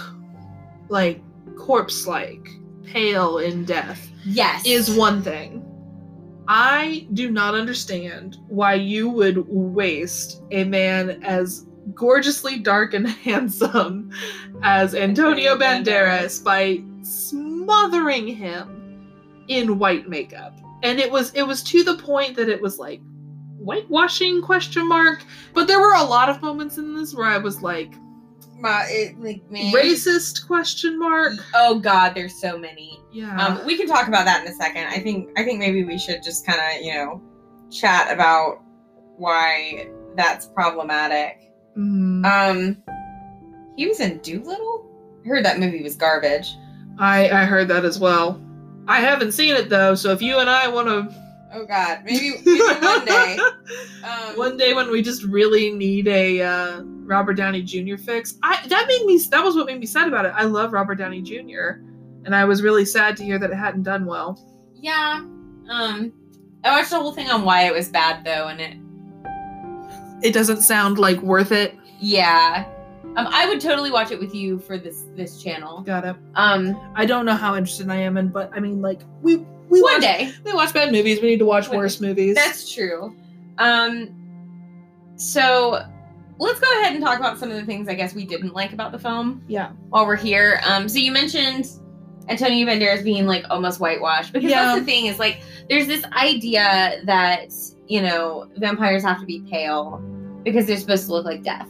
like 0.89 1.21
corpse 1.57 2.07
like, 2.07 2.49
pale 2.85 3.39
in 3.39 3.65
death, 3.65 4.11
Yes. 4.25 4.63
is 4.67 4.95
one 4.95 5.23
thing. 5.23 5.59
I 6.49 7.07
do 7.13 7.31
not 7.31 7.55
understand 7.55 8.39
why 8.49 8.75
you 8.75 9.09
would 9.09 9.47
waste 9.49 10.43
a 10.51 10.65
man 10.65 11.23
as 11.23 11.67
gorgeously 11.95 12.59
dark 12.59 12.95
and 12.95 13.09
handsome 13.25 14.11
as 14.63 14.95
Antonio 14.95 15.57
Banderas 15.57 16.43
by 16.43 16.83
smothering 17.03 18.27
him 18.27 19.07
in 19.49 19.79
white 19.79 20.09
makeup. 20.09 20.59
And 20.83 20.99
it 20.99 21.11
was 21.11 21.33
it 21.35 21.43
was 21.43 21.63
to 21.65 21.83
the 21.85 21.97
point 21.97 22.37
that 22.37 22.49
it 22.49 22.61
was 22.61 22.79
like 22.79 23.01
whitewashing 23.59 24.43
question 24.43 24.89
mark, 24.89 25.25
but 25.55 25.67
there 25.67 25.81
were 25.81 25.95
a 25.95 26.03
lot 26.03 26.29
of 26.29 26.43
moments 26.43 26.79
in 26.79 26.97
this 26.97 27.15
where 27.15 27.27
I 27.27 27.39
was 27.39 27.63
like 27.63 27.95
My, 28.59 28.85
it, 28.89 29.21
like, 29.21 29.49
man. 29.51 29.73
racist 29.73 30.47
question 30.47 30.99
mark. 30.99 31.35
Oh 31.55 31.79
God, 31.79 32.15
there's 32.15 32.41
so 32.41 32.59
many. 32.59 33.01
Yeah. 33.13 33.37
Um, 33.37 33.65
we 33.67 33.77
can 33.77 33.87
talk 33.87 34.09
about 34.09 34.25
that 34.25 34.45
in 34.45 34.51
a 34.51 34.55
second. 34.55 34.87
I 34.89 34.99
think 34.99 35.31
I 35.37 35.45
think 35.45 35.59
maybe 35.59 35.85
we 35.85 35.99
should 35.99 36.23
just 36.23 36.45
kind 36.47 36.59
of 36.61 36.83
you 36.85 36.93
know 36.95 37.23
chat 37.71 38.13
about 38.13 38.61
why 39.17 39.89
that's 40.17 40.47
problematic. 40.47 41.39
Mm. 41.77 42.25
Um, 42.27 42.83
he 43.77 43.87
was 43.87 44.01
in 44.01 44.19
Dolittle. 44.19 44.89
I 45.25 45.29
heard 45.29 45.45
that 45.45 45.59
movie 45.61 45.83
was 45.83 45.95
garbage. 45.97 46.57
I 46.99 47.31
I 47.31 47.45
heard 47.45 47.69
that 47.69 47.85
as 47.85 47.99
well. 48.01 48.41
I 48.89 49.01
haven't 49.01 49.33
seen 49.33 49.55
it 49.55 49.69
though, 49.69 49.95
so 49.95 50.11
if 50.13 50.21
you 50.21 50.39
and 50.39 50.51
I 50.51 50.69
want 50.69 50.89
to 50.89 51.23
Oh 51.55 51.67
God, 51.67 52.01
maybe, 52.05 52.33
maybe 52.45 52.61
one 52.61 53.05
day. 53.05 53.39
Um, 54.03 54.37
one 54.37 54.57
day 54.57 54.75
when 54.75 54.91
we 54.91 55.01
just 55.01 55.23
really 55.23 55.71
need 55.71 56.09
a 56.09 56.43
uh, 56.43 56.83
Robert 56.83 57.35
Downey 57.35 57.63
Jr. 57.63 57.97
fix, 57.97 58.37
I 58.43 58.61
that 58.67 58.87
made 58.89 59.07
me 59.07 59.17
that 59.31 59.45
was 59.45 59.55
what 59.55 59.67
made 59.67 59.79
me 59.79 59.87
sad 59.87 60.09
about 60.09 60.25
it. 60.25 60.33
I 60.35 60.43
love 60.43 60.73
Robert 60.73 60.97
Downey 60.97 61.23
Jr. 61.23 61.79
and 62.25 62.35
I 62.35 62.45
was 62.45 62.63
really 62.63 62.85
sad 62.85 63.17
to 63.19 63.25
hear 63.25 63.39
that 63.39 63.51
it 63.51 63.55
hadn't 63.55 63.85
done 63.85 64.05
well. 64.05 64.45
Yeah. 64.75 65.21
Um, 65.71 66.13
I 66.65 66.77
watched 66.77 66.91
the 66.91 66.99
whole 66.99 67.13
thing 67.13 67.31
on 67.31 67.45
why 67.45 67.63
it 67.63 67.73
was 67.73 67.89
bad 67.89 68.25
though, 68.25 68.49
and 68.49 68.61
it. 68.61 70.27
It 70.27 70.33
doesn't 70.33 70.63
sound 70.63 70.99
like 70.99 71.23
worth 71.23 71.53
it. 71.53 71.77
Yeah. 72.01 72.65
Um, 73.17 73.29
I 73.31 73.47
would 73.47 73.61
totally 73.61 73.91
watch 73.91 74.11
it 74.11 74.19
with 74.19 74.35
you 74.35 74.59
for 74.59 74.79
this 74.79 75.05
this 75.15 75.43
channel. 75.43 75.83
Got 75.83 76.05
it. 76.05 76.17
Um, 76.35 76.79
I 76.95 77.05
don't 77.05 77.27
know 77.27 77.35
how 77.35 77.55
interested 77.57 77.91
I 77.91 77.97
am 77.97 78.17
in, 78.17 78.29
but 78.29 78.51
I 78.55 78.61
mean, 78.61 78.81
like 78.81 79.01
we 79.21 79.37
we 79.69 79.83
one 79.83 79.95
watch 79.95 80.03
day. 80.03 80.33
we 80.45 80.53
watch 80.55 80.73
bad 80.73 80.93
movies. 80.93 81.21
We 81.21 81.29
need 81.29 81.39
to 81.39 81.45
watch 81.45 81.69
One 81.69 81.79
worse 81.79 82.01
movies. 82.01 82.35
That's 82.37 82.73
true. 82.73 83.15
Um, 83.59 84.15
so 85.17 85.83
let's 86.39 86.59
go 86.59 86.81
ahead 86.81 86.95
and 86.95 87.03
talk 87.05 87.19
about 87.19 87.39
some 87.39 87.51
of 87.51 87.57
the 87.57 87.65
things 87.65 87.89
I 87.89 87.95
guess 87.95 88.15
we 88.15 88.25
didn't 88.25 88.55
like 88.55 88.73
about 88.73 88.93
the 88.93 88.99
film 88.99 89.43
yeah. 89.47 89.71
while 89.91 90.07
we're 90.07 90.17
here. 90.17 90.61
Um, 90.67 90.89
so 90.89 90.99
you 90.99 91.13
mentioned 91.13 91.69
Antonio 92.29 92.67
Banderas 92.67 93.05
being 93.05 93.27
like 93.27 93.45
almost 93.51 93.79
whitewashed 93.79 94.33
because 94.33 94.51
Yeah. 94.51 94.65
that's 94.65 94.81
the 94.81 94.85
thing 94.85 95.07
is 95.07 95.19
like 95.19 95.43
there's 95.69 95.87
this 95.87 96.05
idea 96.13 97.01
that 97.05 97.53
you 97.89 98.01
know 98.01 98.49
vampires 98.57 99.03
have 99.05 99.21
to 99.21 99.27
be 99.27 99.41
pale 99.51 100.03
because 100.45 100.67
they're 100.67 100.77
supposed 100.79 101.07
to 101.07 101.13
look 101.13 101.25
like 101.27 101.43
death. 101.43 101.69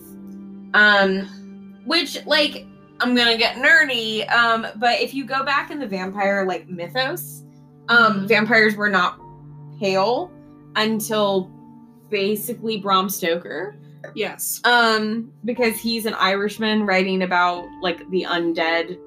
Um, 0.74 1.74
which 1.84 2.24
like 2.26 2.66
I'm 3.00 3.14
gonna 3.14 3.36
get 3.36 3.56
nerdy. 3.56 4.30
Um, 4.32 4.66
but 4.76 5.00
if 5.00 5.12
you 5.14 5.24
go 5.24 5.44
back 5.44 5.70
in 5.70 5.78
the 5.78 5.86
vampire 5.86 6.44
like 6.46 6.68
mythos, 6.68 7.42
um, 7.88 8.20
Mhm. 8.24 8.28
vampires 8.28 8.76
were 8.76 8.88
not 8.90 9.18
pale 9.80 10.30
until 10.76 11.50
basically 12.10 12.76
Bram 12.78 13.08
Stoker. 13.08 13.74
Yes. 14.14 14.60
Um, 14.64 15.32
because 15.44 15.76
he's 15.78 16.06
an 16.06 16.14
Irishman 16.14 16.84
writing 16.86 17.22
about 17.22 17.64
like 17.82 18.08
the 18.10 18.24
undead 18.28 18.98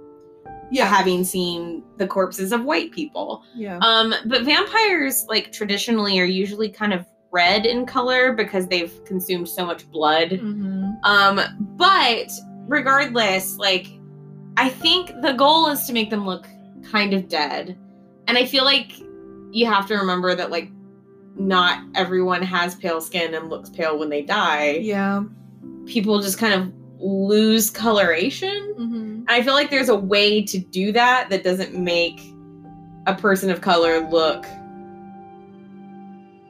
Yeah. 0.72 0.86
having 0.88 1.24
seen 1.24 1.84
the 1.98 2.08
corpses 2.08 2.52
of 2.52 2.64
white 2.66 2.92
people. 2.92 3.44
Yeah. 3.56 3.78
Um, 3.82 4.14
but 4.26 4.44
vampires, 4.44 5.26
like 5.30 5.52
traditionally, 5.52 6.20
are 6.20 6.26
usually 6.26 6.70
kind 6.70 6.94
of 6.94 7.06
red 7.40 7.66
in 7.66 7.86
color 7.86 8.34
because 8.34 8.68
they've 8.68 8.94
consumed 9.06 9.48
so 9.50 9.66
much 9.66 9.90
blood. 9.92 10.30
hmm 10.40 10.92
Um, 11.04 11.40
but 11.78 12.30
regardless, 12.68 13.58
like, 13.58 13.88
I 14.58 14.70
think 14.70 15.12
the 15.22 15.34
goal 15.34 15.70
is 15.70 15.86
to 15.88 15.94
make 15.94 16.10
them 16.10 16.26
look 16.26 16.46
kind 16.92 17.14
of 17.14 17.28
dead. 17.28 17.78
And 18.28 18.38
I 18.38 18.46
feel 18.46 18.64
like 18.64 18.92
you 19.52 19.66
have 19.66 19.86
to 19.88 19.96
remember 19.96 20.34
that, 20.36 20.50
like, 20.52 20.70
not 21.38 21.84
everyone 21.96 22.42
has 22.42 22.76
pale 22.76 23.02
skin 23.02 23.34
and 23.34 23.50
looks 23.50 23.70
pale 23.70 24.00
when 24.00 24.10
they 24.10 24.22
die. 24.22 24.72
Yeah. 24.82 25.24
People 25.86 26.22
just 26.22 26.38
kind 26.38 26.54
of 26.62 26.74
lose 27.00 27.70
coloration. 27.70 28.74
hmm 28.78 29.24
I 29.28 29.42
feel 29.44 29.54
like 29.54 29.70
there's 29.72 29.90
a 29.90 29.96
way 29.96 30.44
to 30.52 30.58
do 30.60 30.92
that 30.94 31.30
that 31.32 31.44
doesn't 31.44 31.74
make 31.74 32.20
a 33.08 33.16
person 33.16 33.50
of 33.50 33.60
color 33.62 34.08
look 34.10 34.46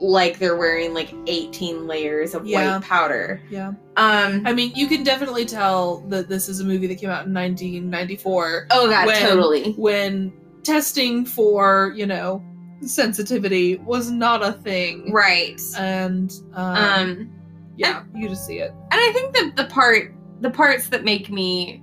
like 0.01 0.39
they're 0.39 0.57
wearing 0.57 0.93
like 0.93 1.13
18 1.27 1.87
layers 1.87 2.33
of 2.33 2.45
Yeah. 2.45 2.75
white 2.77 2.83
powder. 2.83 3.41
Yeah. 3.49 3.69
Um 3.97 4.45
I 4.45 4.53
mean, 4.53 4.71
you 4.75 4.87
can 4.87 5.03
definitely 5.03 5.45
tell 5.45 6.01
that 6.09 6.27
this 6.27 6.49
is 6.49 6.59
a 6.59 6.63
movie 6.65 6.87
that 6.87 6.95
came 6.95 7.09
out 7.09 7.25
in 7.27 7.33
1994 7.33 8.67
oh 8.71 8.89
god, 8.89 9.07
when- 9.07 9.21
totally. 9.21 9.71
when 9.73 10.33
testing 10.63 11.25
for, 11.25 11.93
you 11.95 12.05
know, 12.05 12.43
sensitivity 12.81 13.77
was 13.77 14.11
not 14.11 14.43
a 14.45 14.51
thing. 14.51 15.11
Right. 15.11 15.59
And 15.77 16.31
um, 16.53 16.75
Um 16.75 17.31
yeah, 17.77 18.03
you 18.13 18.29
just 18.29 18.45
see 18.45 18.59
it. 18.59 18.71
and 18.91 19.01
I 19.01 19.11
think 19.13 19.33
that 19.35 19.53
the 19.55 19.65
part 19.65 20.13
the 20.41 20.49
parts 20.49 20.89
that 20.89 21.03
make 21.03 21.29
me 21.29 21.81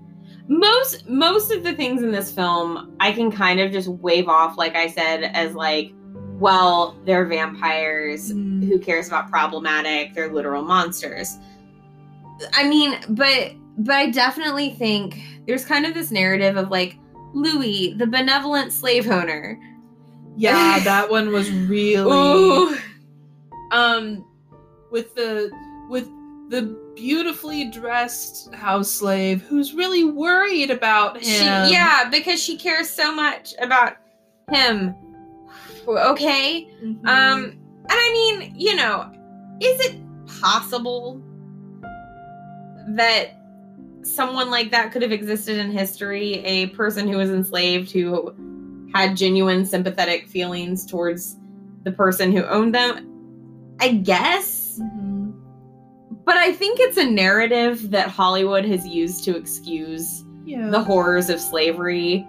most 0.49 1.09
most 1.09 1.51
of 1.53 1.63
the 1.65 1.73
things 1.73 2.03
in 2.03 2.13
this 2.13 2.31
film 2.33 2.95
I 3.01 3.13
can 3.13 3.31
kind 3.31 3.61
of 3.61 3.73
just 3.73 3.89
wave 3.89 4.29
off 4.29 4.59
like 4.59 4.75
I 4.75 4.87
said 4.89 5.25
as 5.35 5.55
like 5.55 5.93
well, 6.43 6.97
they're 7.07 7.25
vampires. 7.27 8.33
Mm. 8.33 8.67
who 8.69 8.79
cares 8.79 9.07
about 9.09 9.31
problematic 9.31 10.13
they're 10.15 10.33
literal 10.33 10.63
monsters 10.63 11.39
i 12.55 12.67
mean 12.69 12.97
but 13.11 13.53
but 13.79 13.95
i 13.95 14.11
definitely 14.11 14.71
think 14.71 15.19
there's 15.47 15.65
kind 15.65 15.87
of 15.87 15.95
this 15.95 16.11
narrative 16.11 16.57
of 16.57 16.71
like 16.71 16.99
louis 17.35 17.95
the 17.95 18.07
benevolent 18.07 18.73
slave 18.73 19.09
owner 19.11 19.59
Yeah, 20.37 20.81
that 20.85 21.11
one 21.11 21.33
was 21.33 21.51
really 21.51 22.13
Ooh. 22.13 22.77
um 23.71 24.25
with 24.91 25.15
the 25.15 25.51
with 25.89 26.09
the 26.51 26.77
beautifully 26.95 27.71
dressed 27.71 28.53
house 28.55 28.91
slave 28.91 29.43
who's 29.43 29.73
really 29.75 30.05
worried 30.05 30.71
about 30.71 31.17
him. 31.17 31.23
she, 31.25 31.45
yeah 31.73 32.09
because 32.11 32.43
she 32.43 32.57
cares 32.59 32.89
so 32.91 33.15
much 33.15 33.55
about 33.61 33.97
him 34.51 34.95
okay 35.89 36.69
Mhm. 36.83 37.07
um 37.07 37.45
and 37.45 37.91
i 37.91 38.11
mean 38.13 38.55
you 38.57 38.75
know 38.77 39.11
is 39.61 39.81
it 39.87 39.97
possible 40.41 41.21
that 42.89 43.39
someone 44.03 44.51
like 44.51 44.71
that 44.71 44.91
could 44.93 45.03
have 45.03 45.13
existed 45.13 45.59
in 45.59 45.71
history 45.71 46.35
a 46.45 46.67
person 46.69 47.07
who 47.07 47.17
was 47.17 47.31
enslaved 47.31 47.91
who 47.93 48.35
had 48.95 49.17
genuine 49.17 49.65
sympathetic 49.65 50.27
feelings 50.29 50.85
towards 50.85 51.37
the 51.85 51.93
person 51.93 52.33
who 52.33 52.45
owned 52.45 52.75
them 52.75 53.75
i 53.81 53.93
guess 53.93 54.79
Mhm. 54.83 55.33
but 56.25 56.37
i 56.37 56.53
think 56.53 56.79
it's 56.81 56.97
a 56.97 57.05
narrative 57.09 57.91
that 57.91 58.09
hollywood 58.09 58.65
has 58.65 58.87
used 58.87 59.25
to 59.25 59.37
excuse 59.37 60.25
yeah. 60.45 60.69
the 60.71 60.81
horrors 60.83 61.31
of 61.31 61.39
slavery 61.41 62.27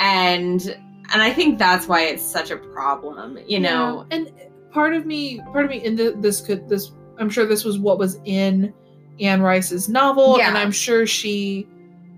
and 0.00 0.76
and 1.12 1.22
i 1.22 1.32
think 1.32 1.58
that's 1.58 1.86
why 1.86 2.02
it's 2.02 2.22
such 2.22 2.50
a 2.50 2.56
problem 2.56 3.38
you 3.46 3.60
know? 3.60 4.06
Yeah, 4.10 4.16
and 4.16 4.32
part 4.70 4.94
of 4.94 5.06
me 5.06 5.40
part 5.52 5.64
of 5.64 5.70
me 5.70 5.84
in 5.84 5.96
the, 5.96 6.14
this 6.18 6.40
could 6.40 6.68
this 6.68 6.92
i'm 7.18 7.30
sure 7.30 7.46
this 7.46 7.64
was 7.64 7.78
what 7.78 7.98
was 7.98 8.18
in 8.24 8.72
anne 9.20 9.42
rice's 9.42 9.88
novel 9.88 10.38
Yeah. 10.38 10.48
and 10.48 10.58
i'm 10.58 10.72
sure 10.72 11.06
she 11.06 11.68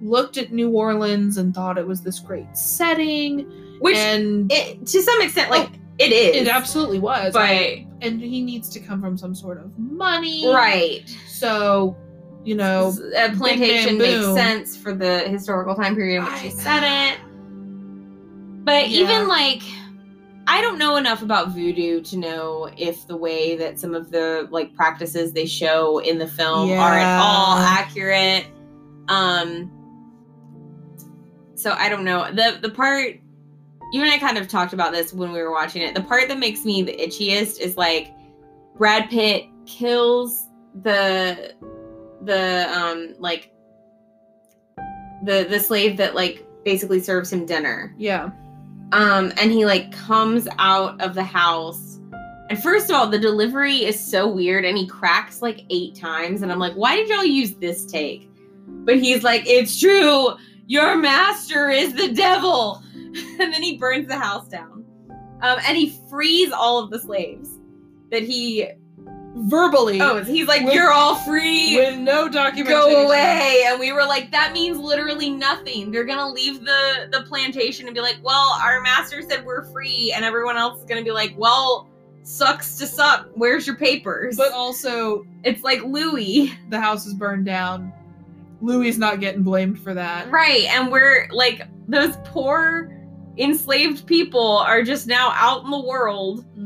looked 0.01 0.37
at 0.37 0.53
new 0.53 0.71
orleans 0.71 1.39
and 1.39 1.55
thought 1.55 1.79
it 1.79 1.87
was 1.87 2.03
this 2.03 2.19
great 2.19 2.57
setting. 2.57 3.51
Which 3.81 3.97
and 3.97 4.51
it 4.53 4.87
to 4.87 5.03
some 5.03 5.21
extent 5.23 5.51
like 5.51 5.69
oh, 5.71 5.79
it 5.99 6.13
is. 6.13 6.37
it 6.37 6.49
absolutely 6.49 6.99
was. 6.99 7.33
But 7.33 7.51
and 8.03 8.21
he 8.21 8.43
needs 8.43 8.69
to 8.71 8.81
come 8.81 9.01
from 9.01 9.17
some 9.17 9.35
sort 9.35 9.59
of 9.59 9.79
money. 9.79 10.47
Right. 10.49 11.09
So 11.29 11.97
you 12.45 12.55
know 12.55 12.95
a 13.15 13.25
uh, 13.27 13.37
plantation 13.37 13.99
makes 13.99 14.25
sense 14.35 14.77
for 14.77 14.95
the 14.95 15.21
historical 15.21 15.75
time 15.75 15.95
period 15.95 16.19
in 16.19 16.25
which 16.25 16.33
I- 16.35 16.39
she 16.43 16.51
said 16.51 16.83
it 17.13 17.19
but 18.67 18.91
Yeah. 18.91 18.99
even 19.05 19.29
like 19.29 19.63
i 20.49 20.61
don't 20.61 20.79
know 20.79 20.97
enough 20.97 21.23
about 21.23 21.49
voodoo 21.51 22.03
to 22.03 22.17
know 22.19 22.69
if 22.77 23.07
the 23.07 23.17
way 23.17 23.57
that 23.57 23.79
some 23.81 23.95
of 23.95 24.11
the 24.11 24.47
like 24.51 24.75
practices 24.75 25.33
they 25.33 25.47
show 25.47 25.99
in 26.01 26.19
the 26.19 26.27
film 26.27 26.71
are 26.73 26.93
at 26.99 27.19
all 27.21 27.57
accurate. 27.59 28.45
Um 29.09 29.71
so 31.55 31.73
i 31.73 31.89
don't 31.89 32.05
know. 32.05 32.31
The 32.33 32.59
the 32.61 32.69
part 32.71 33.15
you 33.93 34.03
and 34.03 34.11
i 34.11 34.19
kind 34.19 34.37
of 34.37 34.47
talked 34.49 34.73
about 34.73 34.93
this 34.93 35.13
when 35.15 35.33
we 35.33 35.41
were 35.41 35.51
watching 35.53 35.81
it. 35.83 35.95
The 35.95 36.03
part 36.03 36.29
that 36.29 36.39
makes 36.39 36.65
me 36.65 36.83
the 36.83 36.97
itchiest 36.97 37.61
is 37.61 37.77
like 37.77 38.13
brad 38.77 39.09
pitt 39.09 39.47
kills 39.65 40.47
the 40.83 41.55
the 42.23 42.69
um 42.77 43.15
like 43.19 43.53
the 45.25 45.47
the 45.49 45.59
slave 45.61 45.97
that 45.97 46.15
like 46.15 46.45
basically 46.65 47.01
serves 47.01 47.33
him 47.33 47.47
dinner. 47.47 47.95
Yeah 47.97 48.31
um 48.93 49.33
and 49.37 49.51
he 49.51 49.65
like 49.65 49.93
comes 49.93 50.49
out 50.59 51.01
of 51.01 51.15
the 51.15 51.25
house. 51.25 52.01
And 52.49 52.63
first 52.63 52.89
of 52.89 52.97
all 52.97 53.07
the 53.09 53.19
delivery 53.19 53.85
is 53.85 53.99
so 53.99 54.29
weird 54.29 54.65
and 54.65 54.79
he 54.79 54.87
cracks 54.87 55.43
like 55.43 55.65
eight 55.71 55.97
times 55.97 56.43
and 56.43 56.53
i'm 56.53 56.59
like 56.59 56.75
why 56.75 56.97
did 56.97 57.09
y'all 57.09 57.25
use 57.25 57.55
this 57.55 57.85
take? 57.87 58.31
But 58.69 58.99
he's 58.99 59.23
like 59.23 59.43
it's 59.47 59.79
true. 59.79 60.35
Your 60.67 60.97
master 60.97 61.71
is 61.71 61.95
the 61.95 62.13
devil. 62.13 62.83
And 63.39 63.51
then 63.51 63.63
he 63.63 63.79
burns 63.79 64.09
the 64.09 64.19
house 64.19 64.47
down. 64.47 64.85
Um 65.41 65.59
and 65.67 65.77
he 65.77 65.99
frees 66.11 66.53
all 66.53 66.79
of 66.83 66.91
the 66.91 66.99
slaves 66.99 67.49
that 68.11 68.23
he 68.23 68.69
verbally 69.39 70.01
oh 70.01 70.25
he's 70.25 70.49
like 70.49 70.65
With- 70.65 70.73
you're 70.75 70.91
all 70.91 71.15
free. 71.17 71.77
with 71.77 71.99
no 71.99 72.27
documentation. 72.29 72.67
Go 72.91 73.07
away. 73.07 73.65
And 73.67 73.79
we 73.79 73.93
were 73.93 74.05
like 74.07 74.31
that 74.33 74.53
means 74.55 74.79
literally 74.79 75.29
nothing. 75.31 75.91
They're 75.91 76.05
gonna 76.05 76.29
leave 76.31 76.65
the 76.65 77.09
the 77.13 77.23
plantation 77.29 77.87
and 77.87 77.95
be 77.95 78.01
like 78.01 78.17
well 78.23 78.59
our 78.63 78.81
master 78.81 79.21
said 79.23 79.45
we're 79.45 79.65
free. 79.73 80.13
And 80.17 80.25
everyone 80.25 80.57
else 80.57 80.79
is 80.81 80.87
gonna 80.87 81.05
be 81.05 81.11
like 81.11 81.35
well 81.37 81.89
sucks 82.23 82.77
to 82.79 82.87
suck. 82.87 83.29
Where's 83.35 83.67
your 83.67 83.77
papers? 83.77 84.37
But 84.39 84.53
also 84.53 85.25
it's 85.45 85.63
like 85.63 85.83
louis. 85.83 86.53
the 86.71 86.81
house 86.81 87.05
is 87.07 87.13
burned 87.15 87.45
down. 87.45 87.93
Louis 88.63 88.97
not 88.97 89.21
getting 89.21 89.43
blamed 89.43 89.79
for 89.81 89.93
that. 89.93 90.31
Right 90.31 90.65
and 90.71 90.91
we're 90.91 91.29
like 91.31 91.61
those 91.89 92.17
poor 92.25 92.91
enslaved 93.39 94.07
people 94.07 94.57
are 94.67 94.83
just 94.83 95.07
now 95.07 95.31
out 95.35 95.63
in 95.65 95.71
the 95.71 95.79
world. 95.79 96.43
Mhm. 96.59 96.66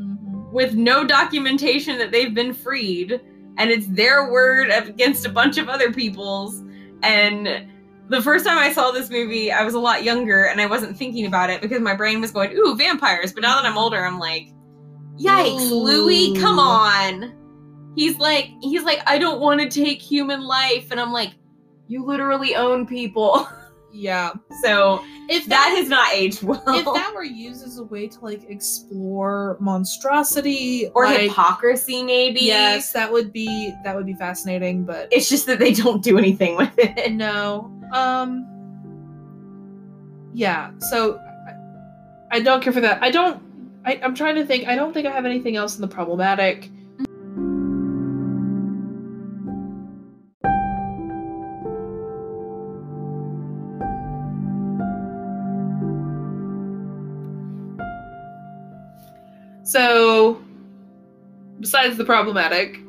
With 0.52 0.74
no 0.74 1.04
documentation 1.04 1.98
that 1.98 2.10
they've 2.10 2.34
been 2.34 2.52
freed 2.52 3.20
and 3.58 3.70
it's 3.70 3.86
their 3.88 4.30
word 4.30 4.70
against 4.70 5.26
a 5.26 5.28
bunch 5.28 5.58
of 5.58 5.68
other 5.68 5.92
people's. 5.92 6.62
And 7.02 7.68
the 8.08 8.22
first 8.22 8.44
time 8.44 8.58
I 8.58 8.72
saw 8.72 8.90
this 8.90 9.10
movie 9.10 9.52
I 9.52 9.62
was 9.64 9.74
a 9.74 9.78
lot 9.78 10.02
younger 10.02 10.44
and 10.44 10.60
I 10.60 10.66
wasn't 10.66 10.96
thinking 10.96 11.26
about 11.26 11.50
it 11.50 11.60
because 11.60 11.80
my 11.80 11.94
brain 11.94 12.20
was 12.20 12.30
going 12.30 12.52
ooh 12.56 12.74
vampires. 12.74 13.32
But 13.32 13.42
now 13.42 13.56
that 13.56 13.66
I'm 13.66 13.78
older 13.78 14.04
I'm 14.04 14.18
like 14.18 14.48
yikes 15.18 15.70
Ooh. 15.70 15.74
Louis 15.74 16.34
come 16.40 16.58
on. 16.58 17.34
He's 17.96 18.18
like 18.18 18.50
he's 18.62 18.82
like 18.82 19.02
I 19.06 19.18
don't 19.18 19.40
want 19.40 19.60
to 19.60 19.68
take 19.68 20.00
human 20.00 20.42
life. 20.42 20.90
And 20.90 20.98
I'm 20.98 21.12
like 21.12 21.34
you 21.86 22.04
literally 22.04 22.56
own 22.56 22.86
people 22.86 23.48
yeah 23.92 24.32
so 24.62 25.02
if 25.28 25.46
that 25.46 25.74
has 25.76 25.88
not 25.88 26.12
aged 26.12 26.42
well. 26.42 26.62
if 26.68 26.84
that 26.84 27.12
were 27.14 27.24
used 27.24 27.64
as 27.64 27.78
a 27.78 27.84
way 27.84 28.06
to 28.06 28.20
like 28.20 28.48
explore 28.48 29.56
monstrosity 29.60 30.88
or 30.94 31.04
like, 31.04 31.22
hypocrisy 31.22 32.02
maybe. 32.02 32.40
Yes 32.40 32.92
that 32.92 33.10
would 33.10 33.32
be 33.32 33.74
that 33.84 33.96
would 33.96 34.06
be 34.06 34.14
fascinating 34.14 34.84
but 34.84 35.08
it's 35.10 35.28
just 35.28 35.46
that 35.46 35.58
they 35.58 35.72
don't 35.72 36.02
do 36.02 36.18
anything 36.18 36.56
with 36.56 36.72
it. 36.78 37.12
No 37.20 37.72
um 37.92 38.46
yeah 40.32 40.70
so 40.90 41.18
I, 42.30 42.36
I 42.36 42.40
don't 42.40 42.62
care 42.62 42.72
for 42.72 42.80
that. 42.80 43.02
I 43.02 43.10
don't 43.10 43.42
I, 43.84 43.98
i'm 44.02 44.14
trying 44.14 44.34
to 44.34 44.44
think 44.44 44.66
i 44.68 44.74
don't 44.74 44.92
think 44.92 45.06
i 45.06 45.10
have 45.10 45.24
anything 45.24 45.56
else 45.56 45.76
in 45.76 45.80
the 45.80 45.88
problematic 45.88 46.70
so 59.70 60.42
besides 61.60 61.96
the 61.96 62.04
problematic 62.04 62.80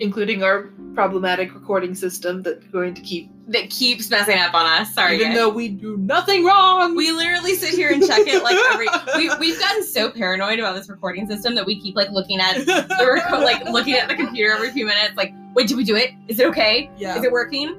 including 0.00 0.42
our 0.42 0.70
problematic 0.94 1.54
recording 1.54 1.94
system 1.94 2.42
that's 2.42 2.64
going 2.66 2.94
to 2.94 3.00
keep 3.02 3.30
that 3.46 3.68
keeps 3.68 4.08
messing 4.10 4.38
up 4.38 4.54
on 4.54 4.64
us. 4.64 4.94
Sorry, 4.94 5.16
even 5.16 5.28
guys. 5.28 5.36
though 5.36 5.50
we 5.50 5.68
do 5.68 5.96
nothing 5.98 6.44
wrong. 6.44 6.96
we 6.96 7.12
literally 7.12 7.54
sit 7.54 7.74
here 7.74 7.90
and 7.90 8.04
check 8.04 8.26
it 8.26 8.42
like 8.42 8.56
every. 8.72 8.86
We, 9.16 9.30
we've 9.38 9.58
gotten 9.60 9.84
so 9.84 10.10
paranoid 10.10 10.58
about 10.58 10.74
this 10.74 10.88
recording 10.88 11.28
system 11.28 11.54
that 11.54 11.66
we 11.66 11.80
keep 11.80 11.94
like 11.94 12.10
looking 12.10 12.40
at 12.40 12.56
the 12.66 13.10
record, 13.12 13.40
like 13.40 13.64
looking 13.64 13.94
at 13.94 14.08
the 14.08 14.14
computer 14.14 14.52
every 14.52 14.70
few 14.70 14.86
minutes. 14.86 15.16
Like, 15.16 15.32
wait, 15.54 15.68
did 15.68 15.76
we 15.76 15.84
do 15.84 15.94
it? 15.94 16.10
Is 16.26 16.40
it 16.40 16.46
okay? 16.46 16.90
yeah, 16.96 17.16
Is 17.18 17.24
it 17.24 17.30
working? 17.30 17.76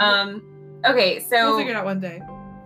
Um. 0.00 0.42
Okay, 0.84 1.20
so 1.20 1.50
we'll 1.50 1.58
figure 1.58 1.72
it 1.72 1.76
out 1.76 1.84
one 1.84 2.00
day. 2.00 2.20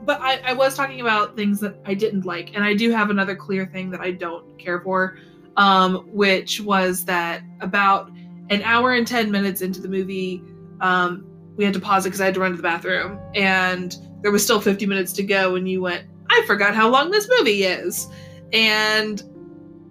But 0.05 0.21
I, 0.21 0.41
I 0.45 0.53
was 0.53 0.75
talking 0.75 1.01
about 1.01 1.37
things 1.37 1.61
that 1.61 1.77
I 1.87 1.95
didn't 1.95 2.25
like, 2.25 2.55
and 2.55 2.65
I 2.65 2.75
do 2.75 2.91
have 2.91 3.11
another 3.11 3.37
clear 3.37 3.67
thing 3.67 3.91
that 3.91 4.01
I 4.01 4.11
don't 4.11 4.59
care 4.59 4.81
for, 4.81 5.17
um, 5.57 6.09
which 6.13 6.61
was 6.61 7.05
that 7.05 7.43
about 7.61 8.11
an 8.51 8.63
hour 8.63 8.95
and 8.95 9.07
ten 9.07 9.31
minutes 9.31 9.63
into 9.63 9.81
the 9.81 9.89
movie, 9.89 10.43
um, 10.81 11.25
we 11.57 11.65
had 11.65 11.75
to 11.75 11.81
pause 11.81 12.05
it 12.05 12.09
because 12.09 12.21
I 12.21 12.25
had 12.25 12.35
to 12.35 12.41
run 12.41 12.51
to 12.51 12.57
the 12.57 12.63
bathroom, 12.63 13.21
and 13.35 13.97
there 14.23 14.33
was 14.33 14.43
still 14.43 14.61
fifty 14.61 14.87
minutes 14.87 15.13
to 15.15 15.23
go, 15.23 15.55
and 15.55 15.69
you 15.69 15.83
went, 15.83 16.07
I 16.31 16.43
forgot 16.47 16.75
how 16.75 16.89
long 16.89 17.11
this 17.11 17.29
movie 17.39 17.63
is, 17.63 18.09
and 18.53 19.23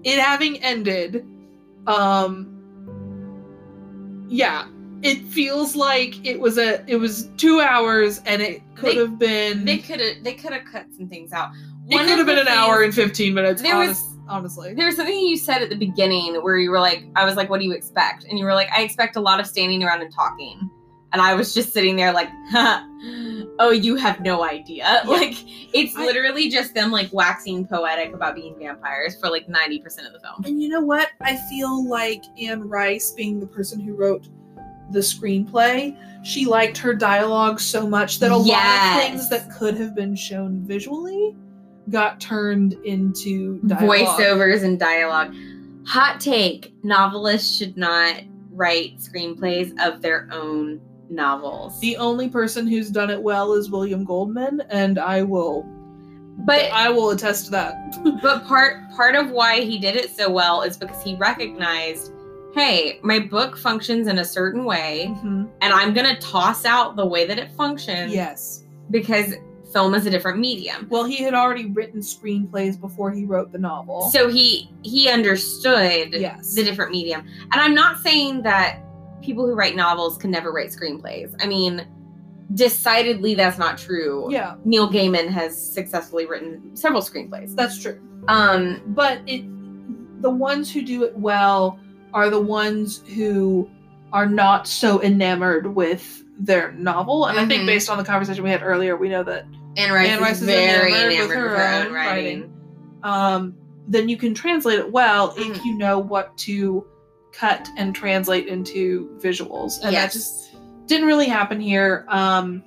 it 0.04 0.20
having 0.20 0.62
ended, 0.62 1.26
um, 1.88 2.48
yeah, 4.28 4.68
it 5.04 5.22
feels 5.24 5.76
like 5.76 6.24
it 6.26 6.40
was 6.40 6.58
a 6.58 6.84
it 6.90 6.96
was 6.98 7.30
two 7.38 7.60
hours 7.60 8.20
and 8.26 8.42
it 8.42 8.62
could 8.76 8.98
have 8.98 9.18
been 9.20 9.66
they 9.66 9.78
could 9.78 10.00
have 10.00 10.24
they 10.24 10.34
could 10.34 10.54
have 10.54 10.64
cut 10.72 10.86
some 10.96 11.08
things 11.08 11.32
out. 11.34 11.50
it 11.90 11.98
could 11.98 12.18
have 12.18 12.26
been 12.28 12.38
an 12.40 12.48
hour 12.48 12.84
and 12.84 12.94
15 12.94 13.34
minutes 13.34 13.62
There 13.62 13.76
honest, 13.76 14.06
was- 14.06 14.18
honestly 14.28 14.74
There 14.74 14.86
was 14.86 14.96
something 14.96 15.18
you 15.18 15.38
said 15.38 15.62
at 15.62 15.70
the 15.70 15.76
beginning 15.76 16.36
where 16.36 16.58
you 16.58 16.72
were 16.72 16.80
like, 16.80 17.04
I 17.16 17.26
was 17.26 17.36
like, 17.36 17.50
what 17.50 17.60
do 17.60 17.66
you 17.66 17.74
expect? 17.74 18.24
And 18.26 18.38
you 18.40 18.46
were 18.46 18.54
like, 18.54 18.70
I 18.72 18.82
expect 18.84 19.16
a 19.18 19.20
lot 19.22 19.40
of 19.40 19.48
standing 19.48 19.84
around 19.84 20.02
and 20.02 20.14
talking. 20.14 20.70
And 21.14 21.22
I 21.22 21.34
was 21.34 21.54
just 21.54 21.74
sitting 21.74 21.98
there 21.98 22.14
like, 22.14 22.30
oh, 23.60 23.72
you 23.72 23.96
have 23.98 24.22
no 24.22 24.44
idea. 24.46 25.02
Like, 25.12 25.34
it's 25.74 25.94
I- 25.98 26.06
literally 26.06 26.48
just 26.50 26.74
them 26.74 26.92
like 26.92 27.10
waxing 27.12 27.68
poetic 27.68 28.14
about 28.14 28.36
being 28.36 28.56
vampires 28.58 29.20
for 29.20 29.30
like 29.30 29.48
90% 29.48 29.84
of 30.08 30.14
the 30.14 30.20
film. 30.22 30.44
and 30.46 30.62
you 30.62 30.70
know 30.70 30.80
what 30.82 31.10
i 31.22 31.36
feel 31.50 31.88
like 31.90 32.24
anne 32.42 32.68
rice 32.70 33.12
being 33.12 33.40
the 33.40 33.48
person 33.48 33.80
who 33.80 33.94
wrote 33.94 34.28
the 34.92 35.00
screenplay 35.00 35.96
she 36.24 36.46
liked 36.46 36.78
her 36.78 36.94
dialogue 36.94 37.60
so 37.60 37.88
much 37.88 38.20
that 38.20 38.32
a 38.32 38.38
lot 38.38 38.96
of 38.96 39.02
things 39.02 39.30
that 39.30 39.50
could 39.52 39.76
have 39.76 39.96
been 39.96 40.16
shown 40.16 40.64
visually 40.66 41.36
got 41.90 42.20
turned 42.20 42.74
into 42.86 43.60
dialogue. 43.66 43.90
Voiceovers 44.20 44.64
and 44.64 44.80
dialogue. 44.80 45.34
Hot 45.88 46.20
take 46.20 46.74
novelists 46.84 47.58
should 47.58 47.76
not 47.76 48.22
write 48.52 48.98
screenplays 48.98 49.74
of 49.84 50.02
their 50.02 50.30
own 50.32 50.80
novels. 51.10 51.80
the 51.82 51.98
only 51.98 52.30
person 52.30 52.66
who's 52.68 52.90
done 52.90 53.10
it 53.10 53.22
well 53.22 53.54
is 53.54 53.70
william 53.70 54.06
goldman 54.06 54.62
and 54.70 54.98
i 54.98 55.22
will 55.22 55.64
but 56.46 56.72
i 56.72 56.90
will 56.90 57.10
attest 57.10 57.46
to 57.46 57.52
that 57.52 57.76
but 58.22 58.46
part 58.46 58.78
part 58.96 59.16
of 59.16 59.30
why 59.32 59.60
he 59.60 59.78
did 59.78 59.98
it 59.98 60.10
so 60.16 60.30
well 60.30 60.62
is 60.62 60.78
because 60.78 61.04
he 61.04 61.16
recognized 61.16 62.14
hey 62.54 63.00
my 63.04 63.20
book 63.20 63.58
functions 63.58 64.08
in 64.08 64.20
a 64.20 64.26
certain 64.26 64.66
way 64.66 65.08
Mhm. 65.10 65.48
and 65.62 65.74
i'm 65.74 65.94
gonna 65.94 66.20
toss 66.20 66.66
out 66.66 66.96
the 66.96 67.06
way 67.06 67.26
that 67.26 67.38
it 67.40 67.52
functions 67.52 68.14
yes 68.14 68.64
because 68.90 69.34
film 69.72 69.94
is 69.96 70.06
a 70.06 70.10
different 70.10 70.38
medium 70.38 70.86
Well, 70.90 71.06
he 71.06 71.24
had 71.24 71.34
already 71.34 71.68
written 71.68 72.02
screenplays 72.02 72.78
before 72.78 73.10
he 73.10 73.24
wrote 73.24 73.54
the 73.54 73.58
novel. 73.58 74.10
so 74.12 74.28
he 74.28 74.70
he 74.82 75.10
understood 75.10 76.14
yes. 76.14 76.54
the 76.54 76.64
different 76.64 76.92
medium 76.92 77.22
and 77.54 77.62
i'm 77.62 77.74
not 77.74 78.00
saying 78.02 78.42
that 78.44 78.80
people 79.22 79.46
who 79.46 79.54
write 79.54 79.76
novels 79.78 80.18
can 80.18 80.30
never 80.32 80.52
write 80.52 80.70
screenplays 80.72 81.34
i 81.42 81.48
mean 81.48 81.86
decidedly 82.54 83.34
that's 83.34 83.58
not 83.58 83.78
true 83.78 84.28
yeah, 84.30 84.56
neil 84.66 84.90
gaiman 84.92 85.30
has 85.30 85.56
successfully 85.74 86.26
written 86.26 86.76
several 86.76 87.02
screenplays 87.02 87.56
that's 87.56 87.82
true. 87.82 87.98
um 88.28 88.82
But 88.88 89.20
it 89.26 89.46
the 90.22 90.30
ones 90.30 90.72
who 90.72 90.82
do 90.82 91.04
it 91.04 91.16
well 91.18 91.80
are 92.14 92.30
the 92.30 92.40
ones 92.42 93.02
who 93.16 93.70
are 94.14 94.26
not 94.28 94.68
so 94.68 95.02
enamored 95.02 95.74
with 95.76 96.24
their 96.38 96.72
novel. 96.74 97.26
And 97.28 97.40
I 97.40 97.46
think 97.46 97.64
Mhm. 97.64 97.68
based 97.68 97.90
on 97.90 97.98
the 97.98 98.04
conversation 98.04 98.44
we 98.44 98.50
had 98.50 98.64
earlier, 98.64 98.98
we 98.98 99.10
know 99.10 99.24
that 99.24 99.46
Anne 99.78 99.92
Rice, 99.92 100.10
Anne 100.10 100.22
Rice 100.22 100.36
is 100.38 100.42
is 100.44 100.48
very 100.48 100.92
enamored 100.92 101.12
enamored, 101.14 101.20
with 101.20 101.30
with 101.30 101.38
her 101.38 101.58
her, 101.58 101.74
own 101.76 101.86
own 101.88 101.94
writing. 101.94 102.54
um 103.04 103.56
then 103.88 104.08
you 104.08 104.16
can 104.16 104.34
translate 104.34 104.80
it 104.80 104.92
well 104.92 105.34
if 105.38 105.48
Mhm. 105.48 105.66
you 105.66 105.78
know 105.78 105.98
what 105.98 106.38
to 106.38 106.86
cut 107.34 107.68
and 107.78 107.96
translate 107.96 108.48
into 108.48 109.10
visuals. 109.20 109.80
And 109.84 109.96
that 109.96 110.12
just 110.12 110.52
didn't 110.88 111.08
really 111.08 111.26
happen 111.28 111.60
here. 111.60 112.06
Um, 112.10 112.64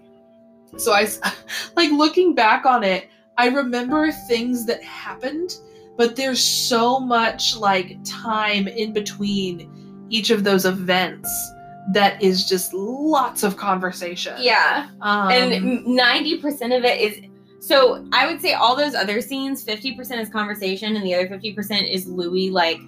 so 0.77 0.93
I, 0.93 1.07
like 1.77 1.91
looking 1.93 2.35
back 2.35 2.67
on 2.67 2.83
it, 2.83 3.09
I 3.39 3.49
remember 3.49 4.11
things 4.29 4.67
that 4.67 4.83
happened, 4.83 5.57
but 5.97 6.17
there's 6.17 6.45
so 6.45 6.99
much 6.99 7.57
like 7.57 7.97
time 8.05 8.67
in 8.69 8.93
between 8.93 10.07
each 10.11 10.31
of 10.31 10.45
those 10.45 10.65
events 10.65 11.29
that 11.93 12.21
is 12.23 12.49
just 12.49 12.73
lots 12.73 13.43
of 13.43 13.57
conversation. 13.57 14.35
Yeah. 14.39 14.89
Um, 15.03 15.31
and 15.31 15.87
90% 15.87 16.77
of 16.77 16.85
it 16.85 17.01
is 17.01 17.21
so 17.61 18.07
I 18.13 18.27
would 18.27 18.43
say 18.43 18.53
all 18.53 18.77
those 18.77 18.95
other 18.95 19.23
scenes, 19.23 19.65
50% 19.65 20.21
is 20.21 20.29
conversation 20.29 20.97
and 20.97 21.05
the 21.05 21.15
other 21.15 21.29
50% 21.29 21.91
is 21.91 22.07
Louis 22.07 22.51
like 22.51 22.79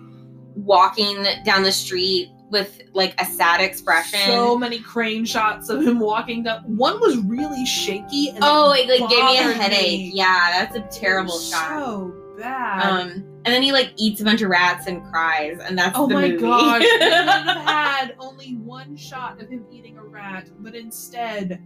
walking 0.55 1.25
down 1.45 1.63
the 1.63 1.73
street 1.73 2.31
with 2.51 2.81
like 2.93 3.19
a 3.21 3.25
sad 3.25 3.61
expression. 3.61 4.21
so 4.27 4.57
many 4.57 4.79
crane 4.79 5.25
shots 5.25 5.69
of 5.69 5.83
him 5.83 5.99
walking 5.99 6.43
down. 6.43 6.63
One 6.65 7.01
was 7.01 7.17
really 7.19 7.65
shaky. 7.65 8.31
And 8.31 8.39
oh, 8.43 8.73
it 8.73 8.89
like 8.89 9.11
gave 9.11 9.25
me 9.25 9.39
a 9.39 9.53
headache. 9.53 9.99
me. 9.99 10.13
Yeah, 10.15 10.51
that's 10.53 10.77
a 10.77 11.01
terrible 11.01 11.39
shot. 11.39 11.69
So 11.69 12.26
bad. 12.39 12.83
Um, 12.85 13.11
and 13.45 13.55
then 13.55 13.63
he 13.63 13.73
like 13.73 13.93
eats 13.97 14.21
a 14.21 14.25
bunch 14.25 14.43
of 14.43 14.51
rats 14.51 14.87
and 14.87 15.03
cries, 15.11 15.59
and 15.61 15.79
that's 15.79 15.97
Oh 15.99 16.07
the 16.07 16.15
my 16.15 16.29
movie. 16.29 16.39
gosh. 16.43 16.81
we 16.83 16.89
had 17.01 18.15
only 18.19 18.57
one 18.57 18.97
shot 18.97 19.41
of 19.41 19.49
him 19.49 19.65
eating 19.71 19.99
a 19.99 20.03
rat, 20.05 20.49
but 20.61 20.75
instead, 20.75 21.63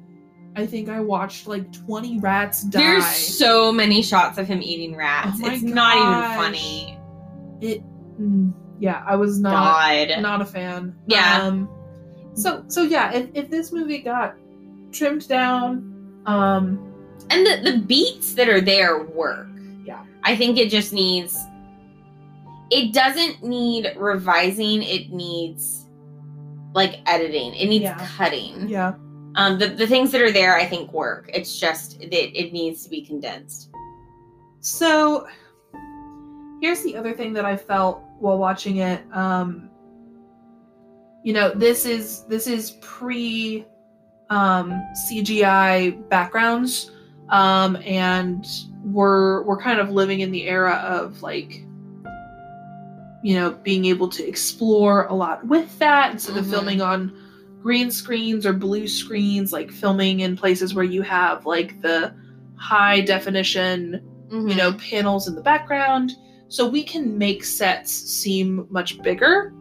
I 0.56 0.66
think 0.66 0.88
I 0.88 1.00
watched 1.00 1.46
like 1.46 1.72
20 1.72 2.18
rats 2.20 2.64
die. 2.64 2.80
There's 2.80 3.06
so 3.06 3.70
many 3.72 4.02
shots 4.02 4.36
of 4.38 4.46
him 4.46 4.60
eating 4.62 4.96
rats. 4.96 5.38
Oh 5.42 5.50
it's 5.50 5.62
not 5.62 5.96
even 5.96 6.36
funny. 6.38 6.98
it, 7.60 7.82
mm, 8.20 8.52
yeah, 8.78 9.02
I 9.06 9.16
was 9.16 9.38
not 9.40 10.08
God. 10.10 10.20
not 10.22 10.40
a 10.42 10.46
fan. 10.46 10.96
Yeah. 11.06 11.42
Um, 11.42 11.68
so 12.34 12.64
so 12.68 12.82
yeah, 12.82 13.12
if, 13.12 13.28
if 13.34 13.50
this 13.50 13.72
movie 13.72 13.98
got 13.98 14.34
trimmed 14.92 15.28
down, 15.28 16.22
um, 16.26 16.86
and 17.30 17.46
the, 17.46 17.70
the 17.72 17.78
beats 17.78 18.34
that 18.34 18.48
are 18.48 18.60
there 18.60 19.04
work. 19.04 19.46
I 20.22 20.36
think 20.36 20.58
it 20.58 20.70
just 20.70 20.92
needs 20.92 21.38
it 22.70 22.92
doesn't 22.92 23.42
need 23.42 23.92
revising, 23.96 24.82
it 24.84 25.10
needs 25.10 25.86
like 26.72 27.00
editing. 27.06 27.52
It 27.54 27.66
needs 27.68 27.82
Yeah. 27.82 28.06
cutting. 28.16 28.68
yeah, 28.68 28.94
Um 29.34 29.58
the, 29.58 29.66
the 29.68 29.86
things 29.88 30.12
that 30.12 30.20
are 30.22 30.30
there 30.30 30.56
I 30.56 30.66
think 30.66 30.92
work. 30.92 31.28
It's 31.34 31.58
just 31.58 31.98
that 32.00 32.12
it 32.40 32.52
needs 32.52 32.84
to 32.84 32.90
be 32.90 33.02
condensed. 33.02 33.70
So 34.60 35.26
here's 36.60 36.82
the 36.82 36.94
other 36.96 37.12
thing 37.12 37.32
that 37.32 37.44
I 37.44 37.56
felt 37.56 38.02
while 38.20 38.38
watching 38.38 38.76
it. 38.76 39.00
Um, 39.12 39.68
you 41.24 41.32
know, 41.32 41.50
this 41.54 41.86
is 41.86 42.24
this 42.26 42.46
is 42.46 42.72
pre 42.82 43.64
um, 44.30 44.70
CGI 45.10 46.08
backgrounds, 46.08 46.92
um, 47.30 47.76
and 47.84 48.46
we're 48.84 49.42
we're 49.42 49.60
kind 49.60 49.78
of 49.80 49.90
living 49.90 50.20
in 50.20 50.30
the 50.30 50.44
era 50.48 50.74
of 50.86 51.22
like 51.22 51.62
you 53.22 53.34
know 53.34 53.50
being 53.62 53.84
able 53.84 54.08
to 54.08 54.26
explore 54.26 55.06
a 55.06 55.14
lot 55.14 55.46
with 55.46 55.78
that. 55.78 56.12
Instead 56.12 56.36
of 56.36 56.46
Mhm. 56.46 56.50
filming 56.50 56.80
on 56.82 57.12
green 57.62 57.90
screens 57.90 58.46
or 58.46 58.52
blue 58.54 58.88
screens 58.88 59.52
like 59.52 59.70
filming 59.70 60.20
in 60.20 60.34
places 60.36 60.74
where 60.74 60.84
you 60.84 61.02
have 61.02 61.44
like 61.44 61.80
the 61.82 62.12
high 62.56 63.00
definition 63.00 64.00
you 64.30 64.54
know 64.54 64.72
panels 64.74 65.28
in 65.28 65.34
the 65.34 65.42
background. 65.42 66.12
So 66.48 66.66
we 66.68 66.82
can 66.82 67.18
make 67.18 67.44
sets 67.44 67.92
seem 67.92 68.66
much 68.70 69.00
bigger. 69.02 69.52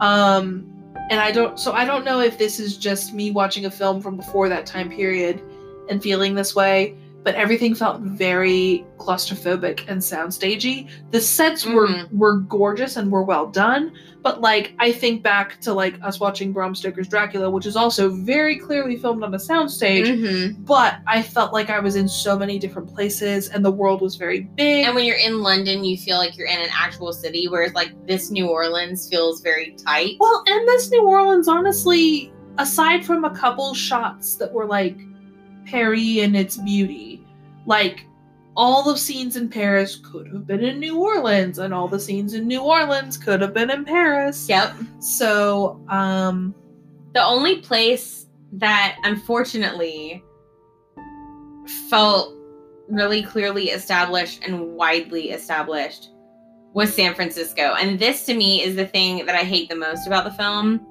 Um 0.00 0.66
and 1.10 1.20
i 1.20 1.30
don't 1.32 1.58
so 1.58 1.72
i 1.72 1.84
don't 1.86 2.04
know 2.04 2.20
if 2.20 2.36
this 2.38 2.60
is 2.60 2.76
just 2.76 3.14
me 3.14 3.30
watching 3.30 3.64
a 3.64 3.70
film 3.70 4.00
from 4.02 4.16
before 4.16 4.48
that 4.50 4.66
time 4.66 4.90
period 4.90 5.40
and 5.88 6.02
feeling 6.02 6.34
this 6.34 6.54
way 6.54 6.94
but 7.24 7.34
everything 7.34 7.74
felt 7.74 8.00
very 8.00 8.86
claustrophobic 8.96 9.84
and 9.88 10.00
soundstagey. 10.00 10.88
The 11.10 11.20
sets 11.20 11.66
were 11.66 11.88
were 12.12 12.38
gorgeous 12.38 12.96
and 12.96 13.10
were 13.10 13.22
well 13.22 13.46
done, 13.46 13.92
but 14.22 14.40
like 14.40 14.72
I 14.78 14.92
think 14.92 15.22
back 15.22 15.60
to 15.62 15.72
like 15.72 15.98
us 16.02 16.20
watching 16.20 16.52
Bram 16.52 16.74
Stoker's 16.74 17.08
Dracula, 17.08 17.50
which 17.50 17.66
is 17.66 17.76
also 17.76 18.08
very 18.10 18.58
clearly 18.58 18.96
filmed 18.96 19.22
on 19.22 19.34
a 19.34 19.38
soundstage. 19.38 20.06
Mhm. 20.06 20.64
But 20.64 21.00
I 21.06 21.22
felt 21.22 21.52
like 21.52 21.70
I 21.70 21.80
was 21.80 21.96
in 21.96 22.08
so 22.08 22.38
many 22.38 22.58
different 22.58 22.88
places, 22.94 23.48
and 23.48 23.64
the 23.64 23.72
world 23.72 24.00
was 24.00 24.16
very 24.16 24.48
big. 24.56 24.86
And 24.86 24.94
when 24.94 25.04
you're 25.04 25.16
in 25.18 25.42
London, 25.42 25.84
you 25.84 25.98
feel 25.98 26.18
like 26.18 26.36
you're 26.38 26.48
in 26.48 26.60
an 26.60 26.70
actual 26.72 27.12
city, 27.12 27.48
whereas 27.48 27.74
like 27.74 27.92
this 28.06 28.30
New 28.30 28.48
Orleans 28.48 29.08
feels 29.08 29.40
very 29.40 29.76
tight. 29.84 30.16
Well, 30.20 30.44
and 30.46 30.68
this 30.68 30.90
New 30.90 31.06
Orleans, 31.06 31.48
honestly, 31.48 32.32
aside 32.58 33.04
from 33.04 33.24
a 33.24 33.30
couple 33.30 33.74
shots 33.74 34.36
that 34.36 34.52
were 34.52 34.66
like 34.66 34.96
Perry 35.70 36.20
and 36.20 36.36
its 36.36 36.56
beauty, 36.56 37.24
like 37.66 38.06
all 38.56 38.82
the 38.82 38.96
scenes 38.96 39.36
in 39.36 39.48
Paris 39.48 39.96
could 39.96 40.26
have 40.32 40.46
been 40.46 40.64
in 40.64 40.80
New 40.80 40.98
Orleans, 40.98 41.58
and 41.58 41.72
all 41.72 41.86
the 41.86 42.00
scenes 42.00 42.34
in 42.34 42.48
New 42.48 42.62
Orleans 42.62 43.16
could 43.16 43.40
have 43.40 43.54
been 43.54 43.70
in 43.70 43.84
Paris. 43.84 44.48
Yep. 44.48 44.74
So, 44.98 45.80
um, 45.88 46.54
The 47.14 47.22
only 47.24 47.58
place 47.58 48.26
that 48.52 48.98
unfortunately 49.04 50.24
felt 51.88 52.34
really 52.88 53.22
clearly 53.22 53.70
established 53.70 54.42
and 54.44 54.74
widely 54.74 55.30
established 55.30 56.10
was 56.72 56.92
San 56.94 57.14
Francisco. 57.14 57.74
And 57.78 57.98
this 57.98 58.24
to 58.26 58.34
me 58.34 58.62
is 58.62 58.76
the 58.76 58.86
thing 58.86 59.24
that 59.26 59.34
I 59.34 59.44
hate 59.44 59.68
the 59.68 59.76
most 59.76 60.06
about 60.06 60.24
the 60.24 60.30
film. 60.32 60.86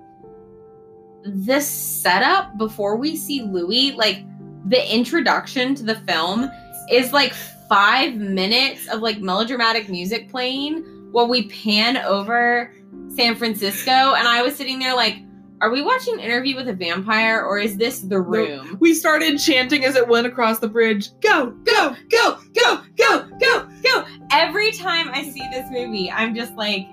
This 1.23 1.67
setup 1.67 2.57
before 2.57 2.95
we 2.95 3.15
see 3.15 3.41
Louis, 3.41 3.91
like 3.93 4.23
the 4.65 4.93
introduction 4.93 5.75
to 5.75 5.83
the 5.83 5.95
film 5.95 6.49
is 6.91 7.13
like 7.13 7.33
five 7.69 8.15
minutes 8.15 8.87
of 8.87 9.01
like 9.01 9.19
melodramatic 9.19 9.89
music 9.89 10.29
playing 10.29 10.83
while 11.11 11.27
we 11.27 11.47
pan 11.49 11.97
over 11.97 12.73
San 13.15 13.35
Francisco. 13.35 13.91
And 13.91 14.27
I 14.27 14.41
was 14.41 14.55
sitting 14.55 14.79
there 14.79 14.95
like, 14.95 15.17
are 15.59 15.71
we 15.71 15.81
watching 15.81 16.13
an 16.15 16.19
Interview 16.19 16.55
with 16.55 16.67
a 16.67 16.73
Vampire 16.73 17.43
or 17.43 17.57
is 17.57 17.77
this 17.77 18.01
the 18.01 18.21
room? 18.21 18.77
we 18.79 18.93
started 18.93 19.39
chanting 19.39 19.85
as 19.85 19.95
it 19.95 20.07
went 20.07 20.27
across 20.27 20.59
the 20.59 20.67
bridge. 20.67 21.09
Go, 21.21 21.47
go, 21.63 21.95
go, 22.09 22.37
go, 22.53 22.83
go, 22.95 23.27
go, 23.39 23.67
go. 23.81 24.05
Every 24.31 24.71
time 24.71 25.09
I 25.09 25.23
see 25.23 25.43
this 25.51 25.65
movie, 25.71 26.11
I'm 26.11 26.35
just 26.35 26.53
like, 26.53 26.87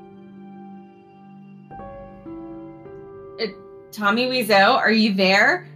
uh, 3.38 3.46
Tommy 3.92 4.26
Wiseau, 4.28 4.76
are 4.76 4.92
you 4.92 5.12
there? 5.12 5.68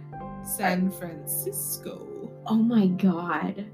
San 0.49 0.91
Francisco. 0.91 2.31
Oh 2.47 2.55
my 2.55 2.87
god. 2.87 3.65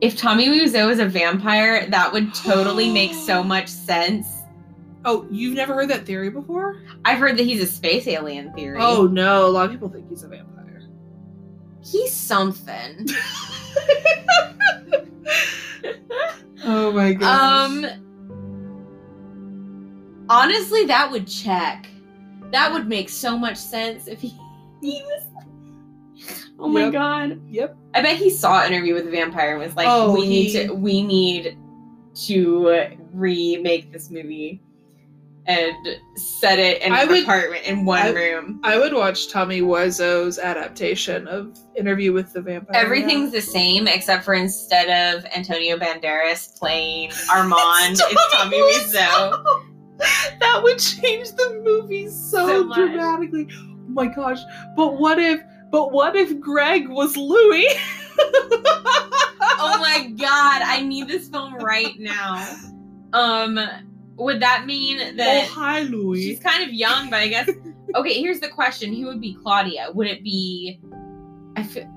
If 0.00 0.16
Tommy 0.16 0.46
Wiseau 0.48 0.90
is 0.90 0.98
a 0.98 1.06
vampire, 1.06 1.88
that 1.90 2.12
would 2.12 2.34
totally 2.34 2.90
make 2.90 3.12
so 3.14 3.42
much 3.54 3.68
sense. 3.68 4.26
Oh, 5.04 5.26
you've 5.30 5.54
never 5.54 5.74
heard 5.74 5.90
that 5.90 6.06
theory 6.06 6.30
before? 6.30 6.80
I've 7.04 7.18
heard 7.18 7.36
that 7.36 7.42
he's 7.42 7.60
a 7.60 7.66
space 7.66 8.06
alien 8.06 8.52
theory. 8.54 8.78
Oh 8.80 9.06
no, 9.06 9.46
a 9.46 9.48
lot 9.48 9.66
of 9.66 9.72
people 9.72 9.88
think 9.88 10.08
he's 10.08 10.22
a 10.22 10.28
vampire. 10.28 10.82
he's 11.82 12.12
something. 12.12 13.06
Oh 16.64 16.92
my 16.92 17.14
Um 17.22 17.84
honestly 20.28 20.84
that 20.86 21.10
would 21.10 21.26
check. 21.26 21.88
That 22.52 22.72
would 22.72 22.86
make 22.86 23.08
so 23.08 23.36
much 23.36 23.56
sense 23.56 24.06
if 24.06 24.20
he, 24.20 24.28
he 24.80 25.02
was 25.02 25.24
Oh 26.62 26.68
my 26.68 26.84
Yep. 26.84 26.92
god. 26.92 27.40
Yep. 27.50 27.76
I 27.94 28.02
bet 28.02 28.16
he 28.16 28.30
saw 28.30 28.64
interview 28.64 28.94
with 28.94 29.04
the 29.04 29.10
vampire 29.10 29.52
and 29.52 29.60
was 29.60 29.74
like, 29.76 29.86
Oh, 29.90 30.12
we 30.14 30.26
need 30.28 30.52
to 30.52 30.72
we 30.72 31.02
need 31.02 31.58
to 32.26 32.96
remake 33.12 33.92
this 33.92 34.10
movie 34.10 34.60
and 35.46 35.74
set 36.14 36.60
it 36.60 36.80
in 36.82 36.92
I 36.92 37.02
an 37.02 37.08
would- 37.08 37.22
apartment 37.24 37.64
in 37.64 37.84
one 37.84 37.98
I- 38.00 38.10
room. 38.10 38.60
I 38.62 38.78
would 38.78 38.94
watch 38.94 39.28
Tommy 39.28 39.60
Wiseau's 39.60 40.38
adaptation 40.38 41.26
of 41.26 41.58
Interview 41.76 42.12
with 42.12 42.32
the 42.32 42.40
Vampire. 42.40 42.76
Everything's 42.80 43.32
the 43.32 43.40
same 43.40 43.88
except 43.88 44.24
for 44.24 44.34
instead 44.34 45.16
of 45.16 45.24
Antonio 45.34 45.76
Banderas 45.76 46.56
playing 46.56 47.10
Armand, 47.32 47.92
It's 47.94 48.02
it's 48.08 48.34
Tommy 48.36 48.58
Tommy 48.60 48.72
Wiseau. 48.72 49.62
that 50.40 50.60
would 50.62 50.78
change 50.78 51.32
the 51.32 51.60
movie 51.64 52.06
so, 52.08 52.46
So 52.68 52.74
dramatically. 52.74 53.48
Oh 53.52 53.94
my 53.94 54.06
gosh! 54.06 54.38
But 54.76 54.98
what 55.00 55.18
if? 55.18 55.42
But 55.72 55.90
what 55.90 56.14
if 56.14 56.38
Greg 56.38 56.88
was 56.88 57.16
Louis? 57.16 57.66
oh 58.18 59.78
my 59.80 60.12
god, 60.18 60.60
I 60.62 60.82
need 60.82 61.08
this 61.08 61.28
film 61.28 61.54
right 61.54 61.98
now. 61.98 62.46
Um, 63.14 63.58
would 64.16 64.42
that 64.42 64.66
mean 64.66 65.16
that? 65.16 65.44
Oh 65.44 65.46
hi, 65.46 65.80
Louis. 65.80 66.22
she's 66.22 66.40
kind 66.40 66.62
of 66.62 66.74
young? 66.74 67.08
But 67.08 67.20
I 67.20 67.28
guess 67.28 67.48
okay. 67.94 68.20
Here's 68.20 68.40
the 68.40 68.50
question: 68.50 68.94
Who 68.94 69.06
would 69.06 69.22
be 69.22 69.34
Claudia? 69.42 69.88
Would 69.94 70.08
it 70.08 70.22
be? 70.22 70.78
I 71.56 71.62
feel 71.62 71.90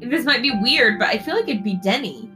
this 0.00 0.24
might 0.24 0.42
be 0.42 0.50
weird, 0.60 0.98
but 0.98 1.06
I 1.06 1.18
feel 1.18 1.36
like 1.36 1.48
it'd 1.48 1.62
be 1.62 1.76
Denny. 1.76 2.28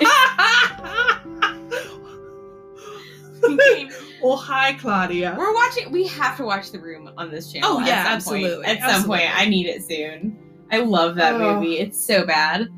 oh 4.22 4.36
hi, 4.36 4.72
Claudia. 4.74 5.34
We're 5.38 5.54
watching. 5.54 5.90
We 5.92 6.06
have 6.08 6.36
to 6.38 6.44
watch 6.44 6.70
The 6.72 6.78
Room 6.78 7.10
on 7.16 7.30
this 7.30 7.52
channel. 7.52 7.70
Oh, 7.72 7.80
at 7.80 7.86
yeah, 7.86 8.04
some 8.04 8.12
absolutely, 8.14 8.64
Point. 8.64 8.82
At 8.82 8.90
some 8.90 9.04
point. 9.06 9.30
I 9.38 9.46
need 9.46 9.66
it 9.66 9.84
soon. 9.84 10.38
I 10.70 10.78
love 10.80 11.16
that 11.16 11.34
Oh. 11.34 11.54
movie. 11.60 11.78
It's 11.78 11.98
so 11.98 12.26
bad. 12.26 12.68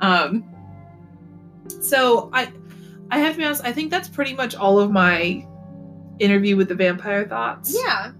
Um, 0.00 0.44
So 1.80 2.30
I, 2.32 2.50
I 3.10 3.18
have 3.18 3.32
to 3.34 3.38
be 3.38 3.44
honest. 3.44 3.62
I 3.64 3.72
think 3.72 3.90
that's 3.90 4.08
pretty 4.08 4.34
much 4.34 4.54
all 4.54 4.78
of 4.78 4.90
my 4.90 5.46
interview 6.18 6.56
with 6.56 6.68
the 6.68 6.74
vampire 6.74 7.26
thoughts. 7.26 7.76
yeah, 7.84 8.12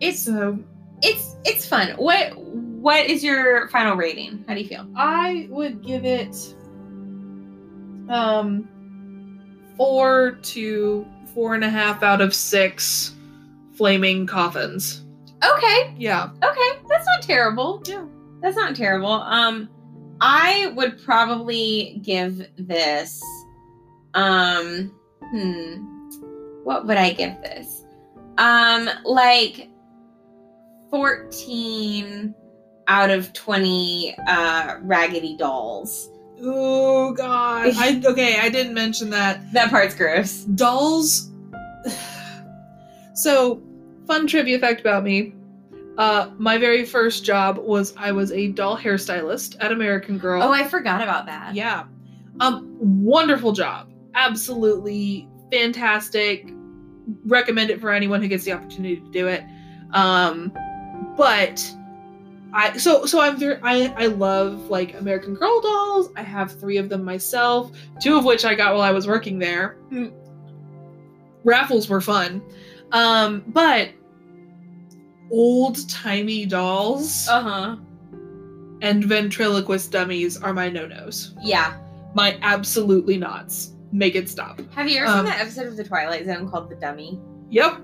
it's 0.00 0.20
So 0.20 0.58
it's 1.02 1.36
it's 1.44 1.66
fun. 1.66 1.90
What 1.96 2.36
what 2.36 3.06
is 3.06 3.22
your 3.22 3.68
final 3.68 3.96
rating? 3.96 4.44
How 4.48 4.54
do 4.54 4.60
you 4.60 4.68
feel? 4.68 4.86
I 4.96 5.46
would 5.50 5.82
give 5.84 6.04
it 6.04 6.34
um 8.08 8.68
four 9.82 10.38
to 10.42 11.04
four 11.34 11.54
and 11.56 11.64
a 11.64 11.68
half 11.68 12.04
out 12.04 12.20
of 12.20 12.32
six 12.32 13.14
flaming 13.74 14.26
coffins. 14.28 15.02
Okay, 15.44 15.92
Yeah. 15.98 16.30
okay, 16.44 16.70
that's 16.88 17.04
not 17.06 17.20
terrible. 17.22 17.82
Yeah. 17.84 18.04
That's 18.40 18.56
not 18.56 18.76
terrible. 18.76 19.10
Um, 19.10 19.68
I 20.20 20.72
would 20.76 21.02
probably 21.04 21.98
give 22.04 22.46
this. 22.58 23.20
Um, 24.14 24.94
hmm, 25.20 25.74
what 26.62 26.86
would 26.86 26.96
I 26.96 27.12
give 27.12 27.40
this? 27.42 27.84
Um, 28.38 28.88
like 29.04 29.68
fourteen 30.90 32.34
out 32.86 33.10
of 33.10 33.32
twenty 33.32 34.14
uh 34.28 34.76
raggedy 34.82 35.36
dolls. 35.36 36.08
Oh 36.40 37.12
god. 37.12 37.72
I 37.76 38.00
okay, 38.06 38.38
I 38.40 38.48
didn't 38.48 38.74
mention 38.74 39.10
that. 39.10 39.52
That 39.52 39.70
part's 39.70 39.94
gross. 39.94 40.44
Dolls 40.44 41.30
So, 43.14 43.62
fun 44.06 44.26
trivia 44.26 44.58
fact 44.58 44.80
about 44.80 45.04
me. 45.04 45.34
Uh 45.98 46.30
my 46.38 46.56
very 46.58 46.84
first 46.84 47.24
job 47.24 47.58
was 47.58 47.94
I 47.96 48.12
was 48.12 48.32
a 48.32 48.48
doll 48.48 48.78
hairstylist 48.78 49.56
at 49.60 49.72
American 49.72 50.18
Girl. 50.18 50.42
Oh, 50.42 50.52
I 50.52 50.66
forgot 50.66 51.02
about 51.02 51.26
that. 51.26 51.54
Yeah. 51.54 51.84
Um, 52.40 52.76
wonderful 52.80 53.52
job. 53.52 53.90
Absolutely 54.14 55.28
fantastic. 55.50 56.50
Recommend 57.26 57.70
it 57.70 57.80
for 57.80 57.90
anyone 57.90 58.22
who 58.22 58.28
gets 58.28 58.44
the 58.44 58.52
opportunity 58.52 58.96
to 58.96 59.10
do 59.10 59.28
it. 59.28 59.44
Um, 59.92 60.52
but 61.16 61.62
I 62.54 62.76
so 62.76 63.06
so 63.06 63.20
I'm 63.20 63.38
very 63.38 63.58
I 63.62 63.94
I 63.96 64.06
love 64.06 64.68
like 64.68 64.94
American 64.94 65.34
Girl 65.34 65.60
dolls. 65.60 66.10
I 66.16 66.22
have 66.22 66.52
three 66.60 66.76
of 66.76 66.88
them 66.88 67.02
myself, 67.04 67.72
two 68.02 68.16
of 68.16 68.24
which 68.24 68.44
I 68.44 68.54
got 68.54 68.72
while 68.74 68.82
I 68.82 68.90
was 68.90 69.06
working 69.06 69.38
there. 69.38 69.76
Hmm. 69.90 70.08
Raffles 71.44 71.88
were 71.88 72.00
fun. 72.00 72.42
Um, 72.92 73.42
but 73.48 73.88
old 75.30 75.88
timey 75.88 76.44
dolls 76.46 77.26
Uh 77.28 77.40
huh. 77.42 77.76
and 78.82 79.04
ventriloquist 79.04 79.90
dummies 79.90 80.40
are 80.42 80.52
my 80.52 80.68
no-nos. 80.68 81.34
Yeah. 81.42 81.78
My 82.14 82.38
absolutely 82.42 83.16
nots. 83.16 83.72
Make 83.92 84.14
it 84.14 84.28
stop. 84.28 84.60
Have 84.74 84.88
you 84.88 84.98
ever 84.98 85.06
Um, 85.06 85.16
seen 85.18 85.24
that 85.26 85.40
episode 85.40 85.66
of 85.66 85.76
The 85.76 85.84
Twilight 85.84 86.26
Zone 86.26 86.48
called 86.50 86.68
The 86.70 86.76
Dummy? 86.76 87.18
Yep. 87.50 87.80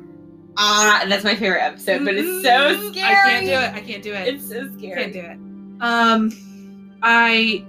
Ah, 0.60 1.04
that's 1.08 1.22
my 1.24 1.36
favorite 1.36 1.62
episode, 1.62 2.04
but 2.04 2.14
it's 2.16 2.42
so 2.42 2.50
Mm, 2.74 2.90
scary. 2.90 3.14
I 3.14 3.22
can't 3.22 3.46
do 3.46 3.52
it. 3.52 3.74
I 3.74 3.80
can't 3.80 4.02
do 4.02 4.12
it. 4.12 4.34
It's 4.34 4.48
so 4.48 4.68
scary. 4.76 4.92
I 4.92 4.96
can't 4.96 5.12
do 5.12 5.20
it. 5.20 5.38
Um, 5.80 6.98
I, 7.02 7.64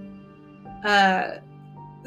uh, 0.84 1.38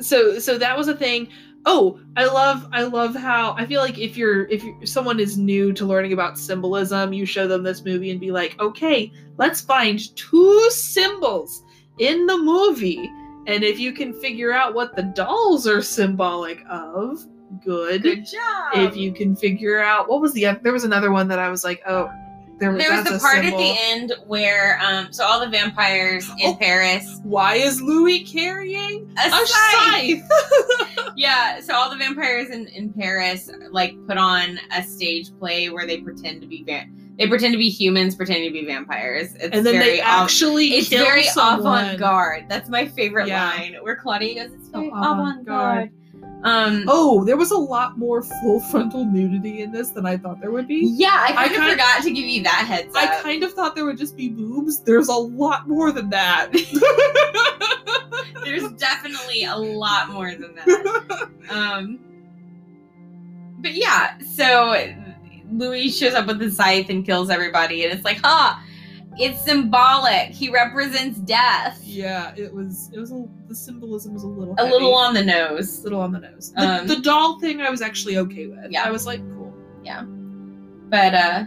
so 0.03 0.39
so 0.39 0.59
that 0.59 0.77
was 0.77 0.89
a 0.89 0.97
thing. 0.97 1.29
Oh, 1.65 2.01
I 2.17 2.25
love 2.25 2.67
I 2.73 2.83
love 2.83 3.15
how 3.15 3.55
I 3.57 3.67
feel 3.67 3.81
like 3.81 3.97
if 3.99 4.17
you're 4.17 4.47
if 4.49 4.65
you're, 4.65 4.85
someone 4.85 5.21
is 5.21 5.39
new 5.39 5.73
to 5.75 5.85
learning 5.87 6.13
about 6.13 6.37
symbolism, 6.37 7.13
you 7.13 7.25
show 7.27 7.47
them 7.47 7.63
this 7.63 7.85
movie 7.85 8.11
and 8.11 8.19
be 8.19 8.33
like, 8.33 8.59
okay, 8.61 9.13
let's 9.39 9.61
find 9.61 10.01
two 10.17 10.69
symbols 10.71 11.63
in 11.99 12.27
the 12.27 12.37
movie. 12.39 13.09
And 13.47 13.63
if 13.63 13.79
you 13.79 13.93
can 13.93 14.13
figure 14.15 14.53
out 14.53 14.75
what 14.75 14.97
the 14.97 15.03
dolls 15.05 15.69
are 15.69 15.83
symbolic 15.83 16.65
of, 16.69 17.25
good. 17.65 18.03
Good 18.03 18.27
job. 18.27 18.73
If 18.75 18.97
you 18.97 19.13
can 19.13 19.37
figure 19.37 19.81
out 19.81 20.09
what 20.09 20.21
was 20.21 20.33
the 20.33 20.59
there 20.63 20.73
was 20.73 20.85
another 20.85 21.11
one 21.11 21.29
that 21.29 21.39
I 21.39 21.49
was 21.49 21.65
like, 21.65 21.83
oh, 21.87 22.11
there 22.59 22.71
was, 22.71 22.81
there 22.83 22.93
was 22.93 23.05
the 23.05 23.19
part 23.19 23.43
symbol. 23.43 23.59
at 23.59 23.63
the 23.63 23.75
end 23.81 24.13
where 24.27 24.79
um 24.81 25.13
so 25.13 25.25
all 25.25 25.41
the 25.41 25.49
vampires 25.49 26.29
in 26.39 26.51
Oh. 26.53 26.57
Paris 26.57 27.21
Why 27.25 27.57
is 27.57 27.81
Louis 27.83 28.21
carrying 28.25 29.13
a, 29.19 29.27
a 29.29 29.47
scythe. 29.47 30.21
scythe? 30.21 31.13
Yeah, 31.17 31.61
so 31.61 31.75
all 31.75 31.91
the 31.91 31.97
vampires 31.97 32.49
in, 32.51 32.69
in 32.69 32.93
Paris 32.93 33.51
like 33.71 33.95
put 34.07 34.17
on 34.17 34.59
a 34.75 34.83
stage 34.83 35.31
play 35.39 35.69
where 35.71 35.87
they 35.87 35.99
pretend 36.01 36.41
to 36.43 36.47
be 36.47 36.63
va- 36.65 36.87
they 37.19 37.27
pretend 37.29 37.53
to 37.53 37.59
be 37.59 37.69
humans 37.69 38.15
pretending 38.15 38.49
to 38.49 38.53
be 38.53 38.65
vampires. 38.65 39.35
It's 39.35 39.55
and 39.55 39.67
then 39.67 39.75
very 39.75 39.79
they 39.97 40.01
off- 40.01 40.25
actually 40.25 40.69
it's 40.75 40.89
very 40.89 41.25
someone. 41.25 41.85
avant-garde. 41.85 42.47
That's 42.49 42.69
my 42.71 42.87
favorite 42.87 43.29
Yeah. 43.29 43.51
line 43.51 43.77
where 43.83 43.95
Claudia 43.97 44.47
goes, 44.47 44.55
"It's 44.55 44.69
avant-garde. 44.69 45.03
avant-garde." 45.05 45.91
Um, 46.45 46.85
Oh, 46.89 47.25
there 47.25 47.37
was 47.37 47.51
a 47.53 47.57
lot 47.57 47.99
more 47.99 48.23
full 48.23 48.59
frontal 48.61 49.05
nudity 49.05 49.63
in 49.63 49.71
this 49.71 49.91
than 49.91 50.05
I 50.07 50.17
thought 50.17 50.41
there 50.41 50.51
would 50.51 50.67
be. 50.67 50.93
yeah, 50.97 51.09
I 51.13 51.27
I 51.27 51.33
kind 51.35 51.51
of 51.53 51.57
kind- 51.59 51.71
forgot 51.73 52.03
to 52.03 52.11
give 52.11 52.25
you 52.25 52.43
that 52.43 52.65
heads 52.67 52.95
up. 52.97 53.03
I 53.03 53.23
kind 53.23 53.43
of 53.45 53.53
thought 53.53 53.75
there 53.77 53.85
would 53.85 53.99
just 53.99 54.17
be 54.17 54.29
boobs. 54.29 54.81
There's 54.81 55.09
a 55.09 55.15
lot 55.15 55.69
more 55.69 55.93
than 55.93 56.11
that. 56.11 56.51
There's 58.45 58.71
definitely 58.79 59.45
a 59.45 59.57
lot 59.57 60.11
more 60.11 60.33
than 60.35 60.55
that. 60.57 61.29
Um, 61.51 61.99
but 63.59 63.75
yeah, 63.75 64.17
so 64.21 64.75
Louis 65.53 65.91
shows 65.91 66.15
up 66.15 66.27
with 66.27 66.39
the 66.39 66.51
scythe 66.51 66.89
and 66.89 67.05
kills 67.05 67.29
everybody, 67.31 67.85
and 67.85 67.93
it's 67.93 68.05
like, 68.05 68.19
ha, 68.23 68.63
it's 69.19 69.43
symbolic. 69.45 70.29
He 70.31 70.49
represents 70.51 71.19
death. 71.21 71.81
yeah, 71.85 72.33
it 72.37 72.53
was. 72.53 72.91
It 72.93 72.99
was 72.99 73.13
a, 73.13 73.25
the 73.49 73.55
symbolism 73.55 74.15
was 74.15 74.23
a 74.23 74.27
little 74.29 74.55
A 74.55 74.63
heavy. 74.63 74.73
little 74.73 74.95
on 74.95 75.15
the 75.15 75.23
nose. 75.25 75.81
A 75.81 75.83
little 75.85 76.01
on 76.01 76.13
the 76.13 76.21
nose. 76.21 76.53
The, 76.53 76.63
Um, 76.81 76.87
the 76.87 77.01
doll 77.01 77.39
thing 77.41 77.61
I 77.61 77.71
was 77.71 77.83
actually 77.83 78.17
okay 78.19 78.47
with. 78.47 78.71
Yeah. 78.71 78.85
I 78.85 78.91
was 78.91 79.07
like, 79.07 79.21
cool. 79.35 79.53
Yeah, 79.85 80.03
but 80.05 81.15
uh 81.15 81.45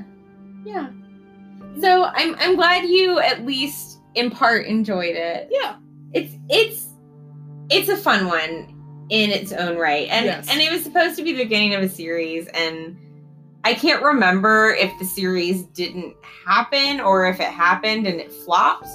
yeah. 0.66 0.90
So 1.82 2.06
I'm 2.06 2.36
I'm 2.40 2.56
glad 2.56 2.86
you 2.86 3.20
at 3.20 3.46
least 3.46 4.00
in 4.16 4.30
part 4.32 4.66
enjoyed 4.66 5.16
it. 5.16 5.48
Yeah. 5.52 5.76
It's 6.14 6.34
it's 6.50 6.88
it's 7.70 7.90
a 7.90 7.98
fun 7.98 8.28
one 8.28 8.72
in 9.10 9.32
its 9.32 9.52
own 9.52 9.78
right. 9.78 10.08
And 10.10 10.26
Yes. 10.26 10.48
and 10.50 10.62
it 10.62 10.72
was 10.72 10.84
supposed 10.84 11.16
to 11.18 11.24
be 11.24 11.34
the 11.34 11.44
beginning 11.44 11.74
of 11.76 11.82
a 11.84 11.90
series 11.90 12.48
and 12.48 12.98
I 13.66 13.74
can't 13.74 14.04
remember 14.04 14.76
if 14.76 14.98
the 15.00 15.06
series 15.06 15.64
didn't 15.64 16.16
happen 16.46 17.02
or 17.02 17.28
if 17.28 17.40
it 17.40 17.48
happened 17.48 18.06
and 18.06 18.22
it 18.22 18.32
flopped. 18.32 18.88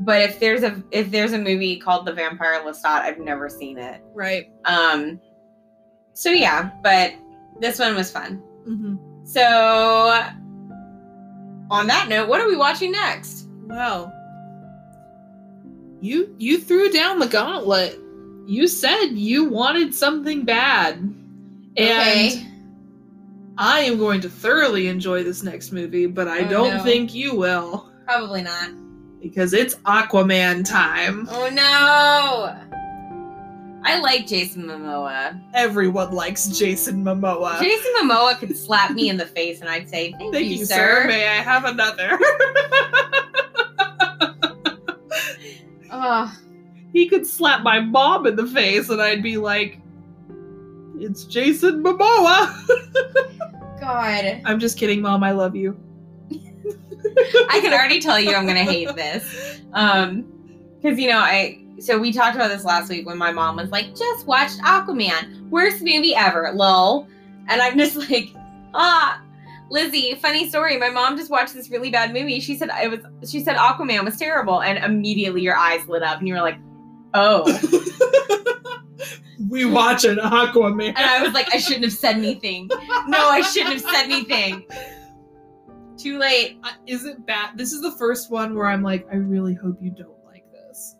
But 0.00 0.22
if 0.22 0.40
there's 0.40 0.64
a 0.64 0.82
if 0.90 1.10
there's 1.12 1.32
a 1.32 1.38
movie 1.38 1.78
called 1.78 2.04
The 2.04 2.12
Vampire 2.12 2.60
Lestat, 2.64 3.02
I've 3.02 3.18
never 3.18 3.48
seen 3.48 3.78
it. 3.78 4.02
Right. 4.14 4.50
Um 4.64 5.20
so 6.14 6.30
yeah, 6.30 6.72
but 6.82 7.14
this 7.60 7.78
one 7.78 7.94
was 7.94 8.10
fun. 8.10 8.42
Mm-hmm. 8.66 8.96
So, 9.24 9.44
on 11.70 11.86
that 11.86 12.08
note, 12.08 12.28
what 12.28 12.40
are 12.40 12.48
we 12.48 12.56
watching 12.56 12.90
next? 12.90 13.46
Well, 13.66 14.12
you 16.00 16.34
you 16.38 16.58
threw 16.58 16.90
down 16.90 17.20
the 17.20 17.28
gauntlet. 17.28 17.98
You 18.46 18.66
said 18.66 19.10
you 19.10 19.44
wanted 19.44 19.94
something 19.94 20.44
bad, 20.44 20.96
and 21.76 22.47
I 23.60 23.80
am 23.80 23.98
going 23.98 24.20
to 24.20 24.28
thoroughly 24.30 24.86
enjoy 24.86 25.24
this 25.24 25.42
next 25.42 25.72
movie, 25.72 26.06
but 26.06 26.28
I 26.28 26.40
Oh, 26.46 26.48
don't 26.48 26.76
no. 26.78 26.82
think 26.84 27.12
you 27.14 27.34
will 27.34 27.90
probably 28.04 28.42
not. 28.42 28.70
because 29.20 29.52
it's 29.52 29.74
Aquaman 29.86 30.64
time. 30.68 31.26
Oh 31.30 31.48
no! 31.50 32.56
I 33.84 34.00
like 34.00 34.26
Jason 34.26 34.64
Momoa. 34.64 35.40
Everyone 35.54 36.12
likes 36.12 36.46
Jason 36.48 37.02
Momoa. 37.04 37.58
Jason 37.60 37.92
Momoa 38.00 38.38
could 38.38 38.56
slap 38.56 38.92
me 38.92 39.08
in 39.08 39.16
the 39.16 39.26
face 39.26 39.60
and 39.60 39.68
I'd 39.68 39.88
say, 39.88 40.12
"Thank, 40.12 40.32
Thank 40.34 40.46
you, 40.46 40.56
you, 40.58 40.64
sir." 40.64 41.02
sir. 41.02 41.04
May 41.08 41.26
I 41.26 41.40
have 41.42 41.64
another? 41.64 42.18
He 46.92 47.06
could 47.08 47.26
slap 47.26 47.62
my 47.62 47.80
mom 47.80 48.26
in 48.26 48.34
the 48.34 48.46
face, 48.46 48.88
and 48.88 49.00
I'd 49.00 49.22
be 49.22 49.36
like, 49.36 49.78
"It's 50.98 51.24
Jason 51.24 51.82
Momoa." 51.82 52.54
God, 53.80 54.42
I'm 54.44 54.58
just 54.58 54.78
kidding, 54.78 55.00
mom. 55.00 55.22
I 55.22 55.32
love 55.32 55.54
you. 55.56 55.78
I 56.30 57.60
can 57.60 57.72
already 57.72 58.00
tell 58.00 58.18
you 58.18 58.34
I'm 58.34 58.46
gonna 58.46 58.64
hate 58.64 58.94
this. 58.94 59.60
Um, 59.72 60.24
because 60.80 60.98
you 60.98 61.08
know 61.08 61.18
I. 61.18 61.64
So 61.80 61.98
we 61.98 62.12
talked 62.12 62.34
about 62.34 62.48
this 62.48 62.64
last 62.64 62.88
week 62.88 63.06
when 63.06 63.18
my 63.18 63.32
mom 63.32 63.56
was 63.56 63.70
like, 63.70 63.94
"Just 63.94 64.26
watched 64.26 64.58
Aquaman, 64.60 65.48
worst 65.48 65.82
movie 65.82 66.14
ever." 66.14 66.52
Lol, 66.54 67.06
and 67.48 67.60
I'm 67.60 67.78
just 67.78 67.96
like, 68.10 68.28
ah. 68.74 69.22
Lizzie, 69.70 70.14
funny 70.14 70.48
story. 70.48 70.78
My 70.78 70.88
mom 70.88 71.18
just 71.18 71.30
watched 71.30 71.52
this 71.52 71.68
really 71.68 71.90
bad 71.90 72.14
movie. 72.14 72.40
She 72.40 72.56
said 72.56 72.70
it 72.82 72.90
was. 72.90 73.30
She 73.30 73.40
said 73.44 73.56
Aquaman 73.56 74.02
was 74.02 74.16
terrible, 74.16 74.62
and 74.62 74.82
immediately 74.82 75.42
your 75.42 75.56
eyes 75.56 75.86
lit 75.88 76.02
up, 76.02 76.18
and 76.20 76.26
you 76.26 76.32
were 76.32 76.40
like, 76.40 76.58
"Oh!" 77.12 77.44
we 79.48 79.64
watch 79.64 80.04
an 80.04 80.16
Aquaman. 80.16 80.88
And 80.88 80.98
I 80.98 81.22
was 81.22 81.32
like, 81.32 81.52
"I 81.54 81.58
shouldn't 81.58 81.84
have 81.84 81.92
said 81.92 82.16
anything. 82.16 82.68
No, 83.06 83.28
I 83.28 83.42
shouldn't 83.42 83.74
have 83.74 83.94
said 83.94 84.04
anything. 84.04 84.64
Too 85.96 86.18
late." 86.18 86.58
Uh, 86.64 86.70
Is 86.86 87.04
it 87.04 87.24
bad? 87.26 87.56
This 87.56 87.72
is 87.72 87.80
the 87.82 87.92
first 87.92 88.30
one 88.30 88.54
where 88.54 88.66
I'm 88.66 88.82
like, 88.82 89.06
I 89.12 89.16
really 89.16 89.54
hope 89.54 89.78
you 89.80 89.90
don't 89.90 90.24
like 90.24 90.44
this. 90.52 90.96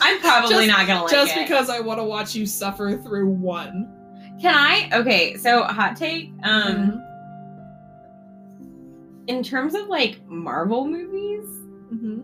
I'm 0.00 0.20
probably 0.20 0.66
Just- 0.66 0.68
not 0.68 0.86
gonna 0.86 1.02
like 1.02 1.12
Just 1.12 1.36
it. 1.36 1.46
because 1.46 1.68
I 1.70 1.80
want 1.80 2.00
to 2.00 2.04
watch 2.04 2.34
you 2.34 2.46
suffer 2.46 2.96
through 2.96 3.28
one. 3.30 3.94
Can 4.40 4.54
I? 4.54 4.88
Okay, 4.92 5.36
so 5.36 5.64
hot 5.64 5.96
take. 5.96 6.30
Um, 6.44 7.02
in 9.26 9.42
terms 9.42 9.74
of 9.74 9.88
like 9.88 10.24
Marvel 10.26 10.86
movies, 10.86 11.44
mm-hmm. 11.92 12.20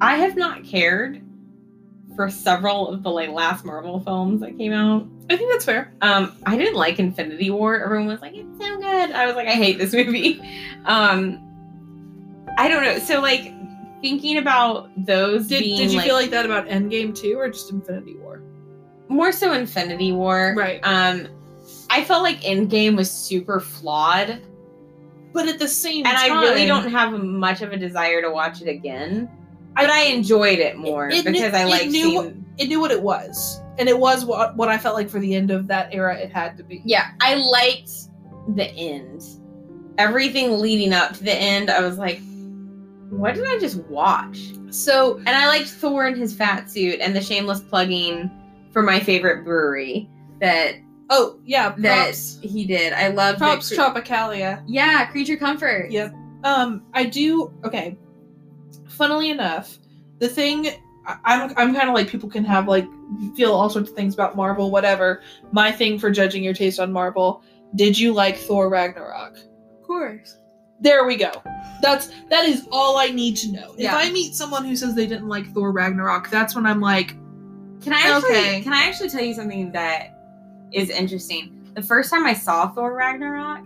I 0.00 0.16
have 0.16 0.36
not 0.36 0.64
cared 0.64 1.22
for 2.18 2.28
several 2.28 2.88
of 2.88 3.04
the 3.04 3.10
like 3.10 3.30
last 3.30 3.64
Marvel 3.64 4.00
films 4.00 4.40
that 4.40 4.58
came 4.58 4.72
out. 4.72 5.06
I 5.30 5.36
think 5.36 5.52
that's 5.52 5.64
fair. 5.64 5.94
Um, 6.00 6.36
I 6.46 6.56
didn't 6.56 6.74
like 6.74 6.98
Infinity 6.98 7.50
War. 7.50 7.80
Everyone 7.80 8.08
was 8.08 8.20
like, 8.20 8.34
"It's 8.34 8.58
so 8.58 8.76
good." 8.76 9.12
I 9.12 9.24
was 9.24 9.36
like, 9.36 9.46
"I 9.46 9.52
hate 9.52 9.78
this 9.78 9.94
movie." 9.94 10.42
Um, 10.84 11.44
I 12.56 12.66
don't 12.66 12.82
know. 12.82 12.98
So 12.98 13.20
like 13.20 13.52
thinking 14.00 14.38
about 14.38 14.90
those 14.96 15.48
Did, 15.48 15.60
being 15.60 15.76
did 15.76 15.90
you 15.90 15.98
like, 15.98 16.06
feel 16.06 16.14
like 16.14 16.30
that 16.30 16.46
about 16.46 16.66
Endgame 16.66 17.14
too, 17.14 17.38
or 17.38 17.48
just 17.50 17.70
Infinity 17.70 18.16
War? 18.16 18.42
more 19.08 19.32
so 19.32 19.52
Infinity 19.52 20.12
War, 20.12 20.54
Right. 20.56 20.80
Um, 20.82 21.28
I 21.90 22.02
felt 22.04 22.22
like 22.22 22.40
Endgame 22.40 22.96
was 22.96 23.10
super 23.10 23.60
flawed. 23.60 24.40
But 25.32 25.46
at 25.46 25.58
the 25.58 25.68
same 25.68 26.06
and 26.06 26.16
time, 26.16 26.32
I 26.32 26.40
really 26.40 26.66
don't 26.66 26.90
have 26.90 27.12
much 27.12 27.60
of 27.60 27.72
a 27.72 27.76
desire 27.76 28.22
to 28.22 28.30
watch 28.30 28.60
it 28.62 28.68
again. 28.68 29.30
But 29.78 29.90
I 29.90 30.04
enjoyed 30.04 30.58
it 30.58 30.76
more 30.76 31.08
It- 31.08 31.18
it 31.18 31.24
because 31.24 31.52
knew- 31.52 31.58
I 31.58 31.62
it 31.62 31.66
like 31.70 31.86
knew 31.88 32.02
seeing. 32.22 32.44
It 32.58 32.66
knew 32.68 32.80
what 32.80 32.90
it 32.90 33.00
was, 33.02 33.60
and 33.78 33.88
it 33.88 33.98
was 33.98 34.24
what 34.24 34.56
what 34.56 34.68
I 34.68 34.78
felt 34.78 34.96
like 34.96 35.08
for 35.08 35.20
the 35.20 35.34
end 35.34 35.50
of 35.52 35.68
that 35.68 35.88
era. 35.92 36.16
It 36.18 36.32
had 36.32 36.56
to 36.56 36.64
be. 36.64 36.82
Yeah, 36.84 37.06
I 37.20 37.34
liked 37.36 37.90
the 38.56 38.66
end. 38.72 39.22
Everything 39.96 40.58
leading 40.60 40.92
up 40.92 41.12
to 41.14 41.24
the 41.24 41.34
end, 41.34 41.70
I 41.70 41.80
was 41.80 41.98
like, 41.98 42.20
"What 43.10 43.34
did 43.36 43.44
I 43.46 43.58
just 43.58 43.76
watch?" 43.84 44.38
So 44.70 45.16
And 45.18 45.30
I 45.30 45.46
liked 45.46 45.68
Thor 45.68 46.06
in 46.08 46.16
his 46.16 46.34
fat 46.34 46.70
suit 46.70 46.98
and 47.00 47.14
the 47.14 47.20
shameless 47.20 47.60
plugging 47.60 48.30
for 48.72 48.82
my 48.82 49.00
favorite 49.00 49.44
brewery 49.44 50.08
that 50.40 50.74
oh 51.10 51.38
yeah, 51.44 51.74
that 51.78 52.14
he 52.42 52.66
did. 52.66 52.92
I 52.92 53.08
love 53.08 53.38
props 53.38 53.68
the, 53.70 53.76
Tropicalia. 53.76 54.62
Yeah, 54.66 55.06
creature 55.06 55.36
comfort. 55.36 55.90
Yep. 55.90 56.12
Um, 56.44 56.82
I 56.94 57.04
do. 57.04 57.50
Okay. 57.64 57.96
Funnily 58.98 59.30
enough, 59.30 59.78
the 60.18 60.28
thing 60.28 60.68
I'm 61.24 61.52
I'm 61.56 61.74
kind 61.74 61.88
of 61.88 61.94
like 61.94 62.08
people 62.08 62.28
can 62.28 62.44
have 62.44 62.68
like 62.68 62.86
feel 63.36 63.52
all 63.52 63.70
sorts 63.70 63.88
of 63.90 63.96
things 63.96 64.12
about 64.12 64.36
Marvel, 64.36 64.70
whatever. 64.70 65.22
My 65.52 65.72
thing 65.72 65.98
for 65.98 66.10
judging 66.10 66.44
your 66.44 66.52
taste 66.52 66.78
on 66.78 66.92
Marvel. 66.92 67.42
Did 67.76 67.98
you 67.98 68.12
like 68.12 68.36
Thor 68.36 68.68
Ragnarok? 68.68 69.36
Of 69.36 69.86
course. 69.86 70.36
There 70.80 71.04
we 71.06 71.16
go. 71.16 71.30
That's 71.80 72.10
that 72.28 72.44
is 72.44 72.66
all 72.70 72.98
I 72.98 73.08
need 73.08 73.36
to 73.38 73.52
know. 73.52 73.74
Yeah. 73.78 73.96
If 73.98 74.06
I 74.06 74.12
meet 74.12 74.34
someone 74.34 74.64
who 74.64 74.76
says 74.76 74.94
they 74.94 75.06
didn't 75.06 75.28
like 75.28 75.52
Thor 75.54 75.72
Ragnarok, 75.72 76.28
that's 76.30 76.54
when 76.54 76.66
I'm 76.66 76.80
like, 76.80 77.08
Can 77.80 77.92
I 77.92 78.00
actually 78.00 78.30
Okay. 78.30 78.60
can 78.62 78.72
I 78.72 78.84
actually 78.84 79.10
tell 79.10 79.22
you 79.22 79.34
something 79.34 79.72
that 79.72 80.14
is 80.72 80.90
interesting? 80.90 81.70
The 81.74 81.82
first 81.82 82.10
time 82.10 82.26
I 82.26 82.34
saw 82.34 82.68
Thor 82.68 82.94
Ragnarok, 82.94 83.64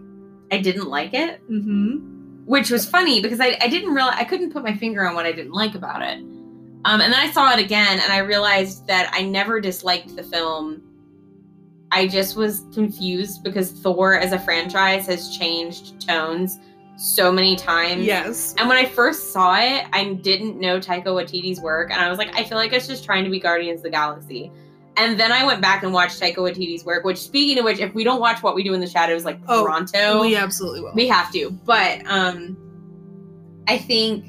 I 0.52 0.58
didn't 0.58 0.88
like 0.88 1.14
it, 1.14 1.40
mm-hmm. 1.50 2.11
Which 2.44 2.70
was 2.70 2.88
funny 2.88 3.20
because 3.20 3.40
I, 3.40 3.56
I 3.60 3.68
didn't 3.68 3.94
realize 3.94 4.16
I 4.18 4.24
couldn't 4.24 4.52
put 4.52 4.62
my 4.62 4.76
finger 4.76 5.06
on 5.06 5.14
what 5.14 5.26
I 5.26 5.32
didn't 5.32 5.52
like 5.52 5.74
about 5.74 6.02
it. 6.02 6.18
Um, 6.84 7.00
and 7.00 7.12
then 7.12 7.20
I 7.20 7.30
saw 7.30 7.52
it 7.52 7.60
again 7.60 8.00
and 8.00 8.12
I 8.12 8.18
realized 8.18 8.86
that 8.88 9.10
I 9.12 9.22
never 9.22 9.60
disliked 9.60 10.16
the 10.16 10.22
film. 10.22 10.82
I 11.92 12.08
just 12.08 12.36
was 12.36 12.64
confused 12.72 13.44
because 13.44 13.70
Thor 13.70 14.14
as 14.14 14.32
a 14.32 14.38
franchise 14.38 15.06
has 15.06 15.36
changed 15.36 16.06
tones 16.06 16.58
so 16.96 17.32
many 17.32 17.56
times. 17.56 18.04
Yes. 18.04 18.54
And 18.58 18.68
when 18.68 18.78
I 18.78 18.86
first 18.86 19.32
saw 19.32 19.56
it, 19.56 19.86
I 19.92 20.14
didn't 20.22 20.58
know 20.58 20.78
Taika 20.78 21.06
Waititi's 21.06 21.60
work, 21.60 21.90
and 21.90 22.00
I 22.00 22.08
was 22.08 22.18
like, 22.18 22.34
I 22.34 22.44
feel 22.44 22.58
like 22.58 22.72
it's 22.72 22.86
just 22.86 23.04
trying 23.04 23.24
to 23.24 23.30
be 23.30 23.40
Guardians 23.40 23.80
of 23.80 23.84
the 23.84 23.90
Galaxy. 23.90 24.50
And 24.96 25.18
then 25.18 25.32
I 25.32 25.44
went 25.46 25.60
back 25.62 25.82
and 25.82 25.92
watched 25.92 26.20
Taika 26.20 26.36
Waititi's 26.36 26.84
work. 26.84 27.04
Which, 27.04 27.18
speaking 27.18 27.58
of 27.58 27.64
which, 27.64 27.78
if 27.78 27.94
we 27.94 28.04
don't 28.04 28.20
watch 28.20 28.42
What 28.42 28.54
We 28.54 28.62
Do 28.62 28.74
in 28.74 28.80
the 28.80 28.86
Shadows, 28.86 29.24
like 29.24 29.38
Oh, 29.48 29.64
Toronto, 29.64 30.20
We 30.20 30.36
absolutely 30.36 30.82
will. 30.82 30.92
we 30.94 31.08
have 31.08 31.32
to. 31.32 31.50
But 31.50 32.02
um, 32.06 32.56
I 33.68 33.78
think 33.78 34.26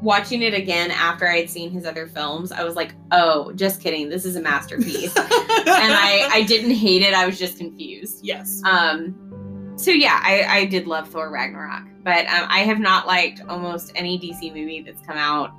watching 0.00 0.42
it 0.42 0.54
again 0.54 0.90
after 0.92 1.28
I 1.28 1.38
had 1.38 1.50
seen 1.50 1.70
his 1.70 1.84
other 1.86 2.06
films, 2.06 2.52
I 2.52 2.62
was 2.64 2.76
like, 2.76 2.94
oh, 3.10 3.52
just 3.54 3.80
kidding. 3.80 4.08
This 4.08 4.24
is 4.24 4.36
a 4.36 4.40
masterpiece. 4.40 5.16
and 5.16 5.26
I, 5.26 6.28
I 6.30 6.44
didn't 6.46 6.72
hate 6.72 7.02
it. 7.02 7.14
I 7.14 7.26
was 7.26 7.38
just 7.38 7.58
confused. 7.58 8.20
yes. 8.24 8.62
Um, 8.64 9.72
so 9.76 9.90
yeah, 9.90 10.20
I, 10.22 10.44
I 10.48 10.64
did 10.66 10.86
love 10.86 11.08
Thor 11.08 11.30
Ragnarok, 11.30 11.84
but 12.04 12.26
um, 12.26 12.46
I 12.48 12.60
have 12.60 12.78
not 12.78 13.06
liked 13.06 13.40
almost 13.48 13.90
any 13.96 14.18
DC 14.18 14.48
movie 14.54 14.82
that's 14.82 15.04
come 15.06 15.16
out. 15.16 15.50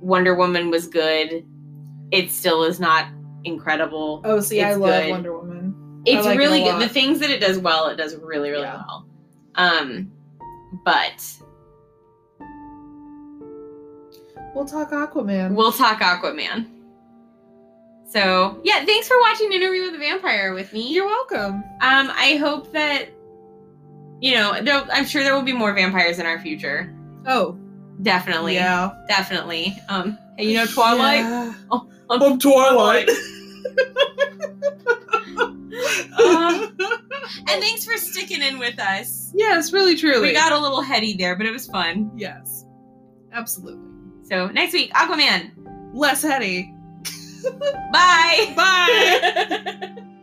Wonder 0.00 0.34
Woman 0.34 0.70
was 0.70 0.86
good. 0.88 1.44
It 2.14 2.30
still 2.30 2.62
is 2.64 2.78
not 2.78 3.08
incredible. 3.44 4.22
Oh, 4.24 4.38
see, 4.40 4.62
I 4.62 4.74
love 4.74 5.02
good. 5.02 5.10
Wonder 5.10 5.36
Woman. 5.36 6.02
It's 6.06 6.24
like 6.24 6.38
really 6.38 6.62
a 6.66 6.72
good. 6.72 6.82
The 6.82 6.88
things 6.88 7.18
that 7.20 7.30
it 7.30 7.40
does 7.40 7.58
well, 7.58 7.88
it 7.88 7.96
does 7.96 8.14
really, 8.16 8.50
really 8.50 8.62
Yeah. 8.62 8.82
well. 8.86 9.06
Um, 9.56 10.12
but 10.84 11.24
We'll 14.54 14.66
talk 14.66 14.90
Aquaman. 14.92 15.54
we'll 15.54 15.72
talk 15.72 16.00
Aquaman. 16.00 16.68
So 18.06 18.60
yeah, 18.62 18.84
thanks 18.84 19.08
for 19.08 19.18
watching 19.20 19.52
Interview 19.52 19.82
with 19.82 19.92
the 19.92 19.98
Vampire 19.98 20.54
with 20.54 20.72
me. 20.72 20.92
You're 20.92 21.06
welcome. 21.06 21.54
Um, 21.80 22.12
I 22.14 22.36
hope 22.40 22.70
that 22.72 23.08
you 24.20 24.34
know. 24.36 24.60
There, 24.62 24.86
I'm 24.92 25.04
sure 25.04 25.24
there 25.24 25.34
will 25.34 25.42
be 25.42 25.52
more 25.52 25.74
vampires 25.74 26.20
in 26.20 26.26
our 26.26 26.38
future. 26.38 26.94
Oh, 27.26 27.58
Definitely, 28.02 28.54
yeah. 28.54 28.90
definitely. 29.08 29.76
Um, 29.88 30.16
hey, 30.36 30.46
you 30.48 30.54
know 30.58 30.66
Twilight. 30.66 31.18
Yeah. 31.20 31.54
Oh, 31.72 31.88
I'm 32.10 32.38
Twilight. 32.38 33.08
Uh, 36.16 36.68
and 36.78 37.62
thanks 37.62 37.84
for 37.84 37.96
sticking 37.96 38.42
in 38.42 38.58
with 38.58 38.78
us. 38.78 39.32
yes, 39.34 39.72
really, 39.72 39.96
truly. 39.96 40.28
We 40.28 40.32
got 40.32 40.52
a 40.52 40.58
little 40.58 40.80
heady 40.80 41.14
there, 41.16 41.34
but 41.36 41.46
it 41.46 41.50
was 41.50 41.66
fun. 41.66 42.10
yes, 42.14 42.64
absolutely. 43.32 43.82
So 44.22 44.46
next 44.48 44.72
week, 44.72 44.92
Aquaman. 44.92 45.50
Less 45.92 46.22
heady. 46.22 46.72
Bye. 47.92 48.52
Bye. 48.56 49.96